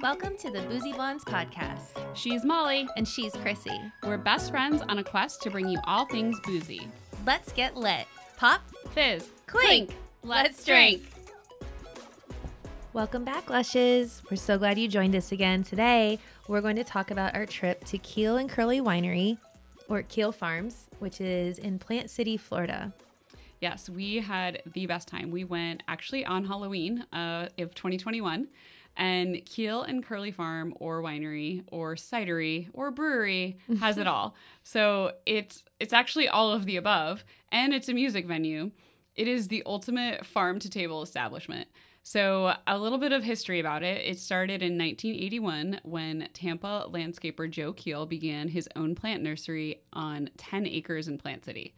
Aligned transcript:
Welcome 0.00 0.36
to 0.38 0.50
the 0.52 0.60
Boozy 0.62 0.92
Blondes 0.92 1.24
podcast. 1.24 1.98
She's 2.14 2.44
Molly. 2.44 2.86
And 2.96 3.06
she's 3.06 3.32
Chrissy. 3.34 3.80
We're 4.04 4.16
best 4.16 4.50
friends 4.52 4.80
on 4.88 4.98
a 4.98 5.02
quest 5.02 5.42
to 5.42 5.50
bring 5.50 5.68
you 5.68 5.78
all 5.84 6.06
things 6.06 6.38
boozy. 6.44 6.88
Let's 7.26 7.50
get 7.52 7.76
lit. 7.76 8.06
Pop, 8.36 8.60
Fizz, 8.90 9.28
clink. 9.48 9.96
let's 10.22 10.64
drink. 10.64 11.02
Welcome 12.92 13.24
back, 13.24 13.50
Lushes. 13.50 14.22
We're 14.30 14.36
so 14.36 14.56
glad 14.56 14.78
you 14.78 14.86
joined 14.86 15.16
us 15.16 15.32
again. 15.32 15.64
Today, 15.64 16.20
we're 16.46 16.60
going 16.60 16.76
to 16.76 16.84
talk 16.84 17.10
about 17.10 17.34
our 17.34 17.44
trip 17.44 17.84
to 17.86 17.98
Keel 17.98 18.36
and 18.36 18.48
Curley 18.48 18.80
Winery, 18.80 19.38
or 19.88 20.02
Keel 20.02 20.30
Farms, 20.30 20.86
which 21.00 21.20
is 21.20 21.58
in 21.58 21.80
Plant 21.80 22.08
City, 22.08 22.36
Florida. 22.36 22.92
Yes, 23.60 23.90
we 23.90 24.18
had 24.18 24.62
the 24.72 24.86
best 24.86 25.08
time. 25.08 25.32
We 25.32 25.42
went 25.42 25.82
actually 25.88 26.24
on 26.24 26.44
Halloween 26.44 27.04
uh, 27.12 27.48
of 27.58 27.74
2021, 27.74 28.46
and 28.98 29.40
Keel 29.46 29.82
and 29.82 30.04
Curley 30.04 30.32
Farm 30.32 30.74
or 30.80 31.02
winery 31.02 31.62
or 31.68 31.94
cidery 31.94 32.68
or 32.74 32.90
brewery 32.90 33.58
has 33.80 33.96
it 33.96 34.06
all. 34.06 34.34
So 34.64 35.12
it's 35.24 35.64
it's 35.80 35.94
actually 35.94 36.28
all 36.28 36.52
of 36.52 36.66
the 36.66 36.76
above, 36.76 37.24
and 37.50 37.72
it's 37.72 37.88
a 37.88 37.94
music 37.94 38.26
venue. 38.26 38.70
It 39.14 39.26
is 39.26 39.48
the 39.48 39.62
ultimate 39.64 40.26
farm 40.26 40.58
to 40.58 40.68
table 40.68 41.00
establishment. 41.00 41.68
So, 42.02 42.54
a 42.66 42.78
little 42.78 42.98
bit 42.98 43.12
of 43.12 43.22
history 43.24 43.60
about 43.60 43.82
it. 43.82 44.02
It 44.04 44.18
started 44.18 44.62
in 44.62 44.78
1981 44.78 45.80
when 45.84 46.28
Tampa 46.34 46.86
landscaper 46.90 47.50
Joe 47.50 47.72
Keel 47.72 48.06
began 48.06 48.48
his 48.48 48.68
own 48.76 48.94
plant 48.94 49.22
nursery 49.22 49.82
on 49.92 50.30
10 50.36 50.66
acres 50.66 51.08
in 51.08 51.18
Plant 51.18 51.44
City. 51.44 51.74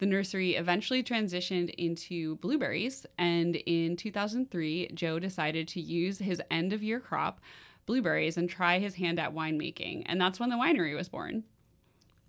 The 0.00 0.06
nursery 0.06 0.54
eventually 0.54 1.02
transitioned 1.02 1.74
into 1.74 2.36
blueberries, 2.36 3.04
and 3.18 3.54
in 3.54 3.96
2003, 3.96 4.92
Joe 4.94 5.18
decided 5.18 5.68
to 5.68 5.80
use 5.80 6.20
his 6.20 6.40
end 6.50 6.72
of 6.72 6.82
year 6.82 7.00
crop, 7.00 7.38
blueberries, 7.84 8.38
and 8.38 8.48
try 8.48 8.78
his 8.78 8.94
hand 8.94 9.18
at 9.20 9.34
winemaking. 9.34 10.04
And 10.06 10.18
that's 10.18 10.40
when 10.40 10.48
the 10.48 10.56
winery 10.56 10.96
was 10.96 11.10
born. 11.10 11.44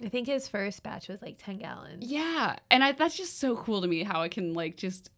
I 0.03 0.09
think 0.09 0.27
his 0.27 0.49
first 0.49 0.83
batch 0.83 1.07
was 1.07 1.21
like 1.21 1.37
10 1.37 1.59
gallons. 1.59 2.05
Yeah. 2.05 2.57
And 2.69 2.83
I, 2.83 2.91
that's 2.91 3.15
just 3.15 3.39
so 3.39 3.55
cool 3.55 3.81
to 3.81 3.87
me 3.87 4.03
how 4.03 4.23
it 4.23 4.31
can 4.31 4.53
like 4.53 4.75
just 4.75 5.09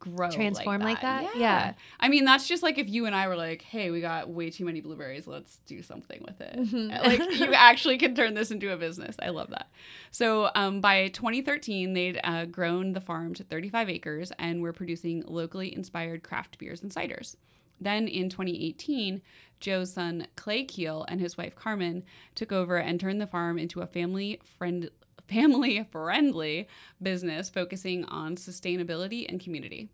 grow 0.00 0.30
Transform 0.30 0.80
like 0.80 1.00
that? 1.02 1.22
Yeah. 1.22 1.30
Yeah. 1.36 1.72
I 2.00 2.08
mean, 2.08 2.24
that's 2.24 2.48
just 2.48 2.62
like 2.62 2.78
if 2.78 2.88
you 2.88 3.06
and 3.06 3.14
I 3.14 3.28
were 3.28 3.36
like, 3.36 3.62
hey, 3.62 3.90
we 3.90 4.00
got 4.00 4.28
way 4.28 4.50
too 4.50 4.64
many 4.64 4.80
blueberries. 4.80 5.26
Let's 5.28 5.58
do 5.66 5.82
something 5.82 6.20
with 6.26 6.40
it. 6.40 6.56
Mhm. 6.56 6.88
Like 7.06 7.38
you 7.38 7.52
actually 7.54 7.98
can 7.98 8.14
turn 8.14 8.34
this 8.34 8.50
into 8.50 8.72
a 8.72 8.76
business. 8.76 9.14
I 9.22 9.28
love 9.28 9.50
that. 9.50 9.70
So 10.10 10.50
um, 10.54 10.80
by 10.80 11.08
2013, 11.08 11.92
they'd 11.92 12.18
uh, 12.24 12.46
grown 12.46 12.94
the 12.94 13.00
farm 13.00 13.34
to 13.34 13.44
35 13.44 13.88
acres 13.88 14.32
and 14.38 14.62
were 14.62 14.72
producing 14.72 15.22
locally 15.26 15.74
inspired 15.74 16.22
craft 16.22 16.58
beers 16.58 16.82
and 16.82 16.90
ciders. 16.90 17.36
Then 17.80 18.08
in 18.08 18.28
2018, 18.28 19.22
Joe's 19.60 19.92
son 19.92 20.26
Clay 20.36 20.64
Keel 20.64 21.04
and 21.08 21.20
his 21.20 21.36
wife 21.36 21.54
Carmen 21.54 22.02
took 22.34 22.50
over 22.52 22.76
and 22.78 22.98
turned 22.98 23.20
the 23.20 23.26
farm 23.26 23.58
into 23.58 23.80
a 23.80 23.86
family 23.86 24.40
friend 24.58 24.90
family 25.30 25.86
friendly 25.92 26.68
business 27.00 27.48
focusing 27.48 28.04
on 28.06 28.36
sustainability 28.36 29.26
and 29.28 29.40
community. 29.40 29.88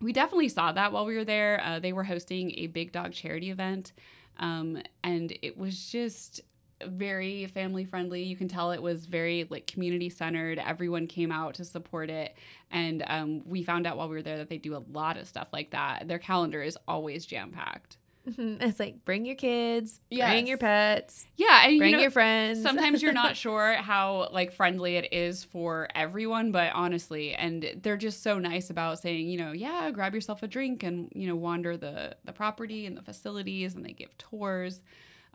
We 0.00 0.12
definitely 0.12 0.48
saw 0.48 0.72
that 0.72 0.92
while 0.92 1.06
we 1.06 1.16
were 1.16 1.24
there. 1.24 1.60
Uh, 1.64 1.78
they 1.78 1.92
were 1.92 2.04
hosting 2.04 2.52
a 2.58 2.66
big 2.66 2.92
dog 2.92 3.12
charity 3.12 3.50
event, 3.50 3.92
um, 4.38 4.82
and 5.02 5.36
it 5.40 5.56
was 5.56 5.86
just 5.88 6.42
very 6.84 7.46
family 7.46 7.84
friendly. 7.84 8.22
You 8.22 8.36
can 8.36 8.48
tell 8.48 8.72
it 8.72 8.82
was 8.82 9.06
very 9.06 9.46
like 9.48 9.66
community 9.66 10.10
centered. 10.10 10.58
Everyone 10.58 11.06
came 11.06 11.32
out 11.32 11.54
to 11.54 11.64
support 11.64 12.10
it, 12.10 12.36
and 12.70 13.02
um, 13.06 13.42
we 13.46 13.62
found 13.62 13.86
out 13.86 13.96
while 13.96 14.08
we 14.08 14.16
were 14.16 14.22
there 14.22 14.36
that 14.38 14.50
they 14.50 14.58
do 14.58 14.76
a 14.76 14.84
lot 14.92 15.16
of 15.16 15.26
stuff 15.26 15.48
like 15.52 15.70
that. 15.70 16.08
Their 16.08 16.18
calendar 16.18 16.62
is 16.62 16.76
always 16.86 17.24
jam 17.24 17.50
packed. 17.50 17.96
It's 18.38 18.80
like 18.80 19.04
bring 19.04 19.24
your 19.24 19.36
kids, 19.36 20.00
bring 20.10 20.46
your 20.46 20.58
pets, 20.58 21.26
Yeah, 21.36 21.66
and 21.66 21.78
bring 21.78 21.90
you 21.90 21.96
know, 21.96 22.02
your 22.02 22.10
friends. 22.10 22.62
sometimes 22.62 23.02
you're 23.02 23.12
not 23.12 23.36
sure 23.44 23.74
how 23.74 24.28
like 24.32 24.52
friendly 24.52 24.96
it 24.96 25.12
is 25.12 25.44
for 25.44 25.88
everyone 25.94 26.50
but 26.52 26.72
honestly 26.74 27.34
and 27.34 27.78
they're 27.82 27.96
just 27.96 28.22
so 28.22 28.38
nice 28.38 28.70
about 28.70 28.98
saying 28.98 29.28
you 29.28 29.38
know 29.38 29.52
yeah 29.52 29.90
grab 29.92 30.14
yourself 30.14 30.42
a 30.42 30.48
drink 30.48 30.82
and 30.82 31.10
you 31.14 31.26
know 31.28 31.36
wander 31.36 31.76
the 31.76 32.16
the 32.24 32.32
property 32.32 32.84
and 32.86 32.96
the 32.96 33.02
facilities 33.02 33.74
and 33.74 33.84
they 33.84 33.92
give 33.92 34.16
tours. 34.18 34.82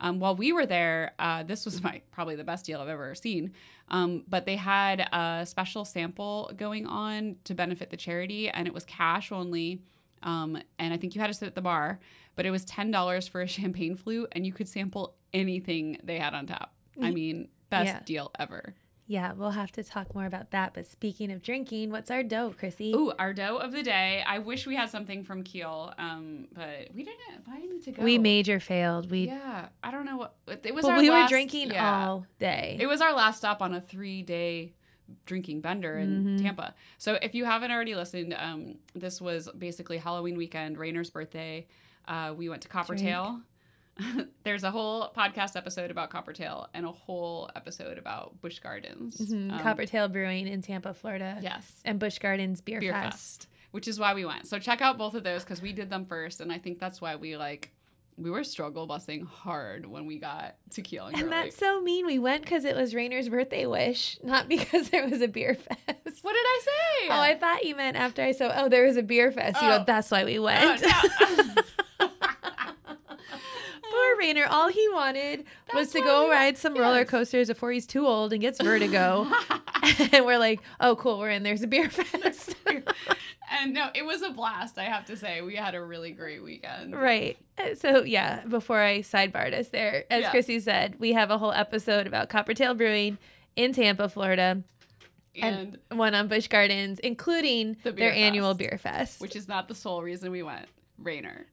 Um, 0.00 0.18
while 0.18 0.34
we 0.34 0.52
were 0.52 0.66
there 0.66 1.12
uh, 1.20 1.44
this 1.44 1.64
was 1.64 1.80
my 1.82 2.02
probably 2.10 2.34
the 2.34 2.42
best 2.42 2.64
deal 2.66 2.80
i've 2.80 2.88
ever 2.88 3.14
seen 3.14 3.52
um, 3.88 4.24
but 4.28 4.46
they 4.46 4.56
had 4.56 5.00
a 5.12 5.44
special 5.46 5.84
sample 5.84 6.50
going 6.56 6.86
on 6.86 7.36
to 7.44 7.54
benefit 7.54 7.90
the 7.90 7.96
charity 7.96 8.48
and 8.48 8.66
it 8.66 8.74
was 8.74 8.84
cash 8.84 9.30
only 9.30 9.80
um, 10.22 10.58
and 10.78 10.92
i 10.94 10.96
think 10.96 11.14
you 11.14 11.20
had 11.20 11.26
to 11.28 11.34
sit 11.34 11.46
at 11.46 11.54
the 11.54 11.62
bar 11.62 11.98
but 12.34 12.46
it 12.46 12.50
was 12.50 12.64
$10 12.64 13.28
for 13.28 13.40
a 13.42 13.46
champagne 13.56 13.94
flute 13.96 14.28
and 14.32 14.46
you 14.46 14.52
could 14.52 14.66
sample 14.68 15.14
anything 15.34 15.98
they 16.02 16.18
had 16.18 16.34
on 16.34 16.46
tap 16.46 16.72
I 17.00 17.10
mean, 17.10 17.48
best 17.70 17.86
Yeah. 17.86 18.00
deal 18.04 18.30
ever. 18.38 18.74
yeah, 19.06 19.32
we'll 19.32 19.50
have 19.50 19.72
to 19.72 19.82
talk 19.82 20.14
more 20.14 20.26
about 20.26 20.50
that. 20.52 20.72
But 20.74 20.86
speaking 20.86 21.32
of 21.32 21.42
drinking, 21.42 21.90
what's 21.90 22.10
our 22.10 22.22
dough, 22.22 22.54
Chrissy? 22.58 22.92
Ooh, 22.94 23.12
our 23.18 23.32
dough 23.32 23.56
of 23.56 23.72
the 23.72 23.82
day. 23.82 24.22
I 24.26 24.38
wish 24.38 24.66
we 24.66 24.76
had 24.76 24.88
something 24.90 25.24
from 25.24 25.42
Keel, 25.42 25.92
um, 25.98 26.48
but 26.54 26.88
we 26.94 27.02
didn't. 27.02 27.46
Why 27.46 27.60
didn't 27.60 27.86
it 27.88 27.96
go? 27.96 28.02
we 28.02 28.18
major 28.18 28.60
failed. 28.60 29.10
We 29.10 29.26
Yeah, 29.26 29.68
I 29.82 29.90
don't 29.90 30.04
know 30.04 30.16
what 30.18 30.36
it 30.46 30.74
was. 30.74 30.84
well, 30.84 30.92
our 30.92 30.98
we 31.00 31.08
were 31.10 31.26
drinking 31.28 31.70
yeah. 31.72 32.06
all 32.08 32.26
day. 32.38 32.76
It 32.80 32.86
was 32.86 33.00
our 33.00 33.14
last 33.14 33.38
stop 33.38 33.60
on 33.62 33.72
a 33.74 33.80
three-day 33.80 34.74
drinking 35.26 35.60
bender 35.60 35.98
in 35.98 36.24
Mhm. 36.38 36.42
Tampa. 36.42 36.74
So 36.98 37.14
if 37.22 37.34
you 37.34 37.44
haven't 37.44 37.70
already 37.70 37.94
listened, 37.94 38.34
um, 38.34 38.78
this 38.94 39.20
was 39.20 39.48
basically 39.58 39.98
Halloween 39.98 40.36
weekend, 40.36 40.78
Rainer's 40.78 41.10
birthday. 41.10 41.66
Uh, 42.08 42.34
we 42.36 42.48
went 42.48 42.62
to 42.62 42.68
Coppertail. 42.68 43.42
There's 44.44 44.64
a 44.64 44.70
whole 44.70 45.12
podcast 45.16 45.54
episode 45.54 45.90
about 45.90 46.10
Coppertail 46.10 46.68
and 46.72 46.86
a 46.86 46.90
whole 46.92 47.50
episode 47.54 47.98
about 47.98 48.40
Busch 48.40 48.58
Gardens. 48.58 49.18
Mhm. 49.18 49.52
Um, 49.52 49.60
Coppertail 49.60 50.10
Brewing 50.10 50.48
in 50.48 50.62
Tampa, 50.62 50.94
Florida. 50.94 51.38
Yes. 51.42 51.80
And 51.84 51.98
Busch 52.00 52.18
Gardens 52.18 52.60
Beer, 52.62 52.80
Beer 52.80 52.92
Fest. 52.92 53.12
Fest, 53.42 53.48
which 53.70 53.86
is 53.86 53.98
why 54.00 54.14
we 54.14 54.24
went. 54.24 54.46
So 54.46 54.58
check 54.58 54.80
out 54.80 54.96
both 54.98 55.14
of 55.14 55.24
those 55.24 55.44
because 55.44 55.60
we 55.60 55.72
did 55.72 55.90
them 55.90 56.06
first, 56.06 56.40
and 56.40 56.50
I 56.50 56.58
think 56.58 56.78
that's 56.78 57.00
why 57.02 57.16
we 57.16 57.36
like 57.36 57.72
we 58.16 58.30
were 58.30 58.44
struggle 58.44 58.86
busing 58.86 59.26
hard 59.26 59.86
when 59.86 60.06
we 60.06 60.18
got 60.18 60.56
to 60.70 60.82
Keel 60.82 61.06
and, 61.06 61.16
And 61.18 61.32
that's 61.32 61.56
so 61.56 61.80
mean. 61.80 62.06
We 62.06 62.18
went 62.18 62.42
because 62.42 62.64
it 62.64 62.76
was 62.76 62.94
Rainer's 62.94 63.28
birthday 63.28 63.66
wish, 63.66 64.18
not 64.22 64.48
because 64.50 64.90
there 64.90 65.08
was 65.08 65.20
a 65.22 65.28
beer 65.28 65.54
fest. 65.54 65.78
What 66.22 66.32
did 66.34 66.44
I 66.44 66.60
say? 66.64 67.08
Oh, 67.10 67.20
I 67.20 67.36
thought 67.38 67.64
you 67.64 67.74
meant 67.74 67.96
after 67.96 68.22
I 68.22 68.32
said, 68.32 68.52
oh, 68.54 68.68
there 68.68 68.84
was 68.84 68.96
a 68.96 69.02
beer 69.02 69.32
fest. 69.32 69.60
You 69.62 69.68
Oh. 69.68 69.78
go, 69.78 69.84
that's 69.84 70.10
why 70.10 70.24
we 70.24 70.38
Oh, 70.38 70.42
went. 70.42 70.82
no. 70.82 70.88
Poor 73.90 74.16
Rainer. 74.18 74.46
All 74.48 74.68
he 74.68 74.88
wanted 74.90 75.44
was 75.74 75.90
to 75.92 76.00
go 76.00 76.24
we- 76.26 76.30
ride 76.32 76.56
some 76.58 76.74
roller 76.74 77.04
coasters 77.04 77.48
before 77.48 77.72
he's 77.72 77.86
too 77.86 78.06
old 78.06 78.32
and 78.32 78.40
gets 78.40 78.60
vertigo. 78.60 79.26
and 80.12 80.24
we're 80.24 80.38
like, 80.38 80.60
oh, 80.80 80.96
cool, 80.96 81.18
we're 81.18 81.30
in. 81.30 81.42
There's 81.42 81.62
a 81.62 81.66
beer 81.66 81.88
fest. 81.90 82.54
and 83.52 83.74
no, 83.74 83.88
it 83.94 84.04
was 84.04 84.22
a 84.22 84.30
blast. 84.30 84.78
I 84.78 84.84
have 84.84 85.04
to 85.06 85.16
say, 85.16 85.40
we 85.42 85.56
had 85.56 85.74
a 85.74 85.82
really 85.82 86.12
great 86.12 86.42
weekend. 86.42 86.94
right. 86.94 87.36
Uh, 87.58 87.74
So, 87.74 88.02
yeah, 88.04 88.44
before 88.46 88.80
I 88.80 89.00
sidebarred 89.00 89.52
us 89.54 89.68
there, 89.68 90.04
as 90.10 90.22
Yeah. 90.22 90.30
Chrissy 90.30 90.60
said, 90.60 90.98
we 91.00 91.12
have 91.12 91.30
a 91.30 91.38
whole 91.38 91.52
episode 91.52 92.06
about 92.06 92.28
Coppertail 92.30 92.76
Brewing 92.76 93.18
in 93.56 93.72
Tampa, 93.72 94.08
Florida, 94.08 94.62
And, 95.40 95.78
and 95.90 95.98
one 95.98 96.14
on 96.14 96.28
Busch 96.28 96.48
Gardens, 96.48 96.98
including 97.00 97.76
The 97.82 97.92
their 97.92 98.12
beer 98.12 98.12
annual 98.12 98.54
beer 98.54 98.78
fest. 98.80 99.20
which 99.20 99.36
is 99.36 99.48
not 99.48 99.68
the 99.68 99.74
sole 99.74 100.02
reason 100.02 100.30
we 100.30 100.42
went. 100.42 100.66
Rainer. 100.98 101.46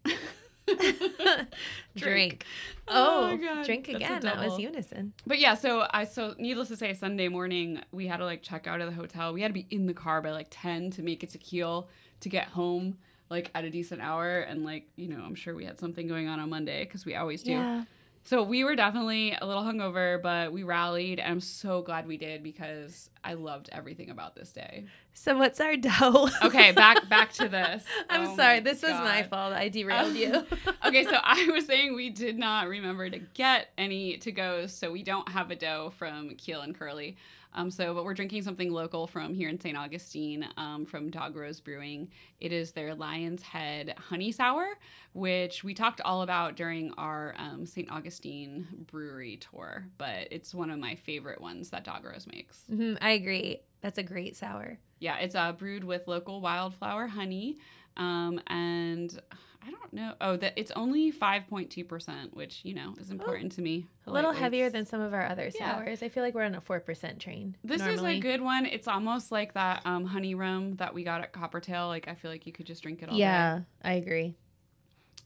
drink. 1.95 2.45
Oh 2.87 3.31
Oh, 3.31 3.37
God, 3.37 3.65
drink 3.65 3.87
again. 3.87 4.21
That 4.21 4.37
was 4.37 4.59
unison. 4.59 5.13
But 5.27 5.39
yeah, 5.39 5.53
so 5.55 5.85
I 5.91 6.05
so 6.05 6.33
needless 6.37 6.69
to 6.69 6.75
say, 6.75 6.93
Sunday 6.93 7.27
morning 7.27 7.81
we 7.91 8.07
had 8.07 8.17
to 8.17 8.25
like 8.25 8.41
check 8.41 8.67
out 8.67 8.81
of 8.81 8.87
the 8.87 8.95
hotel. 8.95 9.33
We 9.33 9.41
had 9.41 9.49
to 9.49 9.53
be 9.53 9.67
in 9.69 9.85
the 9.85 9.93
car 9.93 10.21
by 10.21 10.31
like 10.31 10.47
ten 10.49 10.91
to 10.91 11.03
make 11.03 11.23
it 11.23 11.29
to 11.31 11.37
Keel 11.37 11.87
to 12.21 12.29
get 12.29 12.47
home 12.47 12.97
like 13.29 13.51
at 13.53 13.63
a 13.63 13.69
decent 13.69 14.01
hour. 14.01 14.39
And 14.39 14.63
like 14.65 14.87
you 14.95 15.07
know, 15.07 15.21
I'm 15.23 15.35
sure 15.35 15.53
we 15.55 15.65
had 15.65 15.79
something 15.79 16.07
going 16.07 16.27
on 16.27 16.39
on 16.39 16.49
Monday 16.49 16.83
because 16.85 17.05
we 17.05 17.15
always 17.15 17.43
do. 17.43 17.51
Yeah. 17.51 17.83
So 18.25 18.43
we 18.43 18.63
were 18.63 18.75
definitely 18.75 19.35
a 19.41 19.45
little 19.47 19.63
hungover, 19.63 20.21
but 20.21 20.51
we 20.51 20.63
rallied, 20.63 21.19
and 21.19 21.31
I'm 21.31 21.39
so 21.39 21.81
glad 21.81 22.05
we 22.07 22.17
did 22.17 22.43
because 22.43 23.09
I 23.23 23.33
loved 23.33 23.69
everything 23.71 24.09
about 24.09 24.35
this 24.35 24.51
day. 24.51 24.85
So 25.13 25.37
what's 25.37 25.59
our 25.59 25.75
dough? 25.75 26.29
Okay, 26.43 26.71
back 26.71 27.09
back 27.09 27.33
to 27.33 27.49
this. 27.49 27.83
I'm 28.09 28.29
Oh 28.29 28.35
sorry. 28.35 28.61
This 28.61 28.81
was 28.81 28.91
my 28.91 29.23
fault. 29.23 29.53
I 29.53 29.69
derailed 29.69 30.15
you. 30.15 30.45
okay, 30.85 31.03
so 31.03 31.17
I 31.21 31.49
was 31.51 31.65
saying 31.65 31.95
we 31.95 32.09
did 32.09 32.37
not 32.37 32.67
remember 32.67 33.09
to 33.09 33.19
get 33.19 33.69
any 33.77 34.17
to 34.17 34.31
goes, 34.31 34.73
so 34.73 34.91
we 34.91 35.03
don't 35.03 35.27
have 35.29 35.51
a 35.51 35.55
dough 35.55 35.91
from 35.97 36.35
Keel 36.35 36.61
and 36.61 36.73
Curley. 36.77 37.17
Um, 37.51 37.71
so, 37.71 37.95
but 37.95 38.05
we're 38.05 38.13
drinking 38.13 38.43
something 38.43 38.71
local 38.71 39.07
from 39.07 39.33
here 39.33 39.49
in 39.49 39.59
St. 39.59 39.75
Augustine 39.75 40.47
um, 40.55 40.85
from 40.85 41.09
Dog 41.09 41.35
Rose 41.35 41.59
Brewing. 41.59 42.09
It 42.39 42.51
is 42.51 42.73
their 42.73 42.93
Lion's 42.93 43.41
Head 43.41 43.95
Honey 43.97 44.31
Sour, 44.31 44.67
which 45.13 45.63
we 45.63 45.73
talked 45.73 45.99
all 46.01 46.21
about 46.21 46.55
during 46.55 46.93
our 46.95 47.33
um, 47.39 47.65
St. 47.65 47.91
Augustine 47.91 48.67
brewery 48.91 49.37
tour. 49.37 49.87
But 49.97 50.27
it's 50.29 50.53
one 50.53 50.69
of 50.69 50.77
my 50.77 50.93
favorite 50.93 51.41
ones 51.41 51.71
that 51.71 51.83
Dog 51.83 52.05
Rose 52.05 52.27
makes. 52.31 52.65
Mhm, 52.71 52.99
I 53.01 53.08
agree. 53.13 53.61
That's 53.81 53.97
a 53.97 54.03
great 54.03 54.35
sour. 54.35 54.77
Yeah, 54.99 55.17
it's 55.17 55.35
uh, 55.35 55.53
brewed 55.53 55.83
with 55.83 56.07
local 56.07 56.41
wildflower 56.41 57.07
honey, 57.07 57.57
um, 57.95 58.41
and 58.47 59.17
I 59.65 59.71
don't 59.71 59.93
know. 59.93 60.13
Oh, 60.19 60.35
that 60.35 60.53
it's 60.57 60.71
only 60.71 61.09
five 61.11 61.47
point 61.47 61.69
two 61.69 61.85
percent, 61.85 62.35
which 62.35 62.65
you 62.65 62.73
know 62.73 62.93
is 62.99 63.09
important 63.09 63.53
to 63.53 63.61
me. 63.61 63.85
A 64.07 64.11
little 64.11 64.33
Lightweights. 64.33 64.37
heavier 64.37 64.69
than 64.69 64.85
some 64.85 64.99
of 64.99 65.13
our 65.13 65.25
other 65.25 65.49
Yeah. 65.55 65.77
sours. 65.77 66.03
I 66.03 66.09
feel 66.09 66.23
like 66.23 66.33
we're 66.33 66.43
on 66.43 66.55
a 66.55 66.61
four 66.61 66.81
percent 66.81 67.19
train. 67.19 67.55
This 67.63 67.79
normally. 67.81 68.13
is 68.13 68.17
a 68.17 68.21
good 68.21 68.41
one. 68.41 68.65
It's 68.65 68.87
almost 68.89 69.31
like 69.31 69.53
that 69.53 69.81
um, 69.85 70.03
honey 70.05 70.35
rum 70.35 70.75
that 70.75 70.93
we 70.93 71.03
got 71.05 71.21
at 71.21 71.31
Coppertail. 71.31 71.87
Like 71.87 72.07
I 72.09 72.15
feel 72.15 72.31
like 72.31 72.45
you 72.45 72.51
could 72.51 72.65
just 72.65 72.83
drink 72.83 73.01
it 73.01 73.07
all 73.09 73.15
day. 73.15 73.21
Yeah, 73.21 73.61
I 73.83 73.93
agree. 73.93 74.35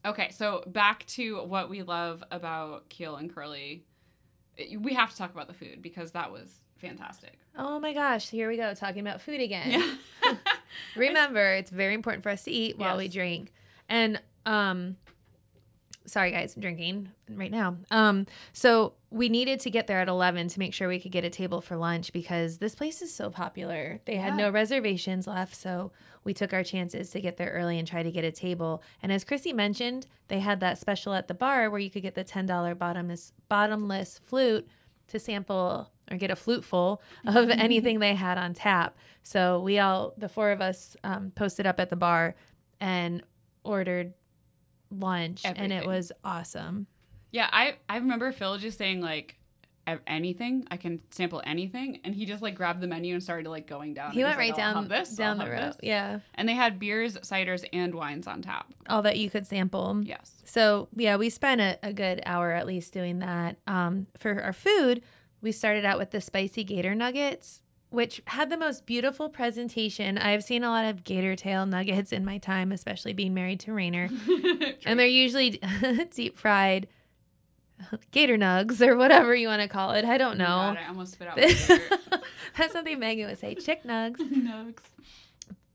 Okay, 0.05 0.29
so 0.31 0.63
back 0.67 1.05
to 1.07 1.43
what 1.45 1.69
we 1.69 1.81
love 1.81 2.23
about 2.29 2.89
Keel 2.89 3.15
and 3.15 3.33
Curley. 3.33 3.85
We 4.77 4.93
have 4.93 5.09
to 5.11 5.17
talk 5.17 5.33
about 5.33 5.47
the 5.47 5.53
food 5.53 5.81
because 5.81 6.11
that 6.11 6.31
was 6.31 6.62
fantastic. 6.83 7.33
Oh 7.57 7.79
my 7.79 7.93
gosh, 7.93 8.29
here 8.29 8.47
we 8.49 8.57
go 8.57 8.73
talking 8.73 9.01
about 9.01 9.21
food 9.21 9.41
again. 9.41 9.71
Yeah. 10.23 10.35
Remember, 10.95 11.53
it's 11.53 11.71
very 11.71 11.93
important 11.93 12.23
for 12.23 12.29
us 12.29 12.43
to 12.43 12.51
eat 12.51 12.77
while 12.77 12.97
we 12.97 13.07
drink. 13.07 13.51
And 13.89 14.21
um 14.45 14.97
sorry 16.05 16.31
guys, 16.31 16.55
I'm 16.55 16.61
drinking 16.61 17.09
right 17.29 17.51
now. 17.51 17.77
Um 17.91 18.25
so 18.53 18.93
we 19.09 19.29
needed 19.29 19.59
to 19.61 19.69
get 19.69 19.85
there 19.87 19.99
at 19.99 20.07
11 20.09 20.47
to 20.49 20.59
make 20.59 20.73
sure 20.73 20.87
we 20.87 20.99
could 20.99 21.11
get 21.11 21.23
a 21.23 21.29
table 21.29 21.61
for 21.61 21.77
lunch 21.77 22.11
because 22.11 22.57
this 22.57 22.73
place 22.73 23.01
is 23.03 23.13
so 23.13 23.29
popular. 23.29 23.99
They 24.05 24.15
had 24.15 24.33
Yeah. 24.37 24.45
no 24.45 24.49
reservations 24.49 25.27
left, 25.27 25.55
so 25.55 25.91
we 26.23 26.33
took 26.33 26.51
our 26.53 26.63
chances 26.63 27.11
to 27.11 27.21
get 27.21 27.37
there 27.37 27.51
early 27.51 27.77
and 27.77 27.87
try 27.87 28.01
to 28.01 28.09
get 28.11 28.23
a 28.23 28.31
table. 28.31 28.81
And 29.03 29.11
as 29.11 29.23
Chrissy 29.23 29.53
mentioned, 29.53 30.07
they 30.29 30.39
had 30.39 30.59
that 30.61 30.79
special 30.79 31.13
at 31.13 31.27
the 31.27 31.33
bar 31.35 31.69
where 31.69 31.79
you 31.79 31.91
could 31.91 32.01
get 32.01 32.15
the 32.15 32.23
$10 32.23 32.77
bottomless 32.79 33.31
bottomless 33.49 34.19
flute 34.23 34.67
to 35.09 35.19
sample 35.19 35.91
or 36.11 36.17
get 36.17 36.31
a 36.31 36.35
flute 36.35 36.63
full 36.63 37.01
of 37.25 37.49
anything 37.49 37.99
they 37.99 38.15
had 38.15 38.37
on 38.37 38.53
tap. 38.53 38.95
So 39.23 39.59
we 39.61 39.79
all, 39.79 40.13
the 40.17 40.29
four 40.29 40.51
of 40.51 40.61
us, 40.61 40.97
um, 41.03 41.31
posted 41.35 41.65
up 41.65 41.79
at 41.79 41.89
the 41.89 41.95
bar 41.95 42.35
and 42.79 43.23
ordered 43.63 44.13
lunch, 44.91 45.41
and 45.45 45.71
it 45.71 45.85
was 45.85 46.11
awesome. 46.23 46.87
Yeah, 47.31 47.49
I 47.51 47.77
I 47.89 47.97
remember 47.97 48.31
Phil 48.31 48.57
just 48.57 48.77
saying 48.77 49.01
like 49.01 49.37
"I 49.87 49.91
have 49.91 50.01
anything 50.05 50.67
I 50.69 50.77
can 50.77 51.01
sample 51.09 51.41
anything, 51.45 51.99
and 52.03 52.13
he 52.13 52.25
just 52.25 52.41
like 52.41 52.55
grabbed 52.55 52.81
the 52.81 52.87
menu 52.87 53.13
and 53.13 53.23
started 53.23 53.49
like 53.49 53.67
going 53.67 53.93
down. 53.93 54.11
He 54.11 54.23
went 54.23 54.37
right 54.37 54.51
like, 54.51 54.57
down 54.57 54.87
this, 54.87 55.15
down 55.15 55.37
the 55.37 55.49
road. 55.49 55.59
this." 55.59 55.77
Yeah, 55.81 56.19
and 56.35 56.47
they 56.47 56.53
had 56.53 56.79
beers, 56.79 57.17
ciders, 57.17 57.65
and 57.73 57.95
wines 57.95 58.27
on 58.27 58.41
tap. 58.41 58.71
all 58.87 59.01
that 59.01 59.17
you 59.17 59.29
could 59.29 59.47
sample. 59.47 60.01
Yes. 60.03 60.31
So 60.45 60.89
yeah, 60.95 61.15
we 61.15 61.29
spent 61.29 61.59
a, 61.59 61.79
a 61.81 61.93
good 61.93 62.21
hour 62.25 62.51
at 62.51 62.67
least 62.67 62.93
doing 62.93 63.19
that. 63.19 63.57
Um, 63.65 64.07
for 64.17 64.41
our 64.41 64.53
food, 64.53 65.01
we 65.43 65.51
started 65.51 65.85
out 65.85 65.99
with 65.99 66.11
the 66.11 66.21
spicy 66.21 66.63
gator 66.63 66.95
nuggets, 66.95 67.61
which 67.89 68.21
had 68.25 68.49
the 68.49 68.57
most 68.57 68.85
beautiful 68.85 69.29
presentation. 69.29 70.17
I've 70.17 70.43
seen 70.43 70.63
a 70.63 70.69
lot 70.69 70.85
of 70.85 71.03
gator 71.03 71.35
tail 71.35 71.65
nuggets 71.65 72.11
in 72.11 72.25
my 72.25 72.37
time, 72.39 72.71
especially 72.71 73.13
being 73.13 73.33
married 73.33 73.59
to 73.61 73.73
Rainer, 73.73 74.09
and 74.85 74.97
they're 74.97 75.05
usually 75.05 75.59
deep 76.15 76.39
fried 76.39 76.87
gator 78.11 78.37
nugs 78.37 78.81
or 78.81 78.95
whatever 78.95 79.35
you 79.35 79.47
want 79.47 79.61
to 79.61 79.67
call 79.67 79.91
it. 79.91 80.05
I 80.05 80.17
don't 80.17 80.37
know. 80.37 80.45
God, 80.45 80.77
I 80.83 80.87
almost 80.87 81.13
spit 81.13 81.27
out. 81.27 81.37
That's 82.57 82.71
something 82.71 82.97
Megan 82.97 83.27
would 83.27 83.37
say. 83.37 83.55
Chick 83.55 83.83
nugs. 83.83 84.17
Nugs. 84.17 84.79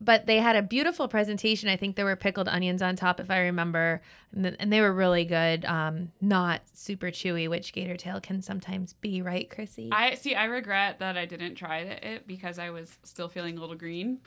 But 0.01 0.25
they 0.25 0.37
had 0.39 0.55
a 0.55 0.61
beautiful 0.61 1.07
presentation. 1.07 1.67
I 1.69 1.75
think 1.75 1.95
there 1.95 2.05
were 2.05 2.15
pickled 2.15 2.47
onions 2.47 2.81
on 2.81 2.95
top, 2.95 3.19
if 3.19 3.29
I 3.29 3.39
remember, 3.39 4.01
and, 4.33 4.43
th- 4.45 4.55
and 4.59 4.71
they 4.71 4.79
were 4.81 4.93
really 4.93 5.25
good. 5.25 5.65
Um, 5.65 6.11
not 6.21 6.61
super 6.73 7.07
chewy, 7.07 7.49
which 7.49 7.73
gator 7.73 7.97
tail 7.97 8.21
can 8.21 8.41
sometimes 8.41 8.93
be, 8.93 9.21
right, 9.21 9.49
Chrissy? 9.49 9.89
I 9.91 10.15
see. 10.15 10.35
I 10.35 10.45
regret 10.45 10.99
that 10.99 11.17
I 11.17 11.25
didn't 11.25 11.55
try 11.55 11.79
it 11.79 12.25
because 12.27 12.59
I 12.59 12.69
was 12.69 12.97
still 13.03 13.27
feeling 13.29 13.57
a 13.57 13.61
little 13.61 13.75
green. 13.75 14.19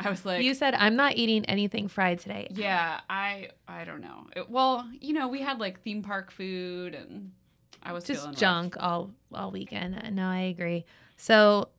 I 0.00 0.10
was 0.10 0.24
like, 0.24 0.44
you 0.44 0.54
said 0.54 0.74
I'm 0.74 0.94
not 0.94 1.16
eating 1.16 1.44
anything 1.46 1.88
fried 1.88 2.20
today. 2.20 2.46
yeah, 2.52 3.00
I 3.10 3.48
I 3.66 3.82
don't 3.84 4.00
know. 4.00 4.28
It, 4.36 4.48
well, 4.48 4.88
you 5.00 5.12
know, 5.12 5.26
we 5.26 5.40
had 5.42 5.58
like 5.58 5.80
theme 5.82 6.02
park 6.04 6.30
food, 6.30 6.94
and 6.94 7.32
I 7.82 7.92
was 7.92 8.04
feeling 8.06 8.18
Just 8.20 8.26
rough. 8.28 8.36
junk 8.36 8.76
all 8.78 9.10
all 9.34 9.50
weekend. 9.50 10.00
No, 10.14 10.28
I 10.28 10.42
agree. 10.42 10.84
So 11.16 11.70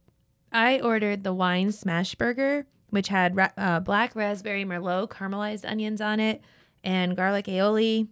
I 0.52 0.82
ordered 0.82 1.24
the 1.24 1.34
wine 1.34 1.72
smash 1.72 2.14
burger, 2.16 2.66
which 2.90 3.08
had 3.10 3.36
ra- 3.36 3.52
uh, 3.58 3.80
black 3.80 4.16
raspberry 4.16 4.66
merlot 4.66 5.10
caramelized 5.10 5.70
onions 5.70 6.02
on 6.02 6.20
it, 6.20 6.42
and 6.84 7.16
garlic 7.16 7.46
aioli, 7.46 8.08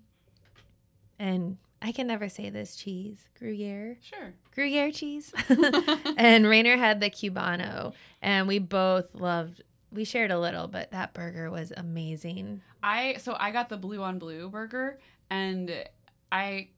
and 1.19 1.57
I 1.81 1.91
can 1.91 2.07
never 2.07 2.29
say 2.29 2.49
this 2.49 2.75
cheese 2.75 3.29
Gruyere. 3.37 3.97
Sure. 4.01 4.33
Gruyere 4.53 4.91
cheese. 4.91 5.33
and 6.17 6.47
Rainer 6.47 6.77
had 6.77 6.99
the 6.99 7.09
Cubano, 7.09 7.93
and 8.21 8.47
we 8.47 8.59
both 8.59 9.13
loved. 9.13 9.61
We 9.91 10.03
shared 10.03 10.31
a 10.31 10.39
little, 10.39 10.67
but 10.67 10.91
that 10.91 11.13
burger 11.13 11.49
was 11.49 11.71
amazing. 11.75 12.61
I 12.83 13.15
so 13.19 13.35
I 13.39 13.51
got 13.51 13.69
the 13.69 13.77
blue 13.77 14.01
on 14.01 14.19
blue 14.19 14.49
burger, 14.49 14.99
and 15.29 15.71
I 16.31 16.69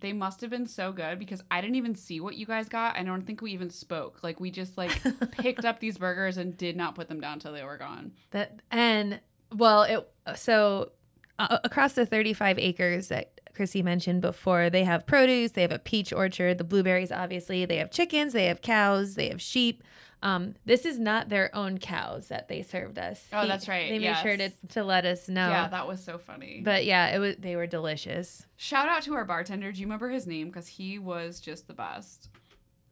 they 0.00 0.12
must 0.12 0.40
have 0.40 0.50
been 0.50 0.66
so 0.66 0.92
good 0.92 1.18
because 1.18 1.42
I 1.50 1.60
didn't 1.60 1.76
even 1.76 1.94
see 1.94 2.20
what 2.20 2.36
you 2.36 2.46
guys 2.46 2.68
got. 2.68 2.96
I 2.96 3.02
don't 3.02 3.26
think 3.26 3.42
we 3.42 3.52
even 3.52 3.70
spoke. 3.70 4.20
Like 4.22 4.40
we 4.40 4.50
just 4.50 4.76
like 4.76 4.92
picked 5.32 5.64
up 5.64 5.80
these 5.80 5.98
burgers 5.98 6.36
and 6.36 6.56
did 6.56 6.76
not 6.76 6.94
put 6.94 7.08
them 7.08 7.20
down 7.20 7.38
till 7.38 7.52
they 7.52 7.64
were 7.64 7.78
gone. 7.78 8.12
That 8.30 8.60
and 8.70 9.20
well, 9.52 9.82
it 9.82 10.08
so 10.36 10.92
uh, 11.38 11.58
across 11.64 11.94
the 11.94 12.06
35 12.06 12.58
acres 12.58 13.08
that 13.08 13.40
Chrissy 13.54 13.82
mentioned 13.82 14.20
before, 14.20 14.70
they 14.70 14.84
have 14.84 15.06
produce, 15.06 15.52
they 15.52 15.62
have 15.62 15.72
a 15.72 15.78
peach 15.78 16.12
orchard, 16.12 16.58
the 16.58 16.64
blueberries, 16.64 17.10
obviously, 17.10 17.64
they 17.64 17.76
have 17.78 17.90
chickens, 17.90 18.32
they 18.32 18.46
have 18.46 18.62
cows, 18.62 19.14
they 19.14 19.28
have 19.28 19.42
sheep. 19.42 19.82
Um, 20.22 20.54
this 20.64 20.84
is 20.84 20.98
not 20.98 21.28
their 21.28 21.54
own 21.54 21.78
cows 21.78 22.28
that 22.28 22.48
they 22.48 22.62
served 22.62 22.98
us. 22.98 23.24
Oh, 23.32 23.46
that's 23.46 23.68
right, 23.68 23.88
They 23.90 23.98
made 23.98 24.16
sure 24.16 24.36
to 24.36 24.50
to 24.70 24.82
let 24.84 25.06
us 25.06 25.28
know. 25.28 25.48
Yeah, 25.48 25.68
that 25.68 25.86
was 25.86 26.02
so 26.02 26.18
funny. 26.18 26.60
but 26.64 26.84
yeah, 26.84 27.14
it 27.14 27.18
was. 27.18 27.36
They 27.38 27.54
were 27.54 27.66
delicious. 27.66 28.44
Shout 28.56 28.88
out 28.88 29.02
to 29.02 29.14
our 29.14 29.24
bartender. 29.24 29.70
Do 29.70 29.80
you 29.80 29.86
remember 29.86 30.10
his 30.10 30.26
name? 30.26 30.48
Because 30.48 30.66
he 30.66 30.98
was 30.98 31.40
just 31.40 31.68
the 31.68 31.74
best. 31.74 32.30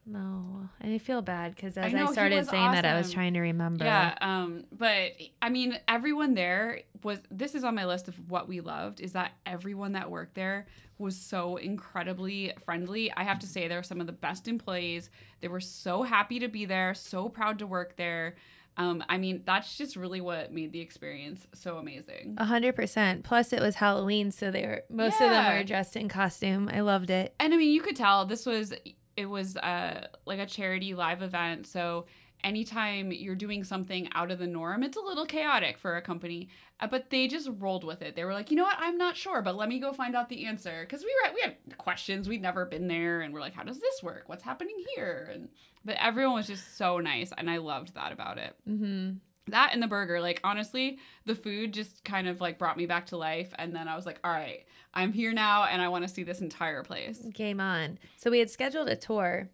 No, 0.09 0.69
I 0.81 0.99
feel 0.99 1.21
bad 1.21 1.53
because 1.53 1.77
I 1.77 1.87
as 1.87 1.93
know, 1.93 2.07
I, 2.07 2.11
started 2.13 2.47
saying 2.47 2.71
that, 2.71 2.85
I 2.85 2.97
was 2.97 3.11
trying 3.11 3.33
to 3.33 3.41
remember. 3.41 3.83
Yeah. 3.83 4.15
Um. 4.21 4.63
But 4.71 5.11
I 5.41 5.49
mean, 5.49 5.77
everyone 5.89 6.33
there 6.33 6.81
was. 7.03 7.19
This 7.29 7.55
is 7.55 7.65
on 7.65 7.75
my 7.75 7.85
list 7.85 8.07
of 8.07 8.15
what 8.31 8.47
we 8.47 8.61
loved. 8.61 9.01
Is 9.01 9.11
that 9.13 9.33
everyone 9.45 9.91
that 9.93 10.09
worked 10.09 10.35
there 10.35 10.67
was 10.99 11.15
so 11.15 11.57
incredibly 11.57 12.53
friendly. 12.65 13.11
I 13.15 13.23
have 13.23 13.39
to 13.39 13.47
say, 13.47 13.67
they're 13.67 13.83
some 13.83 14.01
of 14.01 14.07
the 14.07 14.13
best 14.13 14.47
employees. 14.47 15.09
They 15.41 15.47
were 15.47 15.59
so 15.59 16.03
happy 16.03 16.39
to 16.39 16.47
be 16.47 16.65
there. 16.65 16.93
So 16.93 17.29
proud 17.29 17.59
to 17.59 17.67
work 17.67 17.95
there. 17.95 18.35
Um. 18.77 19.03
I 19.09 19.17
mean, 19.17 19.41
that's 19.45 19.75
just 19.77 19.95
really 19.95 20.21
what 20.21 20.53
made 20.53 20.71
the 20.71 20.79
experience 20.81 21.47
so 21.53 21.77
amazing. 21.77 22.35
A 22.37 22.45
hundred 22.45 22.75
percent. 22.75 23.23
Plus, 23.23 23.51
it 23.51 23.59
was 23.59 23.75
Halloween, 23.75 24.29
so 24.31 24.51
they 24.51 24.65
were 24.67 24.83
most 24.89 25.19
of 25.19 25.31
them 25.31 25.57
were 25.57 25.63
dressed 25.63 25.95
in 25.95 26.07
costume. 26.09 26.69
I 26.71 26.81
loved 26.81 27.09
it. 27.09 27.33
and 27.39 27.53
I 27.53 27.57
mean, 27.57 27.73
you 27.73 27.81
could 27.81 27.95
tell 27.95 28.25
this 28.25 28.45
was 28.45 28.73
it 29.15 29.25
was 29.25 29.57
uh 29.57 30.05
like 30.25 30.37
a 30.39 30.45
charity 30.45 30.93
live 30.93 31.23
event. 31.23 31.65
So 31.65 32.05
anytime 32.47 33.11
you're 33.11 33.35
doing 33.35 33.63
something 33.63 34.07
out 34.13 34.31
of 34.31 34.39
the 34.39 34.47
norm, 34.47 34.81
it's 34.81 34.95
a 34.97 35.01
little 35.01 35.25
chaotic 35.25 35.77
for 35.77 35.97
a 35.97 36.01
company. 36.01 36.47
Uh, 36.79 36.87
but 36.87 37.09
they 37.09 37.27
just 37.27 37.49
rolled 37.57 37.83
with 37.83 38.01
it. 38.01 38.15
They 38.15 38.23
were 38.23 38.33
like, 38.33 38.49
you 38.49 38.55
know 38.55 38.63
what? 38.63 38.77
I'm 38.79 38.97
not 38.97 39.17
sure, 39.17 39.41
but 39.41 39.55
let 39.57 39.67
me 39.67 39.79
go 39.79 39.91
find 39.91 40.15
out 40.15 40.29
the 40.29 40.45
answer 40.45 40.81
because 40.81 41.03
we 41.03 41.13
were 41.23 41.33
we 41.35 41.41
had 41.41 41.77
questions. 41.77 42.29
We'd 42.29 42.41
never 42.41 42.65
been 42.65 42.87
there, 42.87 43.21
and 43.21 43.33
we're 43.33 43.41
like, 43.41 43.55
how 43.55 43.63
does 43.63 43.79
this 43.79 44.01
work? 44.01 44.23
What's 44.27 44.43
happening 44.43 44.77
here? 44.95 45.29
And 45.31 45.49
but 45.83 45.97
everyone 45.99 46.35
was 46.35 46.47
just 46.47 46.77
so 46.77 46.99
nice, 46.99 47.31
and 47.37 47.49
I 47.49 47.57
loved 47.57 47.95
that 47.95 48.11
about 48.11 48.37
it. 48.37 48.55
hmm 48.65 49.11
That 49.47 49.71
and 49.73 49.83
the 49.83 49.87
burger, 49.87 50.21
like 50.21 50.39
honestly, 50.43 50.99
the 51.25 51.35
food 51.35 51.73
just 51.73 52.03
kind 52.05 52.27
of 52.27 52.39
like 52.39 52.57
brought 52.57 52.77
me 52.77 52.85
back 52.85 53.07
to 53.07 53.17
life. 53.17 53.53
And 53.57 53.75
then 53.75 53.87
I 53.87 53.95
was 53.95 54.05
like, 54.05 54.19
all 54.23 54.31
right, 54.31 54.65
I'm 54.93 55.11
here 55.11 55.33
now, 55.33 55.65
and 55.65 55.81
I 55.81 55.89
want 55.89 56.07
to 56.07 56.13
see 56.13 56.23
this 56.23 56.41
entire 56.41 56.83
place. 56.83 57.19
Game 57.33 57.59
on. 57.59 57.97
So 58.15 58.31
we 58.31 58.39
had 58.39 58.49
scheduled 58.49 58.87
a 58.87 58.95
tour 58.95 59.49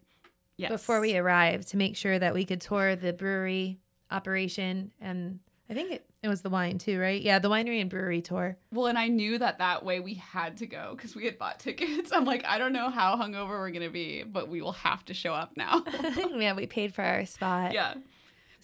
Yes. 0.58 0.72
before 0.72 1.00
we 1.02 1.18
arrived 1.18 1.70
to 1.70 1.78
make 1.78 1.96
sure 1.96 2.18
that 2.20 2.34
we 2.34 2.46
could 2.46 2.62
tour 2.62 2.96
the 2.96 3.14
brewery 3.14 3.80
operation, 4.12 4.92
and 5.02 5.40
I 5.70 5.74
think 5.74 5.92
it, 5.92 6.06
it 6.22 6.28
was 6.28 6.42
the 6.42 6.50
wine 6.50 6.78
too, 6.78 7.00
right? 7.00 7.22
Yeah, 7.22 7.40
the 7.40 7.50
winery 7.50 7.82
and 7.82 7.90
brewery 7.90 8.22
tour. 8.22 8.58
Well, 8.72 8.88
and 8.88 8.98
I 8.98 9.08
knew 9.08 9.38
that 9.40 9.58
that 9.58 9.84
way 9.84 10.00
we 10.00 10.14
had 10.16 10.58
to 10.58 10.68
go 10.68 10.94
because 10.96 11.16
we 11.16 11.26
had 11.26 11.38
bought 11.40 11.60
tickets. 11.60 12.12
I'm 12.16 12.26
like, 12.26 12.46
I 12.46 12.58
don't 12.58 12.74
know 12.74 12.90
how 12.90 13.16
hungover 13.16 13.50
we're 13.50 13.72
gonna 13.72 13.90
be, 13.90 14.24
but 14.24 14.48
we 14.50 14.62
will 14.62 14.74
have 14.74 15.04
to 15.06 15.14
show 15.14 15.34
up 15.34 15.58
now. 15.58 15.84
yeah, 16.36 16.54
we 16.54 16.68
paid 16.68 16.94
for 16.94 17.02
our 17.02 17.26
spot. 17.26 17.74
yeah, 17.74 17.96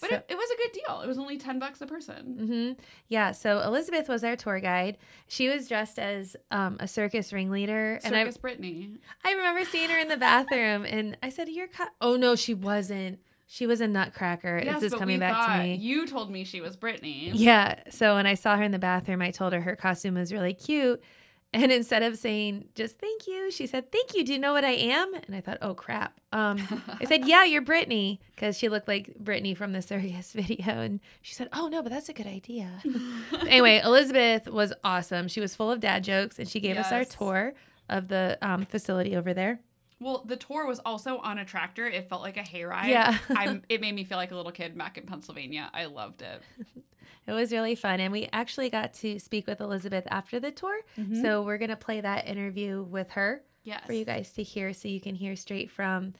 but 0.01 0.09
So- 0.09 0.15
it, 0.17 0.25
it 0.29 0.35
was 0.37 0.49
a 0.51 0.57
good 0.57 0.71
deal. 0.85 1.01
It 1.01 1.07
was 1.07 1.17
only 1.17 1.37
ten 1.37 1.59
bucks 1.59 1.81
a 1.81 1.87
person. 1.87 2.75
hmm 2.77 2.81
Yeah. 3.07 3.31
So 3.31 3.59
Elizabeth 3.61 4.07
was 4.09 4.23
our 4.23 4.35
tour 4.35 4.59
guide. 4.59 4.97
She 5.27 5.49
was 5.49 5.67
dressed 5.67 5.99
as 5.99 6.35
um, 6.51 6.77
a 6.79 6.87
circus 6.87 7.31
ringleader, 7.33 7.99
and 8.03 8.15
I 8.15 8.21
Circus 8.23 8.37
Brittany. 8.37 8.97
I 9.25 9.31
remember 9.33 9.65
seeing 9.65 9.89
her 9.89 9.97
in 9.99 10.07
the 10.07 10.17
bathroom, 10.17 10.85
and 10.85 11.17
I 11.23 11.29
said, 11.29 11.49
"You're 11.49 11.67
co-. 11.67 11.85
oh 12.01 12.15
no, 12.15 12.35
she 12.35 12.53
wasn't. 12.53 13.19
She 13.51 13.65
was 13.65 13.81
a 13.81 13.87
nutcracker. 13.87 14.61
Yes, 14.63 14.75
this 14.75 14.83
is 14.83 14.91
but 14.91 14.99
coming 14.99 15.15
we 15.15 15.19
back 15.21 15.57
to 15.57 15.63
me." 15.63 15.75
You 15.75 16.05
told 16.07 16.29
me 16.31 16.43
she 16.43 16.61
was 16.61 16.75
Brittany. 16.77 17.31
Yeah. 17.33 17.81
So 17.89 18.15
when 18.15 18.25
I 18.27 18.35
saw 18.35 18.55
her 18.57 18.63
in 18.63 18.71
the 18.71 18.79
bathroom, 18.79 19.21
I 19.21 19.31
told 19.31 19.53
her 19.53 19.61
her 19.61 19.75
costume 19.75 20.15
was 20.15 20.31
really 20.31 20.53
cute. 20.53 21.01
And 21.51 21.71
instead 21.71 22.03
of 22.03 22.17
saying 22.17 22.65
just 22.75 22.99
thank 22.99 23.25
you, 23.25 23.49
she 23.49 23.65
said, 23.65 23.91
Thank 23.91 24.13
you. 24.13 24.23
Do 24.23 24.33
you 24.33 24.39
know 24.39 24.53
what 24.53 24.63
I 24.63 24.71
am? 24.71 25.13
And 25.15 25.35
I 25.35 25.41
thought, 25.41 25.57
Oh 25.61 25.73
crap. 25.73 26.19
Um, 26.31 26.59
I 26.99 27.05
said, 27.05 27.25
Yeah, 27.27 27.43
you're 27.43 27.63
Brittany, 27.63 28.19
because 28.35 28.55
she 28.57 28.69
looked 28.69 28.87
like 28.87 29.15
Brittany 29.15 29.55
from 29.55 29.73
the 29.73 29.81
circus 29.81 30.31
video. 30.33 30.79
And 30.79 30.99
she 31.21 31.33
said, 31.33 31.49
Oh 31.53 31.67
no, 31.67 31.81
but 31.81 31.91
that's 31.91 32.09
a 32.09 32.13
good 32.13 32.27
idea. 32.27 32.69
anyway, 33.47 33.81
Elizabeth 33.83 34.47
was 34.47 34.73
awesome. 34.83 35.27
She 35.27 35.41
was 35.41 35.55
full 35.55 35.71
of 35.71 35.79
dad 35.79 36.03
jokes 36.03 36.37
and 36.37 36.47
she 36.47 36.59
gave 36.59 36.77
us 36.77 36.91
our 36.91 37.03
tour 37.03 37.53
of 37.89 38.07
the 38.07 38.37
um, 38.43 38.65
facility 38.65 39.15
over 39.15 39.33
there. 39.33 39.59
Well, 39.99 40.23
the 40.25 40.37
tour 40.37 40.65
was 40.65 40.79
also 40.85 41.17
on 41.17 41.39
a 41.39 41.45
tractor. 41.45 41.85
It 41.85 42.07
felt 42.07 42.21
like 42.21 42.37
a 42.37 42.41
hayride. 42.41 42.87
Yeah. 42.87 43.17
I'm, 43.31 43.63
it 43.67 43.81
made 43.81 43.93
me 43.93 44.05
feel 44.05 44.17
like 44.17 44.31
a 44.31 44.35
little 44.35 44.51
kid 44.51 44.77
back 44.77 44.97
in 44.97 45.05
Pennsylvania. 45.05 45.69
I 45.73 45.85
loved 45.85 46.21
it. 46.21 46.41
It 47.29 47.33
was 47.33 47.51
really 47.51 47.75
fun. 47.75 47.99
And 47.99 48.11
we 48.11 48.27
actually 48.33 48.69
got 48.69 48.93
to 48.95 49.19
speak 49.19 49.45
with 49.47 49.61
Elizabeth 49.61 50.05
after 50.09 50.39
the 50.39 50.51
tour. 50.51 50.79
Mhm. 50.97 51.21
So 51.21 51.41
we're 51.43 51.57
going 51.59 51.69
to 51.69 51.75
play 51.75 52.01
that 52.01 52.27
interview 52.27 52.81
with 52.83 53.11
her 53.11 53.43
Yes. 53.63 53.85
for 53.85 53.93
you 53.93 54.03
guys 54.05 54.31
to 54.33 54.43
hear 54.43 54.73
so 54.73 54.87
you 54.87 54.99
can 54.99 55.15
hear 55.15 55.35
straight 55.35 55.69
from 55.69 56.13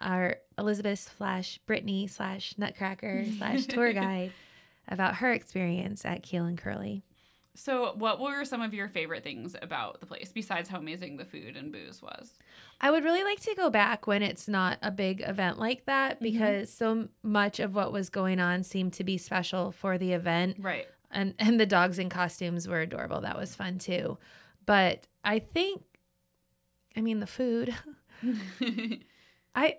our 0.00 0.36
Elizabeth 0.58 1.12
slash 1.18 1.58
Brittany 1.66 2.06
slash 2.06 2.54
Nutcracker 2.58 3.24
slash 3.38 3.66
tour 3.66 3.92
guide 4.04 4.32
about 4.88 5.16
her 5.16 5.32
experience 5.32 6.04
at 6.04 6.22
Keel 6.22 6.44
and 6.46 6.58
Curley. 6.58 7.02
So, 7.56 7.94
what 7.96 8.20
were 8.20 8.44
some 8.44 8.60
of 8.62 8.74
your 8.74 8.88
favorite 8.88 9.22
things 9.22 9.54
about 9.62 10.00
the 10.00 10.06
place 10.06 10.32
besides 10.32 10.68
how 10.68 10.78
amazing 10.78 11.16
the 11.18 11.24
food 11.24 11.56
and 11.56 11.70
booze 11.70 12.02
was? 12.02 12.36
I 12.80 12.90
would 12.90 13.04
really 13.04 13.22
like 13.22 13.40
to 13.42 13.54
go 13.54 13.70
back 13.70 14.06
when 14.08 14.22
it's 14.22 14.48
not 14.48 14.78
a 14.82 14.90
big 14.90 15.20
event 15.20 15.58
like 15.58 15.84
that 15.86 16.18
Mhm. 16.18 16.22
because 16.22 16.72
so 16.72 17.08
much 17.22 17.60
of 17.60 17.74
what 17.74 17.92
was 17.92 18.10
going 18.10 18.40
on 18.40 18.64
seemed 18.64 18.92
to 18.94 19.04
be 19.04 19.16
special 19.18 19.70
for 19.70 19.98
the 19.98 20.12
event. 20.12 20.56
Right. 20.58 20.88
And 21.12 21.34
and 21.38 21.60
the 21.60 21.66
dogs 21.66 21.98
in 22.00 22.08
costumes 22.08 22.66
were 22.66 22.80
adorable. 22.80 23.20
That 23.20 23.38
was 23.38 23.54
fun 23.54 23.78
too. 23.78 24.18
But 24.66 25.06
I 25.24 25.38
think 25.38 25.82
I 26.96 27.00
mean 27.02 27.20
the 27.20 27.26
food. 27.28 27.72
I 29.54 29.78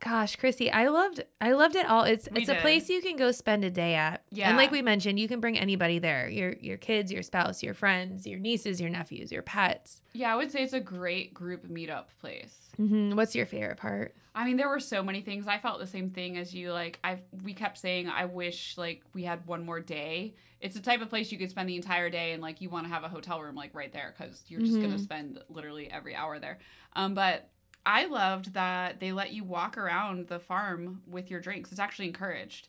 gosh, 0.00 0.36
Chrissy, 0.36 0.70
I 0.70 0.88
loved 0.88 1.24
I 1.40 1.52
loved 1.52 1.76
it 1.76 1.86
all. 1.86 2.04
It's 2.04 2.28
We 2.30 2.40
it's 2.42 2.50
a 2.50 2.56
place 2.56 2.88
you 2.88 3.00
can 3.00 3.16
go 3.16 3.30
spend 3.32 3.64
a 3.64 3.70
day 3.70 3.94
at. 3.94 4.22
Yeah. 4.30 4.48
And 4.48 4.56
like 4.56 4.70
we 4.70 4.82
mentioned, 4.82 5.18
you 5.18 5.28
can 5.28 5.40
bring 5.40 5.58
anybody 5.58 5.98
there. 5.98 6.28
Your 6.28 6.52
your 6.60 6.76
kids, 6.76 7.10
your 7.12 7.22
spouse, 7.22 7.62
your 7.62 7.74
friends, 7.74 8.26
your 8.26 8.38
nieces, 8.38 8.80
your 8.80 8.90
nephews, 8.90 9.32
your 9.32 9.42
pets. 9.42 10.02
yeah, 10.12 10.32
I 10.32 10.36
would 10.36 10.50
say 10.52 10.62
it's 10.62 10.72
a 10.72 10.80
great 10.80 11.32
group 11.34 11.66
meetup 11.68 12.06
place. 12.20 12.68
hmm 12.76 13.14
What's 13.16 13.34
your 13.34 13.46
favorite 13.46 13.78
part? 13.78 14.14
I 14.36 14.44
mean, 14.44 14.56
there 14.56 14.68
were 14.68 14.80
so 14.80 15.00
many 15.02 15.20
things. 15.20 15.46
I 15.46 15.58
felt 15.58 15.78
the 15.78 15.86
same 15.86 16.10
thing 16.10 16.36
as 16.38 16.52
you. 16.52 16.72
Like, 16.72 16.98
I 17.04 17.20
we 17.44 17.54
kept 17.54 17.78
saying, 17.78 18.08
I 18.08 18.24
wish 18.24 18.76
like 18.76 19.02
we 19.14 19.22
had 19.24 19.46
one 19.46 19.64
more 19.64 19.80
day. 19.80 20.34
It's 20.60 20.74
the 20.74 20.80
type 20.82 21.02
of 21.02 21.08
place 21.10 21.30
you 21.30 21.38
could 21.38 21.50
spend 21.50 21.68
the 21.68 21.76
entire 21.76 22.10
day, 22.10 22.32
and 22.32 22.42
like 22.42 22.60
you 22.60 22.68
want 22.70 22.86
to 22.86 22.92
have 22.92 23.04
a 23.04 23.08
hotel 23.08 23.40
room 23.40 23.54
like 23.54 23.74
right 23.74 23.92
there 23.92 24.14
because 24.16 24.44
you're 24.48 24.60
just 24.60 24.80
gonna 24.80 24.94
Mhm. 24.94 25.00
spend 25.00 25.38
literally 25.48 25.90
every 25.90 26.14
hour 26.16 26.38
there. 26.38 26.58
Um, 26.96 27.14
but 27.14 27.50
I 27.86 28.06
loved 28.06 28.54
that 28.54 29.00
they 29.00 29.12
let 29.12 29.32
you 29.32 29.44
walk 29.44 29.76
around 29.76 30.28
the 30.28 30.38
farm 30.38 31.02
with 31.06 31.30
your 31.30 31.40
drinks. 31.40 31.70
It's 31.70 31.80
actually 31.80 32.06
encouraged. 32.08 32.68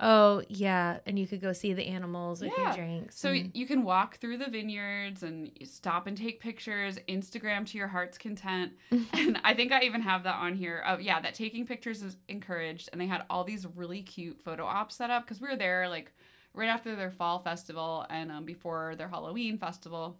Oh 0.00 0.42
yeah, 0.48 0.98
and 1.06 1.18
you 1.18 1.26
could 1.26 1.40
go 1.40 1.52
see 1.52 1.72
the 1.72 1.86
animals 1.86 2.40
with 2.40 2.52
your 2.58 2.72
drinks. 2.72 3.16
So 3.16 3.30
and- 3.30 3.52
you 3.54 3.64
can 3.64 3.84
walk 3.84 4.16
through 4.16 4.38
the 4.38 4.50
vineyards 4.50 5.22
and 5.22 5.52
stop 5.62 6.08
and 6.08 6.16
take 6.16 6.40
pictures, 6.40 6.98
Instagram 7.08 7.64
to 7.66 7.78
your 7.78 7.86
heart's 7.86 8.18
content. 8.18 8.72
and 9.12 9.38
I 9.44 9.54
think 9.54 9.70
I 9.70 9.82
even 9.82 10.02
have 10.02 10.24
that 10.24 10.34
on 10.34 10.54
here. 10.54 10.82
Oh, 10.86 10.98
yeah, 10.98 11.20
that 11.20 11.34
taking 11.34 11.64
pictures 11.64 12.02
is 12.02 12.16
encouraged. 12.28 12.88
And 12.92 13.00
they 13.00 13.06
had 13.06 13.24
all 13.30 13.44
these 13.44 13.66
really 13.76 14.02
cute 14.02 14.40
photo 14.42 14.64
ops 14.64 14.96
set 14.96 15.10
up 15.10 15.24
because 15.24 15.40
we 15.40 15.48
were 15.48 15.56
there 15.56 15.88
like 15.88 16.12
right 16.54 16.68
after 16.68 16.96
their 16.96 17.10
fall 17.10 17.38
festival 17.38 18.04
and 18.10 18.32
um, 18.32 18.44
before 18.44 18.96
their 18.96 19.08
Halloween 19.08 19.58
festival. 19.58 20.18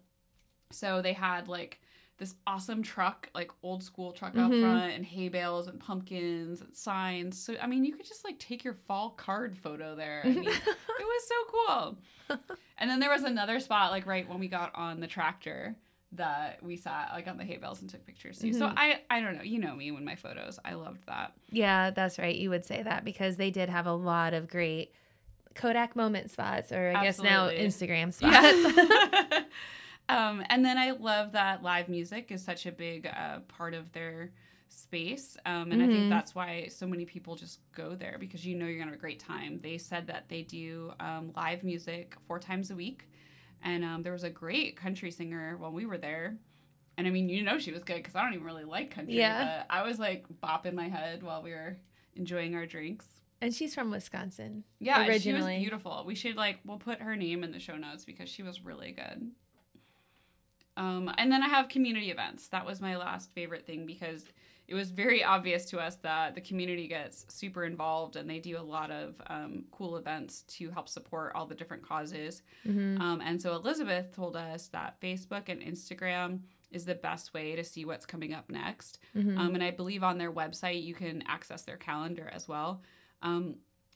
So 0.71 1.01
they 1.01 1.13
had 1.13 1.49
like 1.49 1.81
this 2.17 2.33
awesome 2.47 2.81
truck, 2.81 3.29
like 3.35 3.51
old 3.61 3.83
school 3.83 4.11
truck 4.13 4.37
out 4.37 4.49
Mhm. 4.51 4.61
front, 4.61 4.93
and 4.93 5.05
hay 5.05 5.27
bales 5.29 5.67
and 5.67 5.79
pumpkins 5.79 6.61
and 6.61 6.73
signs. 6.75 7.37
So 7.37 7.55
I 7.61 7.67
mean, 7.67 7.83
you 7.83 7.93
could 7.95 8.05
just 8.05 8.23
like 8.23 8.39
take 8.39 8.63
your 8.63 8.73
fall 8.87 9.09
card 9.11 9.57
photo 9.57 9.95
there. 9.95 10.21
I 10.25 10.29
mean, 10.29 10.45
it 10.47 10.77
was 10.99 11.27
so 11.27 11.35
cool. 11.49 11.97
and 12.77 12.89
then 12.89 12.99
there 12.99 13.09
was 13.09 13.23
another 13.23 13.59
spot, 13.59 13.91
like 13.91 14.05
right 14.05 14.27
when 14.29 14.39
we 14.39 14.47
got 14.47 14.73
on 14.75 14.99
the 15.01 15.07
tractor, 15.07 15.75
that 16.13 16.63
we 16.63 16.77
sat 16.77 17.09
like 17.13 17.27
on 17.27 17.35
the 17.35 17.43
hay 17.43 17.57
bales 17.57 17.81
and 17.81 17.89
took 17.89 18.05
pictures 18.05 18.39
too. 18.39 18.53
So 18.53 18.67
Mhm. 18.67 18.73
I, 18.77 19.01
I 19.09 19.19
don't 19.19 19.35
know. 19.35 19.43
You 19.43 19.59
know 19.59 19.75
me 19.75 19.91
when 19.91 20.05
my 20.05 20.15
photos. 20.15 20.57
I 20.63 20.75
loved 20.75 21.05
that. 21.07 21.33
yeah, 21.49 21.89
that's 21.91 22.17
right. 22.17 22.35
You 22.35 22.49
would 22.51 22.63
say 22.63 22.81
that 22.83 23.03
because 23.03 23.35
they 23.35 23.51
did 23.51 23.67
have 23.69 23.85
a 23.87 23.93
lot 23.93 24.33
of 24.33 24.47
great 24.47 24.93
Kodak 25.55 25.95
moment 25.97 26.31
spots, 26.31 26.71
or 26.71 26.93
I 26.95 27.03
guess 27.03 27.19
now 27.21 27.49
Instagram 27.49 28.13
spots. 28.13 28.33
Yeah. 28.33 29.43
um, 30.09 30.43
and 30.49 30.63
then 30.63 30.77
I 30.77 30.91
love 30.91 31.31
that 31.33 31.63
live 31.63 31.89
music 31.89 32.31
is 32.31 32.43
such 32.43 32.65
a 32.65 32.71
big 32.71 33.07
uh, 33.07 33.39
part 33.47 33.73
of 33.73 33.91
their 33.91 34.31
space. 34.69 35.37
Um, 35.45 35.71
and 35.71 35.81
I 35.81 35.87
Mhm. 35.87 35.91
think 35.91 36.09
that's 36.09 36.35
why 36.35 36.67
so 36.67 36.85
many 36.87 37.05
people 37.05 37.35
just 37.35 37.59
go 37.71 37.95
there 37.95 38.17
because 38.19 38.45
you 38.45 38.55
know 38.55 38.65
you're 38.65 38.75
going 38.77 38.87
to 38.87 38.91
have 38.93 38.99
a 38.99 39.01
great 39.01 39.19
time. 39.19 39.59
They 39.61 39.77
said 39.77 40.07
that 40.07 40.27
they 40.27 40.41
do 40.41 40.91
um, 40.99 41.31
live 41.35 41.63
music 41.63 42.15
four 42.27 42.39
times 42.39 42.71
a 42.71 42.75
week. 42.75 43.07
And 43.63 43.83
um, 43.83 44.03
there 44.03 44.11
was 44.13 44.23
a 44.23 44.29
great 44.29 44.75
country 44.75 45.11
singer 45.11 45.55
when 45.57 45.73
we 45.73 45.85
were 45.85 45.97
there. 45.97 46.37
And 46.97 47.07
I 47.07 47.09
mean, 47.09 47.29
you 47.29 47.41
know, 47.41 47.57
she 47.57 47.71
was 47.71 47.83
good 47.83 47.97
because 47.97 48.15
I 48.15 48.21
don't 48.23 48.33
even 48.33 48.45
really 48.45 48.63
like 48.63 48.91
country. 48.91 49.15
Yeah. 49.17 49.43
But 49.67 49.73
I 49.75 49.83
was 49.83 49.97
like 49.97 50.25
bopping 50.43 50.73
my 50.73 50.87
head 50.87 51.23
while 51.23 51.41
we 51.41 51.51
were 51.51 51.77
enjoying 52.15 52.55
our 52.55 52.65
drinks. 52.65 53.05
and 53.41 53.53
she's 53.53 53.73
from 53.75 53.91
Wisconsin. 53.91 54.63
Yeah, 54.79 55.03
she 55.03 55.09
originally. 55.09 55.53
was 55.55 55.61
beautiful. 55.61 56.03
We 56.05 56.15
should 56.15 56.35
like 56.35 56.59
we'll 56.65 56.77
put 56.79 57.01
her 57.01 57.15
name 57.15 57.43
in 57.43 57.51
the 57.51 57.59
show 57.59 57.75
notes 57.77 58.05
because 58.05 58.29
she 58.29 58.43
was 58.43 58.61
really 58.61 58.91
good. 58.91 59.29
Um, 60.77 61.11
and 61.17 61.31
then 61.31 61.41
I 61.41 61.47
have 61.47 61.69
community 61.69 62.11
events. 62.11 62.47
That 62.49 62.65
was 62.65 62.81
my 62.81 62.97
last 62.97 63.31
favorite 63.33 63.65
thing 63.65 63.85
because 63.85 64.25
it 64.67 64.73
was 64.73 64.89
very 64.89 65.23
obvious 65.23 65.65
to 65.65 65.79
us 65.79 65.95
that 65.97 66.33
the 66.35 66.41
community 66.41 66.87
gets 66.87 67.25
super 67.29 67.65
involved 67.65 68.15
and 68.15 68.27
they 68.29 68.39
do 68.39 68.57
a 68.57 68.61
lot 68.61 68.89
of 68.91 69.15
um, 69.27 69.65
cool 69.71 69.95
events 69.97 70.41
to 70.43 70.71
help 70.71 70.89
support 70.89 71.33
all 71.35 71.45
the 71.45 71.53
different 71.55 71.83
causes. 71.87 72.41
Mhm. 72.65 72.99
Um, 72.99 73.21
and 73.21 73.39
so 73.41 73.55
Elizabeth 73.55 74.11
told 74.15 74.35
us 74.35 74.67
that 74.69 74.99
Facebook 74.99 75.49
and 75.49 75.61
Instagram 75.61 76.39
is 76.71 76.83
the 76.85 76.95
best 76.95 77.33
way 77.33 77.55
to 77.55 77.63
see 77.63 77.85
what's 77.85 78.07
coming 78.07 78.33
up 78.33 78.49
next. 78.49 78.97
Mhm. 79.15 79.37
Um, 79.37 79.53
and 79.53 79.63
I 79.63 79.69
believe 79.71 80.03
on 80.03 80.17
their 80.17 80.31
website 80.31 80.83
you 80.83 80.95
can 80.95 81.21
access 81.27 81.61
their 81.61 81.77
calendar 81.77 82.27
as 82.33 82.47
well. 82.47 82.81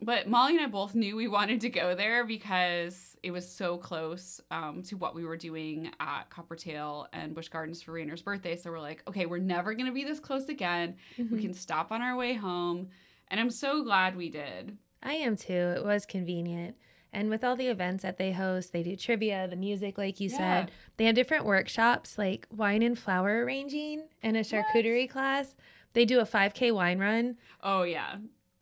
But 0.01 0.27
Molly 0.29 0.53
and 0.55 0.61
I 0.63 0.67
both 0.67 0.95
knew 0.95 1.15
we 1.15 1.27
wanted 1.39 1.61
to 1.61 1.69
go 1.69 1.93
there 1.95 2.25
because 2.25 3.17
it 3.21 3.31
was 3.31 3.47
so 3.49 3.77
close 3.77 4.39
um, 4.49 4.81
to 4.83 4.95
what 4.95 5.13
we 5.13 5.25
were 5.25 5.35
doing 5.37 5.91
at 5.99 6.29
Coppertail 6.29 7.07
and 7.11 7.35
Busch 7.35 7.49
Gardens 7.49 7.81
for 7.81 7.91
Rainer's 7.91 8.21
birthday. 8.21 8.55
So 8.55 8.71
we're 8.71 8.79
like, 8.79 9.03
okay, 9.09 9.25
we're 9.25 9.39
never 9.39 9.73
going 9.73 9.87
to 9.87 9.91
be 9.91 10.05
this 10.05 10.19
close 10.21 10.47
again. 10.47 10.95
We 11.17 11.23
Mhm. 11.25 11.41
can 11.41 11.53
stop 11.53 11.91
on 11.91 12.01
our 12.01 12.15
way 12.15 12.33
home. 12.33 12.89
And 13.27 13.39
I'm 13.39 13.49
so 13.49 13.83
glad 13.83 14.15
we 14.15 14.29
did. 14.29 14.77
I 15.03 15.13
am 15.15 15.35
too. 15.35 15.53
It 15.53 15.83
was 15.83 16.05
convenient. 16.05 16.75
And 17.11 17.29
with 17.29 17.43
all 17.43 17.55
the 17.55 17.67
events 17.67 18.03
that 18.03 18.17
they 18.17 18.31
host, 18.31 18.71
they 18.71 18.83
do 18.83 18.95
trivia, 18.95 19.47
the 19.47 19.55
music, 19.55 19.97
like 19.97 20.19
you 20.19 20.29
Yeah. 20.29 20.37
said. 20.37 20.71
They 20.97 21.05
have 21.05 21.15
different 21.15 21.43
workshops 21.45 22.17
like 22.17 22.47
wine 22.49 22.81
and 22.83 22.97
flower 22.97 23.43
arranging 23.43 24.07
and 24.23 24.37
a 24.37 24.41
charcuterie 24.41 25.09
class. 25.09 25.57
They 25.93 26.05
do 26.05 26.19
a 26.19 26.25
5K 26.25 26.71
wine 26.71 26.99
run. 26.99 27.37
Oh, 27.61 27.83
yeah. 27.83 28.17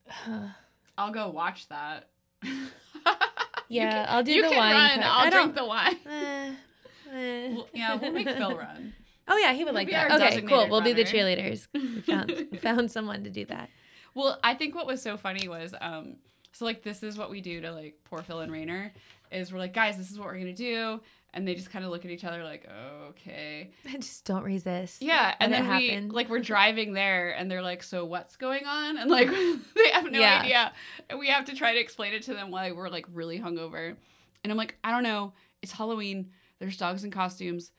I'll 0.98 1.12
go 1.12 1.30
watch 1.30 1.68
that. 1.70 2.10
Yeah, 3.70 4.06
can- 4.06 4.16
I'll 4.16 4.24
do 4.24 4.42
the 4.42 4.50
wine 4.50 4.74
Run, 4.74 4.90
part. 5.02 5.04
I'll 5.06 5.28
I 5.28 5.30
drink 5.30 5.56
the 5.56 5.66
wine. 5.66 5.98
Eh, 7.10 7.16
eh. 7.16 7.54
Well, 7.54 7.68
yeah, 7.74 7.96
we'll 7.96 8.12
make 8.12 8.28
Phil 8.30 8.58
run. 8.58 8.94
Oh 9.30 9.38
yeah, 9.38 9.54
he 9.54 9.64
would 9.64 9.70
He'll 9.70 9.76
like 9.76 9.90
that. 9.92 10.12
Okay, 10.12 10.42
cool. 10.42 10.70
We'll 10.70 10.82
be 10.82 10.92
the 10.94 11.04
cheerleaders. 11.06 11.68
We 11.74 12.02
found 12.02 12.60
found 12.62 12.92
someone 12.92 13.24
to 13.24 13.30
do 13.30 13.46
that. 13.46 13.70
Well, 14.14 14.38
I 14.44 14.54
think 14.56 14.76
what 14.76 14.88
was 14.88 15.02
so 15.02 15.16
funny 15.16 15.48
was, 15.48 15.74
um, 15.80 16.18
so 16.52 16.66
like 16.66 16.84
this 16.84 17.04
is 17.04 17.18
what 17.18 17.30
we 17.30 17.40
do 17.40 17.62
to 17.62 17.72
like 17.72 17.96
poor 18.04 18.22
Phil 18.22 18.42
and 18.42 18.52
Rainer, 18.52 18.94
is 19.32 19.54
we're 19.54 19.60
like, 19.60 19.74
guys, 19.74 19.98
this 19.98 20.12
is 20.12 20.18
what 20.20 20.28
we're 20.28 20.40
gonna 20.40 20.54
do, 20.54 21.02
and 21.34 21.48
they 21.48 21.56
just 21.56 21.70
kind 21.70 21.84
of 21.86 21.92
look 21.92 22.06
at 22.06 22.12
each 22.12 22.24
other 22.24 22.44
like, 22.44 22.68
okay, 23.10 23.72
I 23.88 23.98
just 23.98 24.26
don't 24.26 24.44
resist. 24.44 25.02
yeah, 25.02 25.36
and 25.40 25.52
then 25.54 25.68
we 25.68 25.90
happen. 25.90 26.10
like 26.10 26.30
we're 26.30 26.40
driving 26.40 26.94
there, 26.94 27.32
and 27.32 27.50
they're 27.50 27.62
like, 27.62 27.84
so 27.84 28.06
what's 28.06 28.36
going 28.36 28.66
on? 28.66 28.98
And 28.98 29.10
like 29.10 29.30
they 29.76 29.90
have 29.94 30.12
no 30.12 30.20
Yeah. 30.20 30.40
idea, 30.42 30.74
and 31.10 31.20
we 31.20 31.28
have 31.30 31.46
to 31.46 31.56
try 31.56 31.74
to 31.74 31.80
explain 31.80 32.14
it 32.14 32.24
to 32.24 32.34
them 32.34 32.52
while 32.52 32.74
we're 32.76 32.90
like 32.90 33.06
really 33.14 33.40
hungover, 33.40 33.96
and 34.44 34.52
I'm 34.52 34.58
like, 34.58 34.76
I 34.84 34.92
don't 34.92 35.04
know, 35.04 35.34
it's 35.62 35.72
Halloween, 35.72 36.32
there's 36.60 36.78
dogs 36.78 37.04
in 37.04 37.12
costumes. 37.12 37.72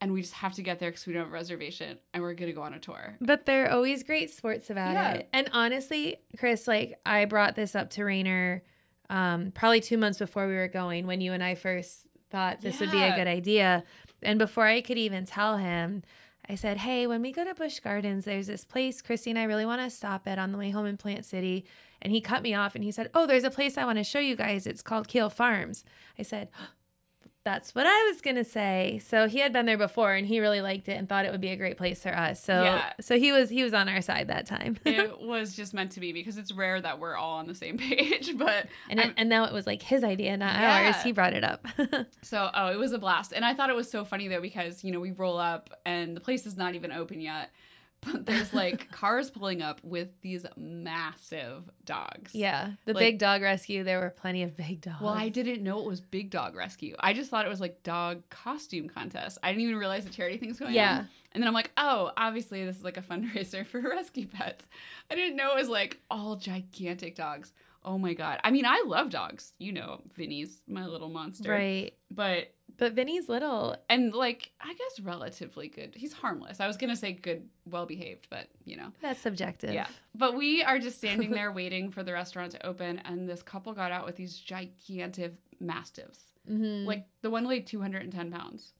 And 0.00 0.12
we 0.12 0.20
just 0.20 0.34
have 0.34 0.54
to 0.54 0.62
get 0.62 0.80
there 0.80 0.90
because 0.90 1.06
we 1.06 1.12
don't 1.12 1.22
have 1.22 1.30
a 1.30 1.32
reservation, 1.32 1.96
and 2.12 2.24
we're 2.24 2.34
gonna 2.34 2.52
go 2.52 2.62
on 2.62 2.74
a 2.74 2.80
tour. 2.80 3.16
But 3.20 3.46
they're 3.46 3.70
always 3.70 4.02
great 4.02 4.32
sports 4.32 4.68
about 4.68 4.94
Yeah. 4.94 5.12
it. 5.12 5.28
And 5.32 5.48
honestly, 5.52 6.16
Chris, 6.36 6.66
like 6.66 6.98
I 7.06 7.24
brought 7.26 7.54
this 7.54 7.76
up 7.76 7.90
to 7.90 8.04
Rainer 8.04 8.64
um, 9.10 9.52
probably 9.52 9.80
two 9.80 9.98
months 9.98 10.18
before 10.18 10.48
we 10.48 10.54
were 10.54 10.66
going 10.66 11.06
when 11.06 11.20
you 11.20 11.32
and 11.32 11.40
I 11.44 11.54
first 11.54 12.08
thought 12.32 12.62
this 12.62 12.80
would 12.80 12.90
be 12.90 13.02
a 13.02 13.14
good 13.14 13.28
idea. 13.28 13.84
And 14.22 14.38
before 14.38 14.66
I 14.66 14.80
could 14.80 14.98
even 14.98 15.26
tell 15.26 15.58
him, 15.58 16.02
I 16.48 16.54
said, 16.54 16.78
Hey, 16.78 17.06
when 17.06 17.22
we 17.22 17.30
go 17.30 17.44
to 17.44 17.54
Busch 17.54 17.78
Gardens, 17.78 18.24
there's 18.24 18.46
this 18.48 18.64
place 18.64 19.00
Chrissy 19.02 19.30
and 19.30 19.38
I 19.38 19.44
really 19.44 19.66
want 19.66 19.82
to 19.82 19.90
stop 19.90 20.26
at 20.26 20.38
on 20.38 20.50
the 20.50 20.58
way 20.58 20.70
home 20.70 20.86
in 20.86 20.96
Plant 20.96 21.24
City. 21.24 21.64
And 22.00 22.12
he 22.12 22.20
cut 22.20 22.42
me 22.42 22.54
off 22.54 22.74
and 22.74 22.82
he 22.82 22.90
said, 22.90 23.10
Oh, 23.14 23.26
there's 23.26 23.44
a 23.44 23.50
place 23.50 23.78
I 23.78 23.84
want 23.84 23.98
to 23.98 24.04
show 24.04 24.18
you 24.18 24.34
guys. 24.34 24.66
It's 24.66 24.82
called 24.82 25.06
Keel 25.06 25.30
Farms. 25.30 25.84
I 26.18 26.22
said, 26.22 26.48
That's 27.44 27.74
what 27.74 27.86
I 27.86 28.04
was 28.10 28.20
gonna 28.20 28.44
say. 28.44 29.00
So 29.04 29.26
he 29.26 29.40
had 29.40 29.52
been 29.52 29.66
there 29.66 29.76
before, 29.76 30.12
and 30.14 30.24
he 30.26 30.38
really 30.38 30.60
liked 30.60 30.88
it 30.88 30.92
and 30.92 31.08
thought 31.08 31.24
it 31.24 31.32
would 31.32 31.40
be 31.40 31.48
a 31.48 31.56
great 31.56 31.76
place 31.76 32.00
for 32.02 32.16
us. 32.16 32.40
So 32.42 32.62
Yeah. 32.62 32.92
so 33.00 33.18
he 33.18 33.32
was 33.32 33.50
he 33.50 33.64
was 33.64 33.74
on 33.74 33.88
our 33.88 34.00
side 34.00 34.28
that 34.28 34.46
time. 34.46 34.76
it 34.84 35.20
was 35.20 35.56
just 35.56 35.74
meant 35.74 35.90
to 35.92 36.00
be 36.00 36.12
because 36.12 36.38
it's 36.38 36.52
rare 36.52 36.80
that 36.80 37.00
we're 37.00 37.16
all 37.16 37.38
on 37.38 37.48
the 37.48 37.54
same 37.54 37.78
page. 37.78 38.38
But 38.38 38.66
and 38.88 39.00
it, 39.00 39.14
and 39.16 39.28
now 39.28 39.44
it 39.44 39.52
was 39.52 39.66
like 39.66 39.82
his 39.82 40.04
idea, 40.04 40.36
not 40.36 40.54
Yeah. 40.60 40.86
ours. 40.92 41.02
He 41.02 41.10
brought 41.12 41.32
it 41.32 41.42
up. 41.44 41.66
So, 42.22 42.48
oh, 42.54 42.68
it 42.68 42.78
was 42.78 42.92
a 42.92 42.98
blast. 42.98 43.32
And 43.32 43.44
I 43.44 43.52
thought 43.54 43.68
it 43.70 43.76
was 43.76 43.90
so 43.90 44.04
funny 44.04 44.28
though 44.28 44.40
because, 44.40 44.84
you 44.84 44.92
know, 44.92 45.00
we 45.00 45.10
roll 45.10 45.36
up 45.38 45.70
and 45.84 46.16
the 46.16 46.20
place 46.20 46.46
is 46.46 46.56
not 46.56 46.74
even 46.74 46.92
open 46.92 47.20
yet. 47.20 47.50
But 48.04 48.26
there's 48.26 48.52
like 48.52 48.90
cars 48.90 49.30
pulling 49.30 49.62
up 49.62 49.80
with 49.84 50.08
these 50.22 50.44
massive 50.56 51.62
dogs. 51.84 52.34
yeah, 52.34 52.72
the 52.84 52.92
Like- 52.94 53.00
big 53.00 53.18
dog 53.18 53.42
rescue. 53.42 53.84
There 53.84 54.00
were 54.00 54.10
plenty 54.10 54.42
of 54.42 54.56
big 54.56 54.80
dogs. 54.80 55.00
Well, 55.00 55.14
I 55.14 55.28
didn't 55.28 55.62
know 55.62 55.78
it 55.80 55.86
was 55.86 56.00
Big 56.00 56.30
Dog 56.30 56.54
Rescue. 56.56 56.94
I 56.98 57.12
just 57.12 57.30
thought 57.30 57.46
it 57.46 57.48
was 57.48 57.60
like 57.60 57.82
dog 57.82 58.22
costume 58.30 58.88
contest. 58.88 59.38
I 59.42 59.48
didn't 59.52 59.62
even 59.62 59.76
realize 59.76 60.04
the 60.04 60.10
charity 60.10 60.36
thing's 60.38 60.58
going 60.58 60.74
Yeah. 60.74 60.90
on. 60.90 60.96
Yeah, 60.98 61.04
and 61.32 61.42
then 61.42 61.48
I'm 61.48 61.54
like, 61.54 61.70
oh, 61.76 62.10
obviously 62.16 62.64
this 62.64 62.76
is 62.76 62.84
like 62.84 62.96
a 62.96 63.02
fundraiser 63.02 63.66
for 63.70 63.80
rescue 63.80 64.26
pets. 64.26 64.66
I 65.10 65.14
didn't 65.14 65.36
know 65.36 65.52
it 65.52 65.56
was 65.58 65.68
like 65.68 66.00
all 66.10 66.36
gigantic 66.36 67.14
dogs. 67.16 67.52
Oh 67.84 67.98
my 67.98 68.14
god. 68.14 68.38
I 68.44 68.50
mean, 68.52 68.64
I 68.64 68.84
love 68.86 69.10
dogs. 69.10 69.54
You 69.58 69.72
know, 69.72 70.02
Vinny's 70.14 70.62
my 70.68 70.86
little 70.86 71.08
monster. 71.08 71.50
right. 71.50 71.92
But 72.10 72.52
But 72.78 72.92
Vinny's 72.94 73.28
little. 73.28 73.76
and 73.88 74.12
like 74.14 74.50
I 74.60 74.72
guess 74.74 75.00
relatively 75.00 75.68
good. 75.68 75.94
He's 75.94 76.12
harmless. 76.12 76.60
I 76.60 76.66
was 76.66 76.76
gonna 76.76 76.96
say 76.96 77.12
good, 77.12 77.48
well 77.64 77.86
behaved, 77.86 78.28
but 78.30 78.48
you 78.64 78.76
know. 78.76 78.92
That's 79.00 79.20
subjective. 79.20 79.72
Yeah. 79.74 79.86
But 80.14 80.34
we 80.36 80.62
are 80.62 80.78
just 80.78 80.98
standing 80.98 81.30
there 81.38 81.52
waiting 81.52 81.90
for 81.90 82.02
the 82.02 82.12
restaurant 82.12 82.52
to 82.52 82.66
open, 82.66 82.98
and 83.04 83.28
this 83.28 83.42
couple 83.42 83.72
got 83.72 83.92
out 83.92 84.06
with 84.06 84.16
these 84.16 84.36
gigantic 84.36 85.34
mastiffs. 85.60 86.20
Mhm. 86.50 86.86
Like 86.86 87.06
the 87.22 87.30
one 87.30 87.46
weighed 87.46 87.66
210 87.66 88.30
pounds. 88.32 88.72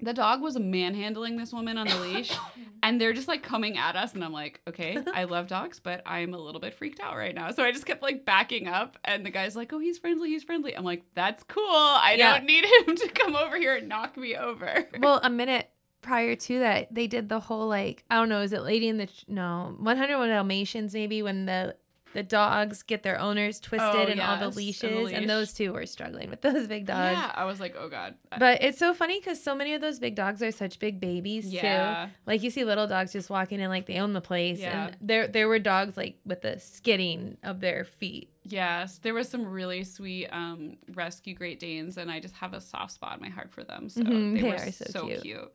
The 0.00 0.12
dog 0.12 0.42
was 0.42 0.58
manhandling 0.58 1.36
this 1.36 1.52
woman 1.52 1.78
on 1.78 1.86
the 1.86 1.96
leash, 2.00 2.32
and 2.82 3.00
they're 3.00 3.12
just 3.12 3.28
like 3.28 3.42
coming 3.42 3.78
at 3.78 3.96
us. 3.96 4.14
And 4.14 4.24
I'm 4.24 4.32
like, 4.32 4.60
okay, 4.68 4.98
I 5.14 5.24
love 5.24 5.46
dogs, 5.46 5.80
but 5.80 6.02
I'm 6.04 6.34
a 6.34 6.38
little 6.38 6.60
bit 6.60 6.74
freaked 6.74 7.00
out 7.00 7.16
right 7.16 7.34
now. 7.34 7.50
So 7.52 7.62
I 7.62 7.70
just 7.72 7.86
kept 7.86 8.02
like 8.02 8.24
backing 8.24 8.66
up, 8.66 8.98
and 9.04 9.24
the 9.24 9.30
guy's 9.30 9.54
like, 9.56 9.72
oh, 9.72 9.78
he's 9.78 9.98
friendly, 9.98 10.30
he's 10.30 10.42
friendly. 10.44 10.76
I'm 10.76 10.84
like, 10.84 11.04
that's 11.14 11.42
cool. 11.44 11.64
I 11.64 12.16
Yeah. 12.18 12.32
don't 12.34 12.46
need 12.46 12.64
him 12.64 12.96
to 12.96 13.08
come 13.08 13.36
over 13.36 13.56
here 13.56 13.76
and 13.76 13.88
knock 13.88 14.16
me 14.16 14.36
over. 14.36 14.88
well, 14.98 15.20
a 15.22 15.30
minute 15.30 15.70
prior 16.02 16.36
to 16.36 16.58
that, 16.58 16.92
they 16.94 17.06
did 17.06 17.28
the 17.28 17.40
whole 17.40 17.66
like 17.68 18.04
I 18.10 18.16
don't 18.16 18.28
know, 18.28 18.42
is 18.42 18.52
it 18.52 18.62
Lady 18.62 18.88
in 18.88 18.98
the 18.98 19.08
no 19.28 19.74
101 19.78 20.28
Dalmatians 20.28 20.92
maybe 20.92 21.22
when 21.22 21.46
the 21.46 21.76
the 22.14 22.22
dogs 22.22 22.82
get 22.82 23.02
their 23.02 23.18
owners 23.20 23.60
twisted 23.60 23.88
Oh, 23.94 24.06
and 24.06 24.20
all 24.20 24.36
yes, 24.36 24.38
the 24.40 24.44
and 24.46 24.52
the 24.52 24.56
leashes, 24.56 25.12
and, 25.12 25.28
those 25.28 25.52
two 25.52 25.72
were 25.74 25.84
struggling 25.84 26.30
with 26.30 26.40
those 26.48 26.66
big 26.66 26.86
dogs. 26.86 27.12
Yeah, 27.18 27.30
I 27.34 27.44
was 27.44 27.60
like, 27.60 27.76
oh 27.78 27.88
god. 27.90 28.14
But 28.38 28.62
it's 28.62 28.78
so 28.78 28.94
funny 28.94 29.20
because 29.20 29.42
so 29.42 29.54
many 29.54 29.74
of 29.74 29.80
those 29.82 29.98
big 29.98 30.14
dogs 30.14 30.42
are 30.42 30.50
such 30.50 30.78
big 30.78 31.00
babies 31.00 31.46
yeah. 31.46 32.06
too. 32.06 32.12
Like 32.26 32.42
you 32.42 32.48
see 32.50 32.64
little 32.64 32.86
dogs 32.86 33.12
just 33.12 33.28
walking 33.28 33.60
in 33.60 33.68
like 33.68 33.84
they 33.86 33.98
own 33.98 34.14
the 34.14 34.20
place, 34.22 34.58
Yeah. 34.60 34.86
and 34.86 34.96
there 35.00 35.28
there 35.28 35.48
were 35.48 35.58
dogs 35.58 35.96
like 35.96 36.16
with 36.24 36.40
the 36.40 36.58
skidding 36.58 37.36
of 37.42 37.60
their 37.60 37.84
feet. 37.84 38.30
Yes, 38.46 38.98
there 38.98 39.14
was 39.14 39.28
some 39.28 39.46
really 39.46 39.84
sweet 39.84 40.28
um, 40.28 40.76
rescue 40.94 41.34
Great 41.34 41.58
Danes, 41.60 41.96
and 41.96 42.10
I 42.10 42.20
just 42.20 42.34
have 42.36 42.52
a 42.52 42.60
soft 42.60 42.92
spot 42.92 43.16
in 43.16 43.22
my 43.22 43.30
heart 43.30 43.50
for 43.50 43.64
them. 43.64 43.88
So 43.88 44.02
Mhm, 44.02 44.34
they, 44.34 44.40
they 44.42 44.48
were 44.48 44.54
are 44.56 44.70
so 44.72 44.84
so, 44.90 45.06
cute. 45.06 45.22
cute. 45.22 45.52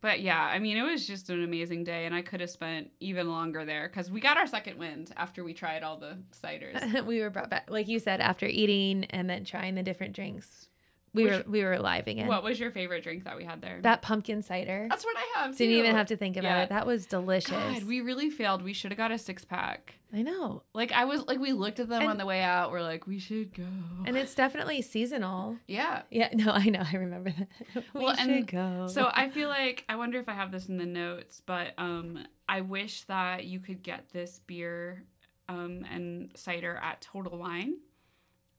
But 0.00 0.20
yeah, 0.20 0.40
I 0.40 0.58
mean, 0.58 0.76
it 0.76 0.82
was 0.82 1.06
just 1.06 1.30
an 1.30 1.42
amazing 1.42 1.84
day, 1.84 2.06
and 2.06 2.14
I 2.14 2.22
could 2.22 2.40
have 2.40 2.50
spent 2.50 2.90
even 3.00 3.30
longer 3.30 3.64
there 3.64 3.88
because 3.88 4.10
we 4.10 4.20
got 4.20 4.36
our 4.36 4.46
second 4.46 4.78
wind 4.78 5.12
after 5.16 5.42
we 5.42 5.54
tried 5.54 5.82
all 5.82 5.96
the 5.96 6.18
ciders. 6.32 7.04
we 7.06 7.20
were 7.20 7.30
brought 7.30 7.50
back, 7.50 7.70
like 7.70 7.88
you 7.88 7.98
said, 7.98 8.20
after 8.20 8.46
eating 8.46 9.04
and 9.06 9.28
then 9.28 9.44
trying 9.44 9.74
the 9.74 9.82
different 9.82 10.14
drinks. 10.14 10.68
We 11.16 11.24
Which- 11.24 11.44
were 11.46 11.50
we 11.50 11.64
were 11.64 11.72
alive 11.72 12.06
again. 12.06 12.28
what 12.28 12.44
was 12.44 12.60
your 12.60 12.70
favorite 12.70 13.02
drink 13.02 13.24
that 13.24 13.36
we 13.36 13.44
had 13.44 13.60
there? 13.60 13.80
that 13.82 14.02
pumpkin 14.02 14.42
cider. 14.42 14.86
That's 14.88 15.04
what 15.04 15.16
I 15.16 15.40
have. 15.40 15.56
Didn't 15.56 15.72
too. 15.74 15.78
even 15.80 15.96
have 15.96 16.06
to 16.08 16.16
think 16.16 16.36
about 16.36 16.48
Yeah. 16.50 16.62
it. 16.64 16.68
That 16.68 16.86
was 16.86 17.06
delicious. 17.06 17.50
God, 17.50 17.82
we 17.84 18.00
really 18.00 18.30
failed. 18.30 18.62
We 18.62 18.72
should 18.72 18.92
have 18.92 18.98
got 18.98 19.10
a 19.10 19.18
six 19.18 19.44
pack. 19.44 19.94
I 20.14 20.22
know. 20.22 20.62
Like 20.72 20.92
I 20.92 21.04
was 21.04 21.26
like, 21.26 21.40
we 21.40 21.52
looked 21.52 21.80
at 21.80 21.88
them 21.88 22.02
And- 22.02 22.10
on 22.12 22.16
the 22.18 22.26
way 22.26 22.40
out. 22.42 22.70
We're 22.70 22.82
like, 22.82 23.06
we 23.06 23.18
should 23.18 23.52
go. 23.54 23.64
And 24.06 24.16
it's 24.16 24.34
definitely 24.34 24.80
seasonal. 24.82 25.56
yeah. 25.66 26.02
Yeah, 26.10 26.28
no, 26.32 26.52
I 26.52 26.66
know. 26.68 26.82
I 26.92 26.96
remember 26.96 27.30
that. 27.30 27.48
we 27.94 28.00
Well, 28.04 28.14
should 28.16 28.46
go. 28.46 28.86
So 28.88 29.10
I 29.12 29.30
feel 29.30 29.48
like 29.48 29.84
I 29.88 29.96
wonder 29.96 30.18
if 30.20 30.28
I 30.28 30.34
have 30.34 30.52
this 30.52 30.68
in 30.68 30.76
the 30.76 30.86
notes, 30.86 31.42
but 31.44 31.72
um, 31.78 32.18
I 32.48 32.60
wish 32.60 33.02
that 33.04 33.44
you 33.46 33.58
could 33.58 33.82
get 33.82 34.10
this 34.12 34.40
beer 34.46 35.02
um, 35.48 35.84
and 35.90 36.30
cider 36.36 36.78
at 36.82 37.00
Total 37.00 37.36
Wine. 37.38 37.76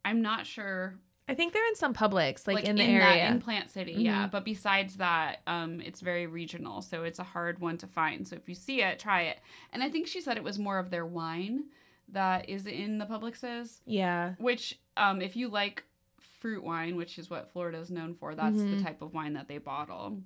I'm 0.06 0.22
not 0.22 0.46
sure, 0.46 0.96
I 1.30 1.34
think 1.36 1.52
they're 1.54 1.68
in 1.68 1.76
some 1.76 1.94
Publix, 1.94 2.48
like, 2.48 2.64
in 2.66 2.78
the 2.78 2.86
that- 2.86 2.90
area. 2.90 3.28
in 3.30 3.42
Plant 3.42 3.70
City, 3.70 3.92
yeah. 3.94 4.28
Mhm. 4.28 4.32
But 4.32 4.46
besides 4.46 4.96
that, 4.98 5.42
um, 5.46 5.82
it's 5.82 6.00
very 6.00 6.26
regional, 6.26 6.82
so 6.82 7.04
it's 7.04 7.20
a 7.20 7.24
hard 7.24 7.60
one 7.60 7.78
to 7.80 7.88
find. 7.88 8.26
So 8.28 8.36
if 8.38 8.48
you 8.48 8.56
see 8.56 8.82
it, 8.82 8.98
try 9.00 9.24
it. 9.24 9.40
And 9.74 9.84
I 9.84 9.90
think 9.90 10.08
she 10.08 10.22
said 10.22 10.38
it 10.38 10.44
was 10.44 10.58
more 10.58 10.80
of 10.80 10.90
their 10.90 11.06
wine 11.06 11.66
that 12.08 12.48
is 12.50 12.66
in 12.66 12.98
the 12.98 13.06
Publixes, 13.06 13.82
yeah. 13.86 14.36
which 14.40 14.80
um, 14.96 15.22
if 15.22 15.36
you 15.36 15.48
like 15.50 15.84
fruit 16.18 16.64
wine, 16.64 16.96
which 16.96 17.20
is 17.20 17.30
what 17.30 17.52
Florida 17.52 17.78
is 17.78 17.92
known 17.92 18.14
for, 18.16 18.34
that's 18.34 18.58
Mhm. 18.58 18.78
the 18.78 18.84
type 18.84 19.02
of 19.02 19.14
wine 19.14 19.34
that 19.34 19.48
they 19.48 19.58
bottle. 19.58 20.22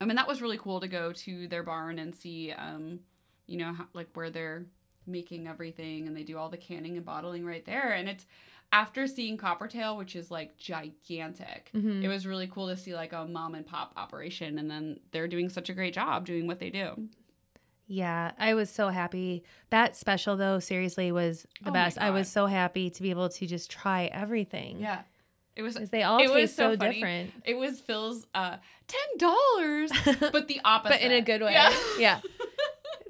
I 0.00 0.04
mean, 0.04 0.16
that 0.16 0.28
was 0.28 0.40
really 0.40 0.58
cool 0.58 0.78
to 0.80 0.88
go 0.88 1.12
to 1.12 1.48
their 1.48 1.62
barn 1.62 1.98
and 1.98 2.14
see, 2.14 2.52
um, 2.52 3.00
you 3.46 3.56
know, 3.56 3.72
how, 3.72 3.88
like 3.92 4.08
where 4.14 4.30
they're 4.30 4.66
making 5.06 5.46
everything 5.46 6.06
and 6.06 6.16
they 6.16 6.22
do 6.24 6.36
all 6.38 6.48
the 6.48 6.56
canning 6.56 6.96
and 6.96 7.04
bottling 7.06 7.44
right 7.44 7.64
there. 7.64 7.92
And 7.92 8.08
it's 8.08 8.26
after 8.72 9.06
seeing 9.06 9.38
Coppertail, 9.38 9.96
which 9.96 10.16
is 10.16 10.30
like 10.30 10.56
gigantic. 10.58 11.70
Mhm. 11.74 12.02
It 12.02 12.08
was 12.08 12.26
really 12.26 12.46
cool 12.46 12.68
to 12.68 12.76
see 12.76 12.94
like 12.94 13.12
a 13.12 13.24
mom 13.24 13.54
and 13.54 13.66
pop 13.66 13.92
operation, 13.96 14.58
and 14.58 14.70
then 14.70 15.00
they're 15.12 15.28
doing 15.28 15.48
such 15.48 15.68
a 15.68 15.72
great 15.74 15.94
job 15.94 16.26
doing 16.26 16.46
what 16.46 16.58
they 16.58 16.70
do. 16.70 17.08
Yeah, 17.88 18.32
I 18.38 18.54
was 18.54 18.68
so 18.68 18.88
happy. 18.88 19.44
That 19.70 19.94
special 19.94 20.36
though, 20.36 20.58
seriously, 20.58 21.12
was 21.12 21.46
the 21.62 21.70
Oh 21.70 21.72
best. 21.72 21.98
I 21.98 22.10
was 22.10 22.28
so 22.28 22.46
happy 22.46 22.90
to 22.90 23.02
be 23.02 23.10
able 23.10 23.28
to 23.28 23.46
just 23.46 23.70
try 23.70 24.06
everything. 24.06 24.80
Yeah, 24.80 25.02
it 25.54 25.62
was. 25.62 25.76
They 25.76 26.02
all 26.02 26.18
It 26.18 26.28
was 26.28 26.50
taste 26.50 26.56
so, 26.56 26.72
so 26.72 26.76
different. 26.76 27.30
It 27.44 27.56
was 27.56 27.78
Phil's 27.80 28.26
uh, 28.34 28.56
ten 28.88 29.18
dollars, 29.18 29.92
but 30.32 30.48
the 30.48 30.60
opposite, 30.64 30.94
but 30.94 31.00
in 31.02 31.12
a 31.12 31.22
good 31.22 31.42
way. 31.42 31.52
Yeah. 31.52 31.72
Yeah. 31.98 32.20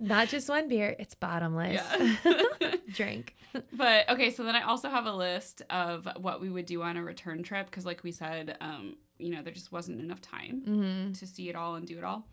Not 0.00 0.28
just 0.28 0.48
one 0.48 0.68
beer, 0.68 0.94
it's 0.98 1.14
bottomless. 1.14 1.82
Yeah. 2.24 2.72
Drink. 2.92 3.34
But 3.72 4.08
okay, 4.10 4.30
so 4.30 4.42
then 4.44 4.54
I 4.54 4.62
also 4.62 4.88
have 4.90 5.06
a 5.06 5.12
list 5.12 5.62
of 5.70 6.06
what 6.18 6.40
we 6.40 6.50
would 6.50 6.66
do 6.66 6.82
on 6.82 6.96
a 6.96 7.02
return 7.02 7.42
trip 7.42 7.66
because, 7.66 7.86
like 7.86 8.02
we 8.04 8.12
said, 8.12 8.56
um, 8.60 8.96
you 9.18 9.30
know, 9.30 9.42
there 9.42 9.52
just 9.52 9.72
wasn't 9.72 10.00
enough 10.00 10.20
time 10.20 10.60
hmm 10.64 11.12
to 11.12 11.26
see 11.26 11.48
it 11.48 11.56
all 11.56 11.76
and 11.76 11.86
do 11.86 11.96
it 11.98 12.04
all. 12.04 12.26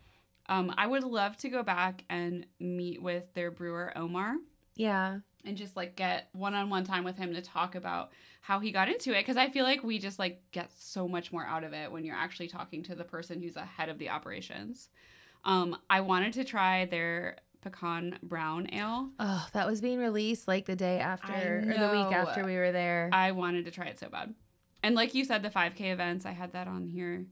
Um, 0.46 0.74
I 0.76 0.86
would 0.86 1.04
love 1.04 1.36
to 1.38 1.48
go 1.48 1.62
back 1.62 2.04
and 2.10 2.44
meet 2.60 3.00
with 3.02 3.32
their 3.32 3.50
brewer 3.50 3.90
Omar 3.96 4.34
Yeah. 4.74 5.20
and 5.46 5.56
just 5.56 5.74
like 5.74 5.96
get 5.96 6.28
one-on-one 6.32 6.84
time 6.84 7.02
with 7.04 7.16
him 7.16 7.32
to 7.32 7.40
talk 7.40 7.74
about 7.74 8.12
how 8.42 8.60
he 8.60 8.70
got 8.70 8.90
into 8.90 9.12
it 9.16 9.22
because 9.22 9.38
I 9.38 9.48
feel 9.48 9.64
like 9.64 9.82
we 9.82 9.98
just 9.98 10.18
like 10.18 10.42
get 10.52 10.70
so 10.76 11.08
much 11.08 11.32
more 11.32 11.46
out 11.46 11.64
of 11.64 11.72
it 11.72 11.90
when 11.90 12.04
you're 12.04 12.14
actually 12.14 12.48
talking 12.48 12.82
to 12.82 12.94
the 12.94 13.04
person 13.04 13.40
who's 13.40 13.56
ahead 13.56 13.88
of 13.88 13.98
the 13.98 14.10
operations. 14.10 14.90
Um, 15.46 15.76
I 15.88 16.02
wanted 16.02 16.34
to 16.34 16.44
try 16.44 16.84
their 16.84 17.36
pecan 17.64 18.18
brown 18.22 18.68
ale. 18.72 19.10
Oh, 19.18 19.48
that 19.52 19.66
was 19.66 19.80
being 19.80 19.98
released 19.98 20.46
like 20.46 20.66
the 20.66 20.76
day 20.76 21.00
after 21.00 21.58
or 21.58 21.64
the 21.66 21.88
week 21.88 22.14
after 22.14 22.44
we 22.44 22.56
were 22.56 22.70
there. 22.70 23.10
I 23.12 23.32
wanted 23.32 23.64
to 23.64 23.70
try 23.72 23.86
it 23.86 23.98
so 23.98 24.08
bad. 24.08 24.34
And 24.82 24.94
like 24.94 25.14
you 25.14 25.24
said, 25.24 25.42
the 25.42 25.50
5K 25.50 25.92
events, 25.92 26.26
I 26.26 26.32
had 26.32 26.52
that 26.52 26.68
on 26.68 26.86
here. 26.86 27.24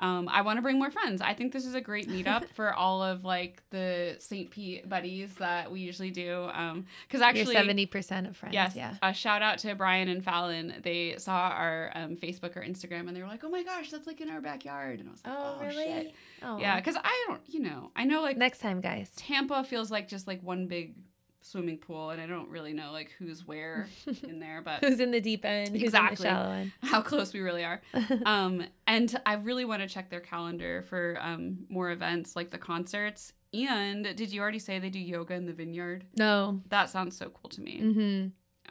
Um, 0.00 0.28
I 0.28 0.42
want 0.42 0.56
to 0.56 0.62
bring 0.62 0.78
more 0.78 0.90
friends. 0.90 1.20
I 1.20 1.34
think 1.34 1.52
this 1.52 1.64
is 1.66 1.74
a 1.74 1.80
great 1.80 2.08
meetup 2.08 2.48
for 2.54 2.72
all 2.74 3.02
of 3.02 3.24
like 3.24 3.62
the 3.70 4.16
St. 4.18 4.50
Pete 4.50 4.88
buddies 4.88 5.34
that 5.34 5.70
we 5.70 5.80
usually 5.80 6.10
do. 6.10 6.48
Um, 6.52 6.86
because 7.06 7.20
actually, 7.20 7.54
70% 7.54 8.28
of 8.28 8.36
friends. 8.36 8.54
yes, 8.54 8.74
Yeah. 8.74 8.94
a 9.02 9.12
shout 9.14 9.42
out 9.42 9.58
to 9.58 9.74
Brian 9.74 10.08
and 10.08 10.24
Fallon. 10.24 10.74
They 10.82 11.14
saw 11.18 11.50
our 11.50 11.92
um, 11.94 12.16
Facebook 12.16 12.56
or 12.56 12.62
Instagram 12.62 13.06
and 13.08 13.16
they 13.16 13.20
were 13.22 13.28
like, 13.28 13.44
"Oh 13.44 13.50
my 13.50 13.62
gosh, 13.62 13.90
that's 13.90 14.06
like 14.06 14.20
in 14.20 14.30
our 14.30 14.40
backyard." 14.40 15.00
And 15.00 15.08
I 15.08 15.12
was 15.12 15.24
like, 15.24 15.34
Oh, 15.36 15.58
"Oh, 15.60 15.64
really? 15.64 15.84
shit." 15.84 16.14
Oh. 16.42 16.58
Yeah, 16.58 16.76
because 16.76 16.96
I 16.96 17.24
don't, 17.28 17.42
you 17.46 17.60
know, 17.60 17.90
I 17.94 18.04
know 18.04 18.22
like 18.22 18.38
Next 18.38 18.60
time, 18.60 18.80
guys. 18.80 19.10
Tampa 19.16 19.62
feels 19.64 19.90
like 19.90 20.08
just 20.08 20.26
like 20.26 20.42
one 20.42 20.66
big 20.66 20.94
swimming 21.42 21.78
pool, 21.78 22.10
and 22.10 22.20
I 22.20 22.26
don't 22.26 22.48
really 22.50 22.72
know 22.72 22.92
like 22.92 23.12
who's 23.18 23.46
where 23.46 23.88
in 24.28 24.38
there, 24.40 24.60
but 24.62 24.84
Who's 24.84 25.00
in 25.00 25.10
the 25.10 25.20
deep 25.20 25.44
end? 25.44 25.70
Who's 25.70 25.82
Exactly. 25.82 26.26
in 26.28 26.34
the 26.34 26.38
shallow 26.40 26.52
end? 26.52 26.72
how 26.82 27.00
close 27.02 27.32
we 27.32 27.40
really 27.40 27.64
are. 27.64 27.80
um, 28.26 28.64
and 28.86 29.18
I 29.26 29.34
really 29.34 29.64
want 29.64 29.82
to 29.82 29.88
check 29.88 30.10
their 30.10 30.20
calendar 30.20 30.82
for 30.88 31.18
um, 31.20 31.60
more 31.68 31.90
events 31.90 32.36
like 32.36 32.50
the 32.50 32.58
concerts. 32.58 33.32
And 33.52 34.04
did 34.04 34.32
you 34.32 34.40
already 34.40 34.60
say 34.60 34.78
they 34.78 34.90
do 34.90 35.00
yoga 35.00 35.34
in 35.34 35.46
the 35.46 35.52
vineyard? 35.52 36.04
no. 36.16 36.60
That 36.68 36.88
sounds 36.90 37.16
so 37.16 37.30
cool 37.30 37.50
to 37.50 37.60
me. 37.60 37.80
hmm 37.80 38.26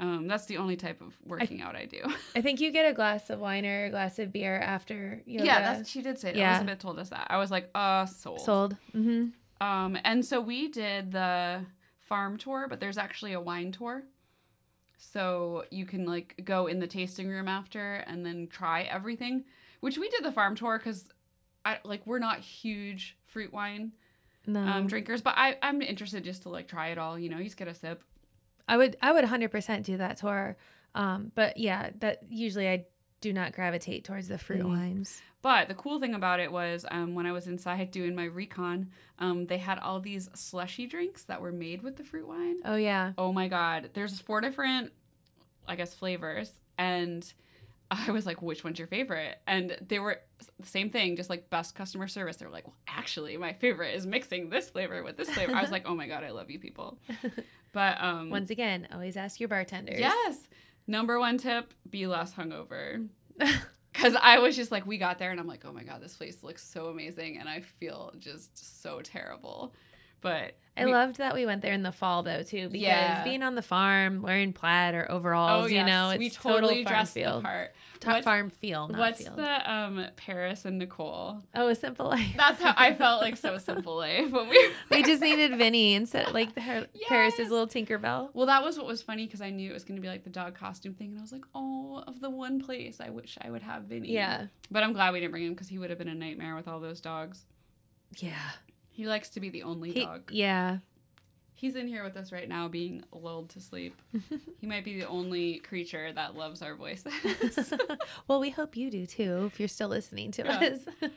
Um, 0.06 0.28
that's 0.28 0.46
the 0.46 0.56
only 0.58 0.78
type 0.78 1.02
of 1.02 1.18
working 1.26 1.62
out 1.62 1.76
I 1.76 1.84
do. 1.86 2.00
I 2.36 2.42
think 2.42 2.62
you 2.62 2.72
get 2.72 2.90
a 2.90 2.94
glass 2.94 3.30
of 3.30 3.40
wine 3.40 3.66
or 3.66 3.86
a 3.86 3.90
glass 3.90 4.20
of 4.20 4.32
beer 4.32 4.56
after 4.58 5.22
yoga. 5.26 5.46
yeah, 5.46 5.60
that's, 5.74 5.90
she 5.90 6.02
did 6.02 6.18
say 6.18 6.30
that. 6.32 6.38
Yeah. 6.38 6.52
Elizabeth 6.56 6.80
told 6.80 6.98
us 7.00 7.10
that. 7.10 7.28
I 7.30 7.38
was 7.38 7.52
like, 7.52 7.70
uh, 7.76 8.06
sold. 8.06 8.40
sold. 8.42 8.78
Mm-hmm. 8.96 9.66
Um, 9.68 9.98
and 10.06 10.24
so 10.26 10.40
we 10.40 10.70
did 10.70 11.12
the 11.12 11.66
farm 12.10 12.38
tour, 12.38 12.65
but 12.67 12.80
there's 12.82 12.98
actually 12.98 13.32
a 13.34 13.39
wine 13.39 13.72
tour. 13.72 14.04
So 14.98 15.63
you 15.72 15.86
can 15.86 16.06
like 16.06 16.41
go 16.43 16.67
in 16.67 16.80
the 16.80 16.88
tasting 16.88 17.30
room 17.30 17.48
after 17.48 17.95
and 18.08 18.26
then 18.26 18.48
try 18.48 18.82
everything, 18.84 19.45
which 19.80 19.98
we 19.98 20.10
did 20.10 20.24
the 20.26 20.32
farm 20.32 20.56
tour 20.56 20.78
because 20.78 21.08
I 21.63 21.78
like 21.86 22.06
we're 22.06 22.19
not 22.19 22.39
huge 22.39 23.17
fruit 23.26 23.54
wine 23.54 23.93
No. 24.45 24.60
um, 24.62 24.88
drinkers, 24.88 25.22
but 25.22 25.36
I 25.38 25.58
I'm 25.62 25.82
interested 25.82 26.24
just 26.26 26.41
to 26.43 26.50
like 26.50 26.67
try 26.67 26.89
it 26.89 26.98
all. 26.98 27.17
You 27.17 27.30
know, 27.30 27.38
you 27.38 27.45
just 27.45 27.56
get 27.58 27.69
a 27.69 27.74
sip. 27.74 28.04
I 28.67 28.76
would 28.76 28.98
I 29.02 29.13
would 29.13 29.24
100% 29.24 29.84
do 29.84 29.98
that 29.98 30.17
tour. 30.17 30.58
Um, 30.95 31.32
but 31.36 31.58
yeah, 31.58 31.91
that 32.00 32.24
usually 32.30 32.67
I 32.67 32.86
do 33.22 33.34
not 33.34 33.54
gravitate 33.54 34.04
towards 34.04 34.28
the 34.28 34.38
fruit 34.38 34.62
Mhm. 34.62 34.70
wines. 34.70 35.22
But 35.42 35.68
the 35.70 35.74
cool 35.74 36.00
thing 36.00 36.14
about 36.16 36.40
it 36.42 36.52
was 36.52 36.86
um, 36.92 37.16
when 37.16 37.26
I 37.26 37.32
was 37.32 37.48
inside 37.48 37.92
doing 37.92 38.14
my 38.16 38.26
recon, 38.26 38.92
um, 39.20 39.46
they 39.46 39.58
had 39.58 39.80
all 39.80 40.00
these 40.02 40.30
slushy 40.34 40.86
drinks 40.86 41.24
that 41.24 41.42
were 41.42 41.52
made 41.52 41.82
with 41.82 41.96
the 41.96 42.04
fruit 42.04 42.28
wine. 42.28 42.58
Oh 42.66 42.76
yeah. 42.76 43.14
Oh 43.18 43.32
my 43.32 43.48
god, 43.48 43.92
there's 43.94 44.20
four 44.20 44.42
different, 44.42 44.92
I 45.68 45.76
guess, 45.76 45.94
flavors, 45.94 46.60
and 46.78 47.32
I 47.92 48.12
was 48.12 48.26
like, 48.28 48.42
which 48.42 48.64
one's 48.64 48.78
your 48.78 48.88
favorite? 48.88 49.40
And 49.48 49.76
they 49.82 49.98
were 50.00 50.22
the 50.60 50.68
same 50.68 50.90
thing, 50.92 51.16
just 51.16 51.30
like 51.30 51.50
best 51.50 51.74
customer 51.74 52.08
service. 52.08 52.38
They 52.38 52.46
were 52.46 52.52
like, 52.52 52.68
well, 52.68 52.76
actually, 52.88 53.36
my 53.38 53.54
favorite 53.54 53.96
is 53.96 54.06
mixing 54.06 54.50
this 54.50 54.70
flavor 54.70 55.02
with 55.04 55.18
this 55.18 55.30
flavor. 55.30 55.56
I 55.56 55.62
was 55.62 55.72
like, 55.78 55.88
oh 55.88 55.96
my 55.96 56.08
god, 56.08 56.24
I 56.24 56.30
love 56.32 56.50
you 56.52 56.60
people. 56.60 57.00
But 57.72 58.02
um, 58.02 58.32
Once 58.32 58.50
again, 58.50 58.88
always 58.92 59.16
ask 59.16 59.40
your 59.40 59.48
bartenders. 59.48 60.00
yes, 60.00 60.48
number 60.89 61.19
one 61.19 61.38
tip: 61.38 61.73
be 61.89 62.08
less 62.08 62.34
hungover. 62.34 63.08
Because 63.91 64.15
I 64.21 64.38
was 64.38 64.56
just 64.56 64.71
like, 64.71 64.86
we 64.86 64.97
got 64.97 65.17
there, 65.17 65.32
and 65.32 65.39
I'm 65.39 65.47
like, 65.47 65.65
oh 65.65 65.73
my 65.73 65.84
god, 65.84 65.99
this 66.02 66.15
place 66.15 66.43
looks 66.43 66.63
so 66.63 66.86
amazing, 66.86 67.38
and 67.38 67.49
I 67.49 67.62
feel 67.62 68.13
just 68.17 68.82
so 68.82 69.02
terrible. 69.02 69.73
But 70.21 70.58
I 70.82 70.86
we- 70.86 70.92
loved 70.92 71.18
that 71.18 71.34
we 71.34 71.46
went 71.46 71.62
there 71.62 71.74
in 71.74 71.84
the 71.84 71.92
fall 71.92 72.24
though 72.24 72.44
too, 72.44 72.70
because 72.70 72.82
Yeah. 72.82 73.24
being 73.24 73.44
on 73.44 73.56
the 73.56 73.62
farm, 73.62 74.22
wearing 74.22 74.54
plaid 74.54 74.96
or 74.96 75.10
overalls, 75.12 75.72
you 75.72 75.84
know, 75.84 76.10
it's 76.10 76.15
Oh, 76.15 76.20
we 76.20 76.30
total 76.30 76.52
totally 76.62 76.84
farm 76.84 76.94
dressed 76.96 77.13
field. 77.13 77.39
the 77.44 77.46
part. 77.48 77.74
Top 78.00 78.24
farm 78.24 78.50
feel, 78.50 78.88
not 78.88 78.98
What's 78.98 79.24
field. 79.24 79.36
the 79.36 79.72
um 79.72 80.06
Paris 80.15 80.63
and 80.63 80.78
Nicole? 80.80 81.44
oh, 81.54 81.68
a 81.68 81.76
simple 81.76 82.08
life. 82.08 82.34
That's 82.38 82.62
how 82.62 82.74
I 82.78 82.94
felt 82.94 83.22
like 83.22 83.36
so 83.36 83.58
simple 83.70 83.98
life 83.98 84.32
when 84.32 84.48
we. 84.50 84.70
we 84.89 85.04
just 85.04 85.22
needed 85.22 85.58
Vinny 85.58 85.94
instead, 85.96 86.32
like 86.34 86.58
her 86.58 86.88
Paris's 87.10 87.39
Yes. 87.39 87.50
little 87.52 87.68
Tinkerbell. 87.68 88.30
Well, 88.34 88.46
that 88.46 88.63
was 88.63 88.78
what 88.78 88.88
was 88.88 89.02
funny 89.02 89.26
because 89.26 89.42
I 89.42 89.50
knew 89.50 89.70
it 89.70 89.74
was 89.74 89.84
going 89.84 89.98
to 89.98 90.02
be 90.02 90.08
like 90.08 90.24
the 90.24 90.30
dog 90.30 90.56
costume 90.56 90.94
thing, 90.94 91.10
and 91.10 91.20
I 91.20 91.22
was 91.22 91.34
like, 91.34 91.44
oh, 91.54 92.02
of 92.08 92.22
the 92.22 92.30
one 92.30 92.62
place 92.62 93.02
I 93.02 93.10
wish 93.10 93.38
I 93.42 93.50
would 93.50 93.63
have 93.63 93.84
Vinny. 93.84 94.12
Yeah, 94.13 94.46
But 94.72 94.84
I'm 94.84 94.94
glad 94.94 95.12
we 95.12 95.20
didn't 95.20 95.32
bring 95.32 95.44
him 95.46 95.54
because 95.54 95.68
he 95.68 95.78
would 95.78 95.89
have 95.89 96.00
been 96.00 96.08
a 96.08 96.15
nightmare 96.15 96.56
with 96.56 96.70
all 96.70 96.80
those 96.80 97.02
dogs. 97.02 97.44
yeah, 98.20 98.34
He 99.00 99.08
likes 99.08 99.30
to 99.30 99.40
be 99.40 99.50
the 99.50 99.64
only 99.64 99.94
he, 99.94 100.04
dog. 100.04 100.30
yeah. 100.30 100.80
He's 101.54 101.78
in 101.78 101.88
here 101.88 102.04
with 102.04 102.18
us 102.18 102.34
right 102.34 102.50
now, 102.50 102.68
being 102.68 103.02
lulled 103.14 103.48
to 103.52 103.62
sleep. 103.62 103.96
he 104.60 104.68
might 104.68 104.84
be 104.84 105.00
the 105.00 105.08
only 105.08 105.60
creature 105.60 106.12
that 106.12 106.36
loves 106.36 106.62
our 106.62 106.76
voices. 106.76 107.14
well, 108.28 108.42
we 108.42 108.50
hope 108.50 108.76
you 108.76 108.92
do 108.92 109.06
too, 109.06 109.46
if 109.46 109.58
you're 109.58 109.70
still 109.70 109.88
listening 109.88 110.32
to 110.32 110.44
Yeah. 110.44 110.58
us. 110.60 110.80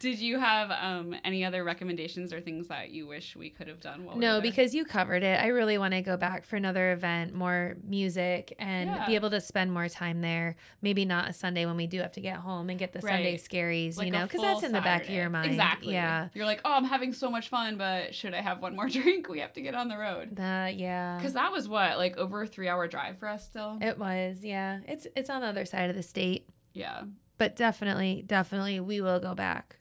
Did 0.00 0.18
you 0.18 0.38
have 0.38 0.70
um, 0.70 1.14
any 1.24 1.44
other 1.44 1.64
recommendations 1.64 2.32
or 2.32 2.40
things 2.40 2.68
that 2.68 2.90
you 2.90 3.06
wish 3.06 3.36
we 3.36 3.48
could 3.48 3.68
have 3.68 3.80
done? 3.80 4.04
While 4.04 4.16
no, 4.16 4.32
there? 4.34 4.42
because 4.42 4.74
you 4.74 4.84
covered 4.84 5.22
it. 5.22 5.40
I 5.40 5.46
really 5.46 5.78
want 5.78 5.94
to 5.94 6.02
go 6.02 6.16
back 6.16 6.44
for 6.44 6.56
another 6.56 6.92
event, 6.92 7.32
more 7.32 7.76
music, 7.82 8.54
and 8.58 8.90
Yeah. 8.90 9.06
be 9.06 9.14
able 9.14 9.30
to 9.30 9.40
spend 9.40 9.72
more 9.72 9.88
time 9.88 10.20
there. 10.20 10.56
Maybe 10.82 11.04
not 11.04 11.28
a 11.28 11.32
Sunday 11.32 11.64
when 11.64 11.76
we 11.76 11.86
do 11.86 12.00
have 12.00 12.12
to 12.12 12.20
get 12.20 12.36
home 12.36 12.68
and 12.70 12.78
get 12.78 12.92
the 12.92 13.00
Sunday 13.00 13.32
Right. 13.32 13.40
scaries, 13.40 13.96
Like 13.96 14.06
you 14.06 14.12
know, 14.12 14.24
because 14.24 14.42
that's 14.42 14.62
in 14.62 14.72
the 14.72 14.80
back 14.80 15.04
of 15.04 15.10
your 15.10 15.30
mind. 15.30 15.50
Exactly. 15.50 15.94
Yeah. 15.94 16.28
You're 16.34 16.46
like, 16.46 16.60
oh, 16.64 16.72
I'm 16.72 16.84
having 16.84 17.12
so 17.12 17.30
much 17.30 17.48
fun, 17.48 17.76
but 17.78 18.14
should 18.14 18.34
I 18.34 18.40
have 18.42 18.60
one 18.60 18.76
more 18.76 18.88
drink? 18.90 19.28
We 19.28 19.38
have 19.40 19.52
to 19.54 19.62
get 19.62 19.74
on 19.74 19.88
the 19.88 19.96
road. 19.96 20.38
Uh, 20.38 20.68
yeah. 20.74 21.16
Because 21.16 21.32
that 21.34 21.50
was 21.52 21.68
what, 21.68 21.96
like 21.98 22.16
over 22.18 22.42
a 22.42 22.46
three 22.46 22.68
hour 22.68 22.86
drive 22.88 23.18
for 23.18 23.28
us 23.28 23.44
still? 23.44 23.78
It 23.80 23.98
was, 23.98 24.44
yeah. 24.44 24.80
It's 24.86 25.06
it's 25.16 25.30
on 25.30 25.40
the 25.40 25.46
other 25.46 25.64
side 25.64 25.88
of 25.88 25.96
the 25.96 26.02
state, 26.02 26.48
yeah. 26.72 27.04
but 27.38 27.56
definitely, 27.56 28.22
definitely, 28.26 28.80
we 28.80 29.00
will 29.00 29.20
go 29.20 29.34
back. 29.34 29.76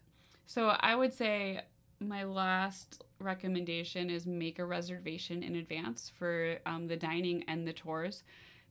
So 0.45 0.69
I 0.79 0.95
would 0.95 1.13
say 1.13 1.61
my 1.99 2.23
last 2.23 3.03
recommendation 3.19 4.09
is 4.09 4.25
make 4.25 4.59
a 4.59 4.65
reservation 4.65 5.41
in 5.43 5.55
advance 5.55 6.11
for 6.17 6.57
um, 6.65 6.87
the 6.87 6.97
dining 6.97 7.43
and 7.47 7.67
the 7.67 7.73
tours 7.73 8.23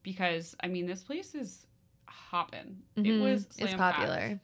because, 0.02 0.54
I 0.62 0.68
mean, 0.68 0.87
this 0.87 1.02
place 1.02 1.35
is 1.35 1.66
hopping. 2.06 2.82
It 2.96 3.02
Mhm. 3.04 3.22
was 3.22 3.46
it's 3.58 3.74
popular. 3.74 4.40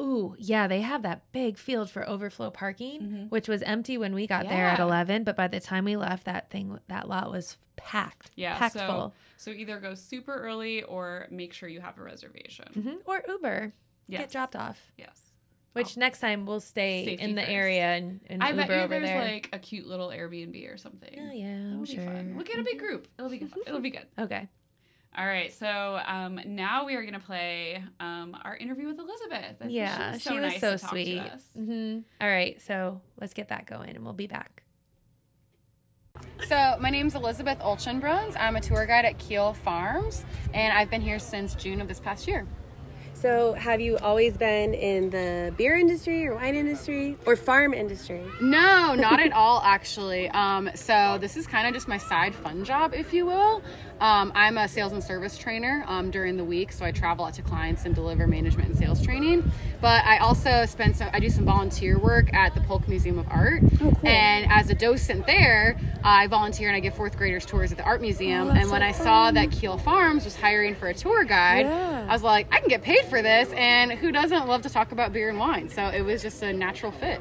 Ooh, 0.00 0.34
yeah, 0.38 0.66
they 0.66 0.80
have 0.80 1.02
that 1.02 1.30
big 1.32 1.58
field 1.58 1.90
for 1.90 2.08
overflow 2.08 2.50
parking, 2.50 3.00
Mhm. 3.02 3.30
which 3.30 3.48
was 3.48 3.62
empty 3.62 3.98
when 3.98 4.14
we 4.14 4.26
got 4.26 4.48
there 4.48 4.66
at 4.66 4.78
eleven. 4.78 5.24
But 5.24 5.36
by 5.36 5.48
the 5.48 5.60
time 5.60 5.84
we 5.84 5.96
left, 5.96 6.24
that 6.24 6.48
thing, 6.48 6.78
that 6.88 7.08
lot 7.08 7.30
was 7.30 7.58
packed. 7.76 8.30
Yeah, 8.34 8.56
packed 8.56 8.74
so- 8.74 8.86
full. 8.86 9.14
So 9.36 9.50
either 9.50 9.78
go 9.78 9.94
super 9.94 10.34
early 10.34 10.82
or 10.84 11.26
make 11.30 11.52
sure 11.52 11.68
you 11.68 11.80
have 11.80 11.98
a 11.98 12.02
reservation. 12.02 12.68
hmm 12.72 12.94
Or 13.04 13.22
Uber, 13.28 13.72
Yes. 14.06 14.20
get 14.22 14.30
dropped 14.30 14.56
off. 14.56 14.92
Yes. 14.96 15.27
Which 15.74 15.96
next 15.96 16.18
time 16.20 16.44
we'll 16.46 16.60
stay 16.60 17.04
Safety 17.04 17.22
in 17.24 17.34
the 17.36 17.42
first. 17.42 17.52
area 17.52 17.82
and, 17.84 18.20
and 18.26 18.42
I 18.42 18.48
Uber 18.50 18.56
bet 18.62 18.68
you 18.70 18.74
over 18.76 18.88
there's 18.88 19.08
there. 19.08 19.20
like 19.22 19.48
a 19.52 19.58
cute 19.58 19.86
little 19.86 20.08
Airbnb 20.08 20.72
or 20.74 20.76
something. 20.76 21.14
oh 21.18 21.32
yeah, 21.32 21.46
It'll 21.58 21.72
I'm 21.74 21.84
be 21.84 21.94
sure. 21.94 22.04
fun. 22.04 22.32
We'll 22.34 22.44
get 22.44 22.58
a 22.58 22.64
big 22.64 22.78
group. 22.78 23.06
It'll 23.18 23.30
be 23.30 23.38
good. 23.38 23.52
It'll 23.66 23.80
be 23.80 23.90
good. 23.90 24.06
Okay. 24.18 24.48
All 25.16 25.26
right. 25.26 25.52
So 25.52 26.00
um, 26.06 26.38
now 26.46 26.84
we 26.84 26.94
are 26.94 27.04
gonna 27.04 27.20
play 27.20 27.82
um, 28.00 28.36
our 28.44 28.56
interview 28.56 28.86
with 28.88 28.98
Elizabeth. 28.98 29.56
I 29.60 29.64
think 29.64 29.72
Yeah, 29.72 30.12
was 30.12 30.22
she 30.22 30.32
was 30.38 30.52
nice 30.52 30.60
so 30.60 30.72
to 30.72 30.78
talk 30.78 30.90
to 30.90 31.04
sweet. 31.04 31.18
us. 31.20 31.42
hmm 31.54 31.98
All 32.20 32.28
right, 32.28 32.60
so 32.60 33.00
let's 33.20 33.32
get 33.34 33.48
that 33.48 33.66
going, 33.66 33.90
and 33.90 34.04
we'll 34.04 34.12
be 34.14 34.26
back. 34.26 34.62
So, 36.48 36.76
my 36.80 36.90
name's 36.90 37.14
Elizabeth 37.14 37.58
Olchenbruns. 37.60 38.36
I'm 38.38 38.56
a 38.56 38.60
tour 38.60 38.86
guide 38.86 39.04
at 39.04 39.18
Keel 39.18 39.52
Farms, 39.54 40.24
and 40.54 40.76
I've 40.76 40.90
been 40.90 41.00
here 41.02 41.18
since 41.18 41.54
June 41.54 41.80
of 41.80 41.86
this 41.88 42.00
past 42.00 42.26
year. 42.26 42.46
So, 43.20 43.52
have 43.54 43.80
you 43.80 43.98
always 43.98 44.36
been 44.36 44.74
in 44.74 45.10
the 45.10 45.52
beer 45.56 45.76
industry 45.76 46.24
or 46.28 46.36
wine 46.36 46.54
industry 46.54 47.16
or 47.26 47.34
farm 47.34 47.74
industry? 47.74 48.22
No, 48.40 48.94
not 48.94 49.18
at 49.18 49.32
all, 49.32 49.60
actually. 49.64 50.28
Um, 50.28 50.70
so, 50.76 51.18
this 51.20 51.36
is 51.36 51.44
kind 51.44 51.66
of 51.66 51.74
just 51.74 51.88
my 51.88 51.98
side 51.98 52.32
fun 52.32 52.64
job, 52.64 52.94
if 52.94 53.12
you 53.12 53.26
will. 53.26 53.60
Um, 54.00 54.30
I'm 54.34 54.58
a 54.58 54.68
sales 54.68 54.92
and 54.92 55.02
service 55.02 55.36
trainer 55.36 55.84
um, 55.88 56.10
during 56.10 56.36
the 56.36 56.44
week, 56.44 56.70
so 56.72 56.84
I 56.84 56.92
travel 56.92 57.24
out 57.24 57.34
to 57.34 57.42
clients 57.42 57.84
and 57.84 57.94
deliver 57.94 58.26
management 58.26 58.68
and 58.70 58.78
sales 58.78 59.02
training. 59.04 59.50
But 59.80 60.04
I 60.04 60.18
also 60.18 60.66
spend 60.66 60.96
some, 60.96 61.08
I 61.12 61.20
do 61.20 61.28
some 61.28 61.44
volunteer 61.44 61.98
work 61.98 62.32
at 62.32 62.54
the 62.54 62.60
Polk 62.60 62.86
Museum 62.88 63.18
of 63.18 63.26
Art. 63.28 63.62
And 64.04 64.50
as 64.52 64.70
a 64.70 64.74
docent 64.74 65.26
there, 65.26 65.78
I 66.04 66.26
volunteer 66.28 66.68
and 66.68 66.76
I 66.76 66.80
give 66.80 66.94
fourth 66.94 67.16
graders 67.16 67.44
tours 67.44 67.72
at 67.72 67.78
the 67.78 67.84
art 67.84 68.00
museum. 68.00 68.50
and 68.50 68.70
when 68.70 68.82
I 68.82 68.92
saw 68.92 69.30
that 69.32 69.50
Keel 69.50 69.78
Farms 69.78 70.24
was 70.24 70.36
hiring 70.36 70.74
for 70.74 70.88
a 70.88 70.94
tour 70.94 71.24
guide, 71.24 71.66
Yeah. 71.66 72.06
I 72.08 72.12
was 72.12 72.22
like, 72.22 72.46
I 72.52 72.60
can 72.60 72.68
get 72.68 72.82
paid 72.82 73.04
for 73.06 73.20
this, 73.22 73.50
and 73.52 73.92
who 73.92 74.12
doesn't 74.12 74.46
love 74.46 74.62
to 74.62 74.70
talk 74.70 74.92
about 74.92 75.12
beer 75.12 75.28
and 75.28 75.38
wine? 75.38 75.68
So 75.68 75.86
it 75.88 76.02
was 76.02 76.22
just 76.22 76.42
a 76.42 76.52
natural 76.52 76.92
fit. 76.92 77.20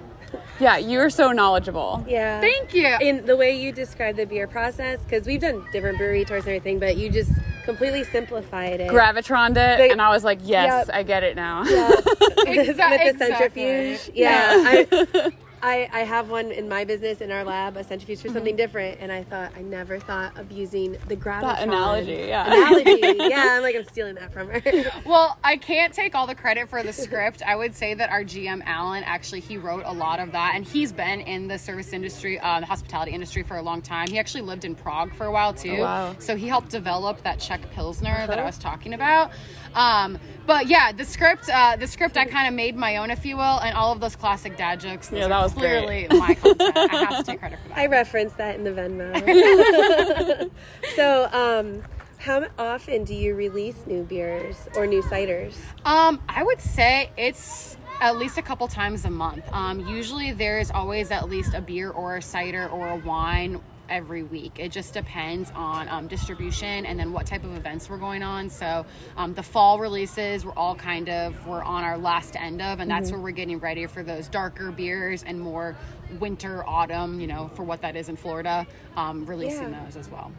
Yeah, 0.60 0.78
you're 0.78 1.10
so 1.10 1.32
knowledgeable. 1.32 2.04
Yeah. 2.08 2.42
Thank 2.42 2.74
you. 2.74 2.98
in 3.02 3.26
the 3.26 3.36
way 3.38 3.56
you 3.60 3.72
describe 3.72 4.16
the 4.16 4.26
beer 4.26 4.48
process, 4.48 5.00
because 5.04 5.26
we've 5.26 5.42
done 5.42 5.66
different 5.72 5.98
brewery 5.98 6.26
tours 6.26 6.46
and 6.46 6.50
everything, 6.56 6.80
but 6.80 6.98
you 6.98 7.10
just 7.10 7.32
completely 7.64 8.04
simplified 8.06 8.80
it. 8.80 8.90
gravitroned 8.90 9.52
it, 9.52 9.78
They- 9.78 9.90
and 9.92 10.02
I 10.02 10.10
was 10.10 10.24
like, 10.24 10.40
yes, 10.42 10.88
Yep. 10.88 10.96
I 10.96 11.04
get 11.04 11.24
it 11.24 11.36
now. 11.36 11.64
Yeah. 11.64 11.90
with 11.96 12.06
the 12.46 12.70
exactly. 12.70 13.18
centrifuge. 13.18 14.10
Yeah. 14.16 14.54
I, 14.66 15.32
I, 15.68 15.90
I 15.92 16.00
have 16.06 16.30
one 16.30 16.52
in 16.52 16.70
my 16.70 16.86
business 16.86 17.20
in 17.20 17.30
our 17.32 17.44
lab, 17.44 17.76
a 17.76 17.84
centrifuge 17.84 18.22
for 18.22 18.30
something 18.30 18.56
different, 18.56 19.00
and 19.02 19.12
I 19.12 19.24
thought 19.24 19.52
I 19.56 19.62
never 19.62 20.00
thought 20.00 20.38
of 20.38 20.52
using 20.52 20.94
the 21.08 21.16
gravitron 21.18 21.42
That 21.42 21.64
analogy, 21.64 22.26
yeah. 22.28 22.48
Analogy, 22.48 23.00
yeah. 23.30 23.50
I'm 23.58 23.62
like 23.62 23.76
I'm 23.76 23.84
stealing 23.84 24.16
that 24.16 24.32
from 24.32 24.50
her. 24.50 24.62
Well, 25.06 25.38
I 25.44 25.58
can't 25.58 25.94
take 25.94 26.16
all 26.16 26.28
the 26.28 26.36
credit 26.36 26.70
for 26.70 26.84
the 26.84 26.94
script. 26.94 27.42
I 27.46 27.56
would 27.56 27.76
say 27.76 27.94
that 27.94 28.10
our 28.10 28.24
GM 28.24 28.62
Alan 28.66 29.04
actually 29.04 29.42
he 29.42 29.58
wrote 29.58 29.84
a 29.86 29.94
lot 29.94 30.20
of 30.20 30.32
that, 30.32 30.54
and 30.56 30.66
he's 30.66 30.92
been 30.92 31.22
in 31.22 31.48
the 31.48 31.58
service 31.58 31.92
industry, 31.94 32.40
uh, 32.40 32.60
the 32.62 32.66
hospitality 32.66 33.12
industry 33.12 33.44
for 33.44 33.58
a 33.58 33.62
long 33.62 33.82
time. 33.82 34.08
He 34.08 34.20
actually 34.20 34.42
lived 34.44 34.64
in 34.66 34.74
Prague 34.76 35.14
for 35.14 35.26
a 35.26 35.32
while 35.32 35.54
too. 35.54 35.80
wow. 35.82 36.16
So 36.20 36.36
he 36.36 36.48
helped 36.48 36.70
develop 36.70 37.22
that 37.24 37.40
Czech 37.40 37.70
Pilsner 37.72 38.26
that 38.28 38.40
I 38.40 38.44
was 38.44 38.58
talking 38.58 38.94
about. 38.94 39.32
Um, 39.76 40.20
but 40.48 40.68
yeah, 40.68 40.94
the 40.94 41.04
script, 41.04 41.50
uh, 41.50 41.76
the 41.76 41.88
script 41.88 42.16
I 42.16 42.26
kind 42.26 42.48
of 42.48 42.54
made 42.54 42.76
my 42.76 42.98
own, 42.98 43.12
if 43.12 43.26
you 43.26 43.36
will, 43.36 43.60
and 43.60 43.76
all 43.76 43.92
of 43.92 44.00
those 44.00 44.16
classic 44.16 44.56
dad 44.58 44.80
jokes. 44.80 45.12
Yeah, 45.12 45.28
that 45.28 45.42
was 45.44 45.54
clearly 45.54 46.08
my 46.10 46.36
content. 46.36 46.78
I 46.78 46.96
have 46.96 47.18
to 47.18 47.24
take 47.24 47.40
credit 47.40 47.60
for 47.62 47.70
that. 47.70 47.78
I 47.78 47.88
referenced 47.88 48.38
that 48.38 48.56
in 48.56 48.64
the 48.64 48.72
Venmo. 48.72 50.50
so, 50.96 51.30
um, 51.34 51.84
how 52.18 52.46
often 52.58 53.04
do 53.04 53.14
you 53.14 53.36
release 53.36 53.86
new 53.86 54.04
beers 54.04 54.68
or 54.76 54.88
new 54.88 55.02
ciders? 55.02 55.56
Um, 55.86 56.22
I 56.30 56.44
would 56.44 56.62
say 56.62 57.12
it's 57.18 57.78
at 58.00 58.18
least 58.18 58.38
a 58.38 58.42
couple 58.42 58.68
times 58.68 59.06
a 59.06 59.10
month. 59.10 59.44
Um, 59.52 59.82
usually 59.88 60.32
there's 60.32 60.72
always 60.72 61.12
at 61.12 61.30
least 61.30 61.54
a 61.54 61.62
beer 61.62 61.90
or 61.90 62.18
a 62.18 62.22
cider 62.22 62.68
or 62.70 62.88
a 62.88 62.96
wine 62.98 63.62
every 63.90 64.24
week. 64.24 64.60
It 64.60 64.72
just 64.72 64.94
depends 64.94 65.52
on 65.56 65.88
um, 65.90 66.08
distribution 66.08 66.86
and 66.86 67.00
then 67.00 67.12
what 67.14 67.26
type 67.26 67.44
of 67.44 67.56
events 67.56 67.90
we're 67.90 67.98
going 67.98 68.24
on. 68.24 68.50
So 68.50 68.86
um, 69.16 69.34
the 69.34 69.44
fall 69.44 69.80
releases 69.80 70.46
we're 70.46 70.54
all 70.54 70.76
kind 70.76 71.10
of 71.10 71.48
we're 71.48 71.64
on 71.64 71.84
our 71.84 71.98
last 71.98 72.36
end 72.36 72.62
of, 72.62 72.80
and 72.80 72.90
that's 72.90 73.12
where 73.12 73.20
we're 73.20 73.32
getting 73.32 73.60
ready 73.60 73.86
for 73.86 74.04
those 74.04 74.28
darker 74.28 74.72
beers 74.72 75.24
and 75.24 75.40
more 75.40 75.76
winter 76.20 76.64
autumn. 76.68 77.20
You 77.20 77.28
know, 77.28 77.50
for 77.56 77.64
what 77.64 77.82
that 77.82 77.96
is 77.96 78.10
in 78.10 78.16
Florida, 78.16 78.66
um, 78.96 79.26
releasing 79.26 79.72
Yeah. 79.72 79.84
those 79.86 79.98
as 79.98 80.10
well. 80.10 80.32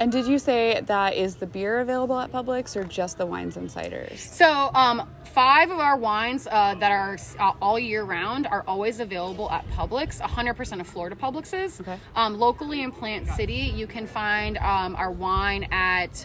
And 0.00 0.10
did 0.10 0.26
you 0.26 0.38
say 0.38 0.80
that 0.86 1.14
is 1.14 1.36
the 1.36 1.46
beer 1.46 1.80
available 1.80 2.18
at 2.18 2.32
Publix 2.32 2.74
or 2.74 2.84
just 2.84 3.18
the 3.18 3.26
wines 3.26 3.58
and 3.58 3.68
ciders? 3.68 4.16
So, 4.16 4.70
um, 4.72 5.06
five 5.24 5.70
of 5.70 5.78
our 5.78 5.98
wines 5.98 6.48
uh, 6.50 6.74
that 6.76 6.90
are 6.90 7.18
uh, 7.38 7.52
all 7.60 7.78
year 7.78 8.04
round 8.04 8.46
are 8.46 8.64
always 8.66 8.98
available 9.00 9.50
at 9.50 9.68
Publix. 9.72 10.18
100% 10.18 10.80
of 10.80 10.86
Florida 10.86 11.14
Publixes. 11.14 11.82
Okay. 11.82 11.98
Um, 12.16 12.38
locally 12.38 12.82
in 12.82 12.90
Plant 12.92 13.28
City, 13.28 13.72
you 13.76 13.86
can 13.86 14.06
find 14.06 14.56
um, 14.56 14.96
our 14.96 15.12
wine 15.12 15.68
at 15.70 16.24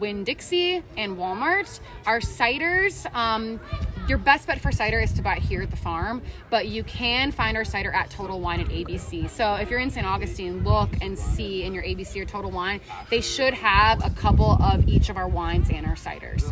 Winn 0.00 0.24
Dixie 0.24 0.82
and 0.96 1.16
Walmart. 1.16 1.78
Our 2.06 2.20
ciders, 2.20 3.12
um, 3.14 3.60
your 4.08 4.18
best 4.18 4.46
bet 4.46 4.60
for 4.60 4.72
cider 4.72 4.98
is 4.98 5.12
to 5.12 5.22
buy 5.22 5.36
it 5.36 5.42
here 5.42 5.62
at 5.62 5.70
the 5.70 5.76
farm, 5.76 6.22
but 6.48 6.66
you 6.66 6.82
can 6.82 7.30
find 7.30 7.56
our 7.56 7.64
cider 7.64 7.92
at 7.92 8.10
Total 8.10 8.40
Wine 8.40 8.60
at 8.60 8.68
ABC. 8.68 9.28
So 9.30 9.54
if 9.54 9.70
you're 9.70 9.78
in 9.78 9.90
St. 9.90 10.06
Augustine, 10.06 10.64
look 10.64 10.90
and 11.00 11.16
see 11.16 11.62
in 11.62 11.74
your 11.74 11.84
ABC 11.84 12.20
or 12.20 12.24
Total 12.24 12.50
Wine, 12.50 12.80
they 13.10 13.20
should 13.20 13.54
have 13.54 14.04
a 14.04 14.10
couple 14.10 14.52
of 14.62 14.88
each 14.88 15.10
of 15.10 15.16
our 15.16 15.28
wines 15.28 15.70
and 15.70 15.86
our 15.86 15.94
ciders. 15.94 16.42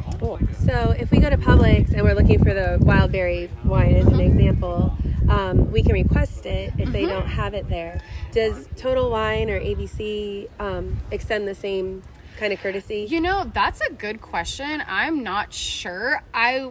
So 0.67 0.95
if 0.99 1.11
we 1.11 1.19
go 1.19 1.31
to 1.31 1.39
Publix 1.39 1.93
and 1.93 2.03
we're 2.03 2.15
looking 2.15 2.39
for 2.39 2.55
the 2.55 2.79
wild 2.81 3.11
berry 3.11 3.51
wine 3.65 3.95
as 3.97 4.07
an 4.07 4.21
example, 4.21 4.97
um, 5.29 5.71
we 5.73 5.83
can 5.83 5.93
request 5.93 6.47
it 6.47 6.73
if 6.79 6.91
they 6.91 7.07
don't 7.07 7.27
have 7.27 7.55
it 7.55 7.69
there. 7.69 8.01
Does 8.33 8.69
Total 8.77 9.11
Wine 9.11 9.51
or 9.51 9.59
ABC 9.61 10.49
um, 10.61 10.99
extend 11.11 11.49
the 11.49 11.55
same 11.55 12.03
kind 12.39 12.53
of 12.53 12.61
courtesy? 12.61 13.07
You 13.09 13.21
know, 13.21 13.51
that's 13.53 13.81
a 13.83 13.93
good 13.93 14.21
question. 14.23 14.83
I'm 14.87 15.23
not 15.23 15.53
sure. 15.53 16.23
I 16.33 16.71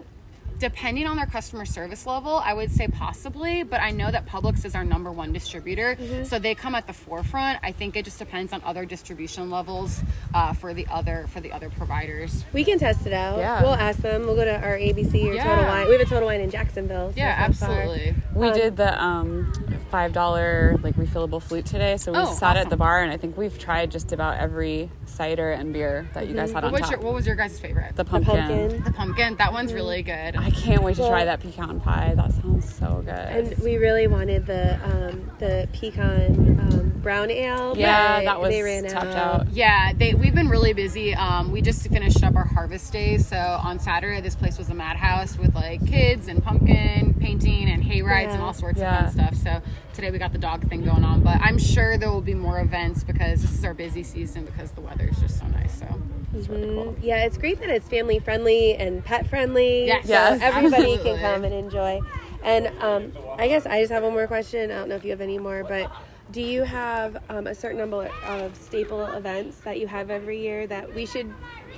depending 0.60 1.06
on 1.06 1.16
their 1.18 1.28
customer 1.28 1.66
service 1.66 2.08
level, 2.08 2.42
I 2.44 2.52
would 2.52 2.72
say 2.72 2.88
possibly, 2.88 3.62
but 3.62 3.80
I 3.80 3.92
know 3.92 4.10
that 4.10 4.26
Publix 4.26 4.66
is 4.66 4.74
our 4.74 4.84
number 4.84 5.12
one 5.12 5.32
distributor, 5.32 5.96
so 6.24 6.40
they 6.40 6.56
come 6.56 6.74
at 6.74 6.88
the 6.88 6.94
forefront. 6.94 7.60
I 7.62 7.72
think 7.72 7.96
it 7.96 8.06
just 8.06 8.18
depends 8.18 8.52
on 8.54 8.64
other 8.66 8.84
distribution 8.84 9.52
levels 9.52 10.02
uh, 10.34 10.54
for 10.54 10.74
the 10.74 10.88
other 10.90 11.28
for 11.32 11.42
the 11.42 11.52
other 11.52 11.70
providers. 11.70 12.44
We 12.54 12.64
can 12.64 12.80
test 12.80 13.06
it 13.06 13.14
out. 13.14 13.38
Yeah. 13.38 13.62
We'll 13.62 13.76
ask 13.76 14.00
them. 14.00 14.26
We'll 14.26 14.36
go 14.36 14.46
to 14.46 14.60
our 14.60 14.76
ABC 14.80 15.28
or 15.30 15.34
Yeah. 15.36 15.44
Total 15.44 15.66
Wine. 15.66 15.86
We 15.86 15.92
have 15.92 16.02
a 16.02 16.06
Total 16.06 16.28
Wine 16.28 16.42
in 16.42 16.50
Jacksonville. 16.50 17.12
so 17.12 17.18
Yeah, 17.20 17.46
it's 17.48 17.60
far. 17.60 17.70
absolutely. 17.70 18.16
We 18.34 18.48
Um, 18.48 18.54
did 18.56 18.78
the 18.78 19.00
um, 19.04 19.54
five 19.90 20.14
dollar 20.14 20.78
like 20.84 20.96
refillable 20.96 21.42
flute 21.42 21.66
today, 21.66 21.98
so 21.98 22.12
we 22.12 22.18
Oh, 22.20 22.34
sat 22.34 22.58
at 22.58 22.70
the 22.70 22.78
bar, 22.78 23.02
and 23.04 23.12
I 23.12 23.18
think 23.18 23.38
we've 23.38 23.58
tried 23.58 23.92
just 23.92 24.12
about 24.12 24.38
every 24.38 24.90
cider 25.06 25.52
and 25.52 25.74
beer 25.74 26.10
that 26.14 26.28
you 26.28 26.34
guys 26.36 26.52
had 26.52 26.64
on 26.64 26.72
What's 26.72 26.84
top. 26.84 26.92
your, 26.92 27.00
what 27.02 27.14
was 27.14 27.26
your 27.26 27.36
guys' 27.36 27.60
favorite? 27.60 27.96
the 27.96 28.04
The 28.04 28.10
pumpkin. 28.10 28.36
pumpkin. 28.48 28.84
The 28.84 28.92
pumpkin. 28.92 29.36
That 29.38 29.54
one's 29.54 29.74
really 29.74 30.02
good. 30.04 30.36
I 30.36 30.50
can't 30.52 30.84
wait 30.84 30.96
to 30.98 31.08
try 31.08 31.26
that 31.26 31.40
pecan 31.40 31.80
pie. 31.80 32.14
That 32.16 32.34
sounds 32.34 32.74
so 32.74 33.02
good. 33.06 33.10
And 33.16 33.58
we 33.64 33.78
really 33.78 34.08
wanted 34.08 34.46
the 34.46 34.76
um, 34.84 35.32
the 35.40 35.68
pecan 35.74 36.60
um, 36.60 36.87
brown 37.02 37.32
ale. 37.32 37.76
yeah, 37.78 38.20
but 38.20 38.26
that 38.26 38.42
was 38.42 38.50
they 38.50 38.62
ran 38.62 38.84
tapped 38.84 39.06
out. 39.08 39.42
out. 39.42 39.50
Yeah, 39.54 39.94
they 39.94 40.14
we've 40.14 40.36
been 40.36 40.50
really 40.50 40.74
busy. 40.74 41.14
Um, 41.16 41.52
we 41.52 41.62
just 41.62 41.88
finished 41.90 42.24
up 42.24 42.36
our 42.36 42.46
harvest 42.46 42.92
day, 42.92 43.18
so 43.18 43.38
on 43.38 43.80
Saturday 43.80 44.20
this 44.22 44.36
place 44.36 44.58
was 44.58 44.70
a 44.70 44.74
madhouse 44.74 45.38
with 45.38 45.56
like 45.56 45.86
kids 45.88 46.28
and 46.28 46.44
pumpkin 46.44 47.14
painting 47.20 47.70
and 47.70 47.84
hay 47.84 48.02
rides 48.02 48.34
and 48.34 48.42
all 48.42 48.54
sorts 48.54 48.80
Yeah. 48.80 49.08
of 49.08 49.14
fun 49.14 49.34
stuff. 49.34 49.36
So 49.36 49.62
today 49.94 50.12
we 50.12 50.18
got 50.18 50.32
the 50.34 50.38
dog 50.38 50.68
thing 50.70 50.84
going 50.84 51.04
on, 51.04 51.22
but 51.22 51.40
I'm 51.42 51.58
sure 51.58 51.98
there 51.98 52.10
will 52.12 52.22
be 52.22 52.34
more 52.36 52.60
events 52.60 53.04
because 53.04 53.42
this 53.42 53.52
is 53.54 53.64
our 53.66 53.74
busy 53.74 54.04
season 54.04 54.46
because 54.46 54.72
the 54.72 54.82
weather 54.82 55.08
is 55.08 55.20
just 55.20 55.40
so 55.40 55.46
nice. 55.48 55.80
So 55.80 55.88
It's 56.36 56.48
really 56.48 56.68
cool. 56.68 56.96
Yeah, 57.02 57.26
it's 57.26 57.38
great 57.38 57.60
that 57.62 57.70
it's 57.70 57.88
family 57.88 58.20
friendly 58.20 58.76
and 58.76 59.04
pet 59.04 59.28
friendly. 59.28 59.86
Yes. 59.88 60.06
so 60.06 60.12
Yes, 60.14 60.42
everybody 60.42 60.94
absolutely. 60.94 61.12
can 61.12 61.20
come 61.20 61.44
and 61.46 61.54
enjoy. 61.54 62.02
And 62.44 62.68
um, 62.82 63.12
I 63.38 63.48
guess 63.48 63.66
I 63.66 63.82
just 63.82 63.92
have 63.92 64.04
one 64.04 64.14
more 64.14 64.28
question. 64.28 64.72
I 64.72 64.76
don't 64.76 64.90
know 64.90 64.96
if 64.96 65.04
you 65.04 65.10
have 65.12 65.22
any 65.22 65.40
more, 65.40 65.64
but 65.64 65.92
do 66.32 66.42
you 66.42 66.64
have 66.64 67.18
um, 67.30 67.48
a 67.48 67.56
certain 67.56 67.78
number 67.78 68.10
of 68.26 68.56
staple 68.56 69.06
events 69.06 69.60
that 69.62 69.80
you 69.80 69.88
have 69.88 70.10
every 70.10 70.40
year 70.42 70.68
that 70.68 70.94
we 70.94 71.06
should 71.06 71.34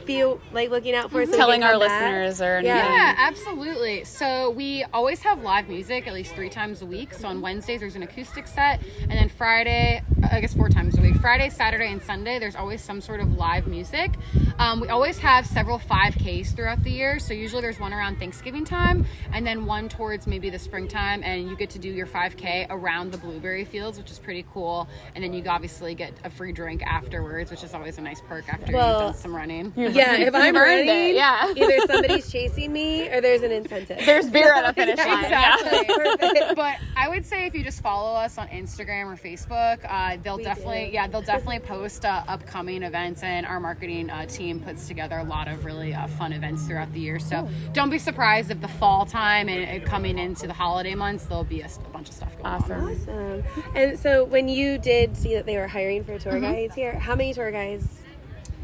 be 0.09 0.23
like 0.51 0.69
looking 0.71 0.95
out 0.95 1.11
for? 1.11 1.23
So 1.25 1.31
we 1.31 1.37
Telling 1.37 1.63
our 1.63 1.71
come 1.73 1.81
back? 1.81 2.01
listeners 2.01 2.41
or 2.41 2.61
Yeah. 2.61 2.77
Yeah, 2.93 3.15
absolutely. 3.17 4.03
So 4.05 4.49
we 4.51 4.83
always 4.93 5.21
have 5.21 5.41
live 5.43 5.69
music 5.69 6.07
at 6.07 6.13
least 6.13 6.33
three 6.33 6.49
times 6.49 6.81
a 6.81 6.85
week. 6.85 7.13
So 7.13 7.27
on 7.27 7.41
Wednesdays 7.41 7.79
there's 7.81 7.95
an 7.95 8.03
acoustic 8.03 8.47
set, 8.47 8.81
and 9.01 9.11
then 9.11 9.29
Friday, 9.29 10.01
I 10.31 10.41
guess 10.41 10.53
four 10.53 10.69
times 10.69 10.97
a 10.97 11.01
week. 11.01 11.15
Friday, 11.17 11.49
Saturday, 11.49 11.91
and 11.91 12.01
Sunday 12.01 12.39
there's 12.39 12.55
always 12.55 12.81
some 12.83 13.01
sort 13.01 13.19
of 13.19 13.37
live 13.37 13.67
music. 13.67 14.11
Um, 14.57 14.79
we 14.81 14.89
always 14.89 15.17
have 15.19 15.45
several 15.45 15.79
5Ks 15.79 16.55
throughout 16.55 16.83
the 16.83 16.91
year. 16.91 17.19
So 17.19 17.33
usually 17.33 17.61
there's 17.61 17.79
one 17.79 17.93
around 17.93 18.17
Thanksgiving 18.19 18.65
time, 18.65 19.05
and 19.31 19.45
then 19.45 19.65
one 19.65 19.87
towards 19.89 20.27
maybe 20.27 20.49
the 20.49 20.59
springtime, 20.59 21.23
and 21.23 21.49
you 21.49 21.55
get 21.55 21.69
to 21.71 21.79
do 21.79 21.89
your 21.89 22.07
5K 22.07 22.67
around 22.69 23.11
the 23.11 23.17
blueberry 23.17 23.63
fields, 23.65 23.97
which 23.97 24.11
is 24.11 24.19
pretty 24.19 24.45
cool. 24.53 24.87
And 25.15 25.23
then 25.23 25.33
you 25.33 25.43
obviously 25.47 25.95
get 25.95 26.13
a 26.23 26.29
free 26.29 26.51
drink 26.51 26.81
afterwards, 26.85 27.51
which 27.51 27.63
is 27.63 27.73
always 27.73 27.97
a 27.97 28.01
nice 28.01 28.21
perk 28.21 28.49
after 28.49 28.73
Well, 28.73 28.91
you've 28.91 29.11
done 29.13 29.21
some 29.21 29.35
running. 29.35 29.71
Yeah, 29.99 30.13
if 30.27 30.35
I'm 30.35 30.45
You've 30.47 30.55
it, 30.55 30.59
running, 30.59 31.15
yeah. 31.15 31.53
either 31.55 31.87
somebody's 31.87 32.31
chasing 32.31 32.71
me 32.73 33.07
or 33.09 33.21
there's 33.21 33.41
an 33.43 33.51
incentive. 33.51 33.99
There's 34.05 34.29
beer 34.29 34.53
at 34.53 34.65
the 34.67 34.73
finish 34.81 34.97
line. 34.97 35.23
Exactly. 35.23 35.95
Perfect. 35.95 36.55
but 36.55 36.77
I 36.97 37.07
would 37.09 37.25
say 37.25 37.45
if 37.45 37.53
you 37.55 37.63
just 37.63 37.81
follow 37.81 38.13
us 38.15 38.37
on 38.37 38.47
Instagram 38.49 39.05
or 39.13 39.15
Facebook, 39.15 39.79
uh, 39.87 40.17
they'll 40.23 40.37
We 40.37 40.43
definitely, 40.43 40.85
do. 40.87 40.91
yeah, 40.93 41.07
they'll 41.07 41.21
definitely 41.21 41.59
post 41.59 42.05
uh, 42.05 42.23
upcoming 42.27 42.83
events, 42.83 43.23
and 43.23 43.45
our 43.45 43.59
marketing 43.59 44.09
uh, 44.09 44.25
team 44.25 44.59
puts 44.59 44.87
together 44.87 45.17
a 45.17 45.23
lot 45.23 45.47
of 45.47 45.65
really 45.65 45.93
uh, 45.93 46.07
fun 46.07 46.33
events 46.33 46.65
throughout 46.65 46.91
the 46.93 46.99
year. 46.99 47.19
So 47.19 47.47
don't 47.73 47.89
be 47.89 47.99
surprised 47.99 48.51
if 48.51 48.61
the 48.61 48.67
fall 48.67 49.05
time 49.05 49.49
and, 49.49 49.63
and 49.63 49.83
coming 49.85 50.17
into 50.17 50.47
the 50.47 50.53
holiday 50.53 50.95
months, 50.95 51.25
there'll 51.25 51.43
be 51.43 51.61
a 51.61 51.69
bunch 51.91 52.09
of 52.09 52.15
stuff 52.15 52.33
going 52.35 52.45
Awesome. 52.45 52.83
on. 52.83 52.91
Awesome. 52.93 53.43
And 53.75 53.97
so 53.99 54.23
when 54.25 54.47
you 54.49 54.77
did 54.77 55.15
see 55.17 55.33
that 55.35 55.45
they 55.45 55.57
were 55.57 55.67
hiring 55.67 56.03
for 56.03 56.09
Mm-hmm. 56.19 56.29
tour 56.29 56.39
guides 56.41 56.75
here, 56.75 56.93
how 56.99 57.15
many 57.15 57.33
tour 57.33 57.51
guides 57.51 57.87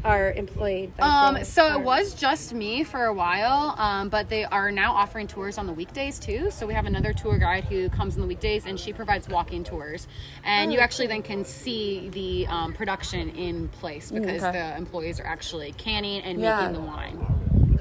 are 0.04 0.32
employed? 0.32 0.96
By 0.96 1.06
Um, 1.06 1.34
Taylor 1.34 1.44
so 1.44 1.72
it 1.78 1.80
was 1.84 2.14
just 2.14 2.52
me 2.54 2.84
for 2.84 3.04
a 3.06 3.12
while, 3.12 3.74
um, 3.78 4.08
but 4.08 4.28
they 4.28 4.44
are 4.44 4.70
now 4.70 4.92
offering 4.94 5.26
tours 5.26 5.58
on 5.58 5.66
the 5.66 5.72
weekdays 5.72 6.18
too. 6.18 6.50
So 6.50 6.66
we 6.66 6.74
have 6.74 6.86
another 6.86 7.12
tour 7.12 7.38
guide 7.38 7.64
who 7.64 7.88
comes 7.88 8.14
on 8.14 8.20
the 8.20 8.26
weekdays, 8.26 8.66
and 8.66 8.78
she 8.78 8.92
provides 8.92 9.28
walking 9.28 9.64
tours, 9.64 10.06
and 10.44 10.70
Oh, 10.70 10.74
you 10.74 10.80
actually 10.80 11.08
then 11.08 11.22
can 11.22 11.44
see 11.44 12.08
the 12.10 12.46
um, 12.48 12.72
production 12.72 13.30
in 13.30 13.68
place 13.68 14.10
because 14.10 14.42
okay. 14.42 14.52
the 14.58 14.76
employees 14.76 15.18
are 15.20 15.26
actually 15.26 15.72
canning 15.72 16.22
and 16.22 16.40
Yeah. 16.40 16.60
making 16.60 16.74
the 16.74 16.80
wine. 16.86 17.26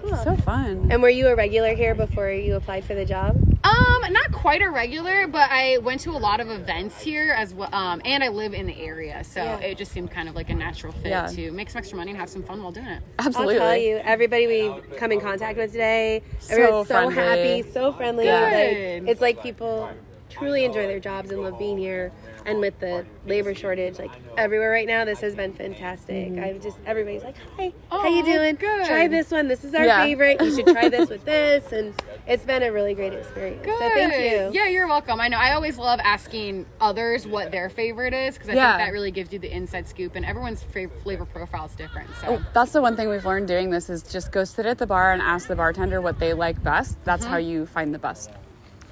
Cool. 0.01 0.15
So 0.17 0.36
fun. 0.38 0.88
And 0.91 1.01
were 1.01 1.10
you 1.10 1.28
a 1.28 1.36
regular 1.36 1.73
here 1.75 1.95
before 1.95 2.30
you 2.32 2.56
applied 2.56 2.86
for 2.86 2.93
the 2.95 3.06
job? 3.06 3.38
Um, 3.65 4.13
not 4.13 4.32
quite 4.32 4.62
a 4.62 4.69
regular, 4.69 5.28
but 5.28 5.49
I 5.49 5.80
went 5.80 6.01
to 6.01 6.12
a 6.12 6.19
lot 6.19 6.39
of 6.39 6.49
events 6.51 7.01
here 7.01 7.34
as 7.36 7.54
well, 7.54 7.69
um, 7.73 7.99
and 8.06 8.23
I 8.23 8.28
live 8.28 8.54
in 8.54 8.67
the 8.67 8.80
area, 8.80 9.23
so 9.23 9.41
Yeah. 9.43 9.58
it 9.60 9.78
just 9.78 9.91
seemed 9.91 10.12
kind 10.12 10.30
of 10.30 10.36
like 10.36 10.49
a 10.51 10.54
natural 10.54 10.93
fit 10.93 11.08
Yeah. 11.10 11.25
to 11.28 11.51
make 11.51 11.71
some 11.71 11.80
extra 11.80 11.97
money 11.97 12.12
and 12.12 12.19
have 12.19 12.30
some 12.30 12.43
fun 12.43 12.62
while 12.62 12.71
doing 12.71 12.86
it. 12.88 13.01
Absolutely. 13.17 13.56
I'll 13.56 13.62
tell 13.62 13.78
you, 13.78 13.97
everybody 14.04 14.45
we 14.47 14.73
come 14.97 15.12
in 15.12 15.19
contact 15.19 15.58
with 15.58 15.71
today, 15.71 16.21
everyone's 16.49 16.88
so 16.88 16.93
friendly. 17.10 17.15
happy, 17.15 17.71
so 17.71 17.91
friendly. 17.93 18.25
Good. 18.25 19.04
Like, 19.04 19.12
it's 19.12 19.21
like 19.21 19.41
people 19.41 19.89
truly 20.37 20.65
enjoy 20.65 20.87
their 20.87 20.99
jobs 20.99 21.31
and 21.31 21.41
love 21.41 21.57
being 21.57 21.77
here. 21.77 22.11
And 22.47 22.59
with 22.59 22.79
the 22.79 23.03
labor 23.25 23.55
shortage, 23.55 23.97
like 23.97 24.11
everywhere 24.37 24.69
right 24.69 24.85
now, 24.85 25.03
this 25.03 25.19
has 25.21 25.33
been 25.33 25.51
fantastic. 25.51 26.29
Mm-hmm. 26.31 26.43
I've 26.43 26.61
just 26.61 26.77
everybody's 26.85 27.23
like, 27.23 27.35
"Hi, 27.57 27.73
how 27.89 28.07
you 28.07 28.23
doing? 28.23 28.55
good. 28.55 28.85
Try 28.85 29.07
this 29.07 29.31
one. 29.31 29.47
This 29.47 29.63
is 29.63 29.73
our 29.73 29.83
Yeah. 29.83 30.03
favorite. 30.03 30.39
You 30.39 30.53
should 30.53 30.67
try 30.67 30.87
this 30.89 31.09
with 31.09 31.25
this." 31.33 31.71
And 31.71 31.95
it's 32.27 32.45
been 32.45 32.61
a 32.61 32.71
really 32.71 32.93
great 32.93 33.13
experience. 33.13 33.65
So 33.65 33.77
thank 33.79 34.13
you. 34.13 34.51
Yeah, 34.59 34.67
you're 34.67 34.85
welcome. 34.87 35.19
I 35.19 35.27
know. 35.27 35.37
I 35.37 35.53
always 35.53 35.79
love 35.79 35.99
asking 36.03 36.67
others 36.79 37.25
what 37.25 37.49
their 37.51 37.67
favorite 37.67 38.13
is 38.13 38.35
because 38.35 38.49
I 38.49 38.53
Yeah. 38.53 38.77
think 38.77 38.87
that 38.89 38.93
really 38.93 39.09
gives 39.11 39.33
you 39.33 39.39
the 39.39 39.51
inside 39.51 39.87
scoop, 39.87 40.15
and 40.15 40.23
everyone's 40.23 40.61
fa- 40.61 40.89
flavor 41.01 41.25
profile 41.25 41.65
is 41.65 41.71
different. 41.75 42.09
So. 42.21 42.27
Oh, 42.35 42.45
that's 42.53 42.73
the 42.73 42.81
one 42.81 42.95
thing 42.95 43.09
we've 43.09 43.25
learned 43.25 43.47
doing 43.47 43.71
this 43.71 43.89
is 43.89 44.03
just 44.03 44.31
go 44.31 44.43
sit 44.43 44.67
at 44.67 44.77
the 44.77 44.85
bar 44.85 45.13
and 45.13 45.21
ask 45.21 45.47
the 45.47 45.55
bartender 45.55 45.99
what 45.99 46.19
they 46.19 46.33
like 46.35 46.61
best. 46.61 47.03
That's 47.05 47.23
Mm-hmm. 47.23 47.31
how 47.31 47.37
you 47.39 47.65
find 47.65 47.91
the 47.91 47.97
best 47.99 48.29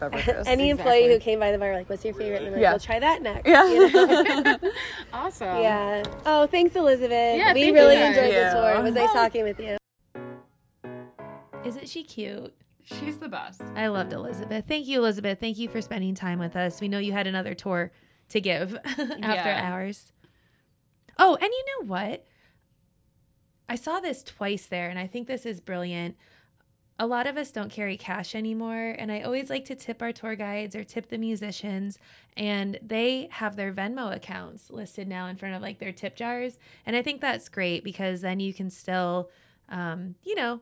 beverages. 0.09 0.47
Any 0.47 0.69
employee 0.69 1.07
who 1.07 1.19
came 1.19 1.39
by 1.39 1.51
the 1.51 1.57
bar 1.57 1.73
like, 1.73 1.89
"What's 1.89 2.03
your 2.05 2.13
favorite?" 2.13 2.43
And 2.43 2.45
they're 2.47 2.53
like, 2.53 2.61
Yeah. 2.61 2.71
"Well, 2.71 2.79
try 2.79 2.99
that 2.99 3.21
next." 3.21 3.47
Yeah. 3.47 3.67
You 3.67 3.91
know? 3.91 4.57
Awesome. 5.13 5.61
Yeah. 5.61 6.03
Oh, 6.25 6.47
thanks, 6.47 6.75
Elizabeth. 6.75 7.37
Yeah, 7.37 7.53
we 7.53 7.61
thank 7.63 7.75
really 7.75 7.95
you. 7.95 8.01
enjoyed 8.03 8.31
Thank 8.31 8.53
the 8.53 8.59
tour. 8.59 8.71
It 8.79 8.83
was 8.83 8.93
nice 8.95 9.13
talking 9.13 9.43
with 9.43 9.59
you. 9.59 9.77
Isn't 11.65 11.87
she 11.87 12.03
cute? 12.03 12.53
She's 12.83 13.17
the 13.17 13.29
best. 13.29 13.61
I 13.75 13.87
loved 13.87 14.11
Elizabeth. 14.11 14.65
Thank 14.67 14.87
you, 14.87 14.99
Elizabeth. 14.99 15.39
Thank 15.39 15.57
you 15.57 15.69
for 15.69 15.81
spending 15.81 16.15
time 16.15 16.39
with 16.39 16.55
us. 16.57 16.81
We 16.81 16.89
know 16.89 16.99
you 16.99 17.13
had 17.13 17.27
another 17.27 17.53
tour 17.53 17.91
to 18.29 18.41
give 18.41 18.75
after 18.85 19.05
Yeah. 19.19 19.61
hours. 19.71 20.11
Oh, 21.17 21.35
and 21.35 21.43
you 21.49 21.65
know 21.79 21.87
what? 21.87 22.25
I 23.69 23.75
saw 23.75 24.01
this 24.01 24.21
twice 24.23 24.65
there, 24.65 24.89
and 24.89 24.99
I 24.99 25.07
think 25.07 25.27
this 25.27 25.45
is 25.45 25.61
brilliant. 25.61 26.17
A 26.99 27.07
lot 27.07 27.25
of 27.25 27.37
us 27.37 27.51
don't 27.51 27.71
carry 27.71 27.97
cash 27.97 28.35
anymore, 28.35 28.95
and 28.99 29.11
I 29.11 29.21
always 29.21 29.49
like 29.49 29.65
to 29.65 29.75
tip 29.75 30.01
our 30.01 30.11
tour 30.11 30.35
guides 30.35 30.75
or 30.75 30.83
tip 30.83 31.09
the 31.09 31.17
musicians, 31.17 31.97
and 32.37 32.79
they 32.83 33.27
have 33.31 33.55
their 33.55 33.73
Venmo 33.73 34.15
accounts 34.15 34.69
listed 34.69 35.07
now 35.07 35.25
in 35.27 35.35
front 35.35 35.55
of 35.55 35.61
like 35.61 35.79
their 35.79 35.91
tip 35.91 36.15
jars, 36.15 36.57
and 36.85 36.95
I 36.95 37.01
think 37.01 37.19
that's 37.19 37.49
great 37.49 37.83
because 37.83 38.21
then 38.21 38.39
you 38.39 38.53
can 38.53 38.69
still, 38.69 39.31
um, 39.69 40.13
you 40.23 40.35
know, 40.35 40.59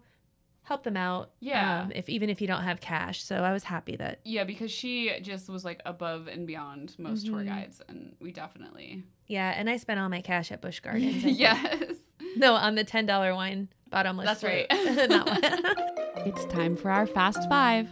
help 0.63 0.83
them 0.83 0.95
out. 0.95 1.31
Yeah. 1.41 1.81
um, 1.81 1.91
if 1.93 2.07
even 2.07 2.29
if 2.29 2.39
you 2.39 2.47
don't 2.47 2.63
have 2.63 2.79
cash. 2.79 3.21
So 3.23 3.35
I 3.43 3.51
was 3.51 3.65
happy 3.65 3.97
that 3.97 4.19
Yeah, 4.23 4.45
because 4.45 4.71
she 4.71 5.11
just 5.21 5.49
was 5.49 5.65
like 5.65 5.81
above 5.85 6.27
and 6.27 6.47
beyond 6.47 6.95
most 6.97 7.25
tour 7.25 7.39
Mhm. 7.41 7.47
guides, 7.47 7.81
and 7.89 8.15
we 8.21 8.31
definitely. 8.31 9.03
Yeah, 9.27 9.53
and 9.55 9.69
I 9.69 9.75
spent 9.77 9.99
all 9.99 10.07
my 10.07 10.21
cash 10.21 10.49
at 10.51 10.61
Busch 10.61 10.79
Gardens. 10.79 11.23
Yes. 11.25 11.95
No, 12.37 12.53
on 12.53 12.75
the 12.75 12.85
ten 12.85 13.05
dollar 13.05 13.35
wine 13.35 13.67
bottomless. 13.91 14.25
That's 14.25 14.39
flute. 14.41 14.65
right. 14.71 15.09
That 15.09 15.27
one. 15.27 16.25
It's 16.27 16.45
time 16.45 16.75
for 16.75 16.89
our 16.91 17.07
fast 17.07 17.47
five. 17.49 17.89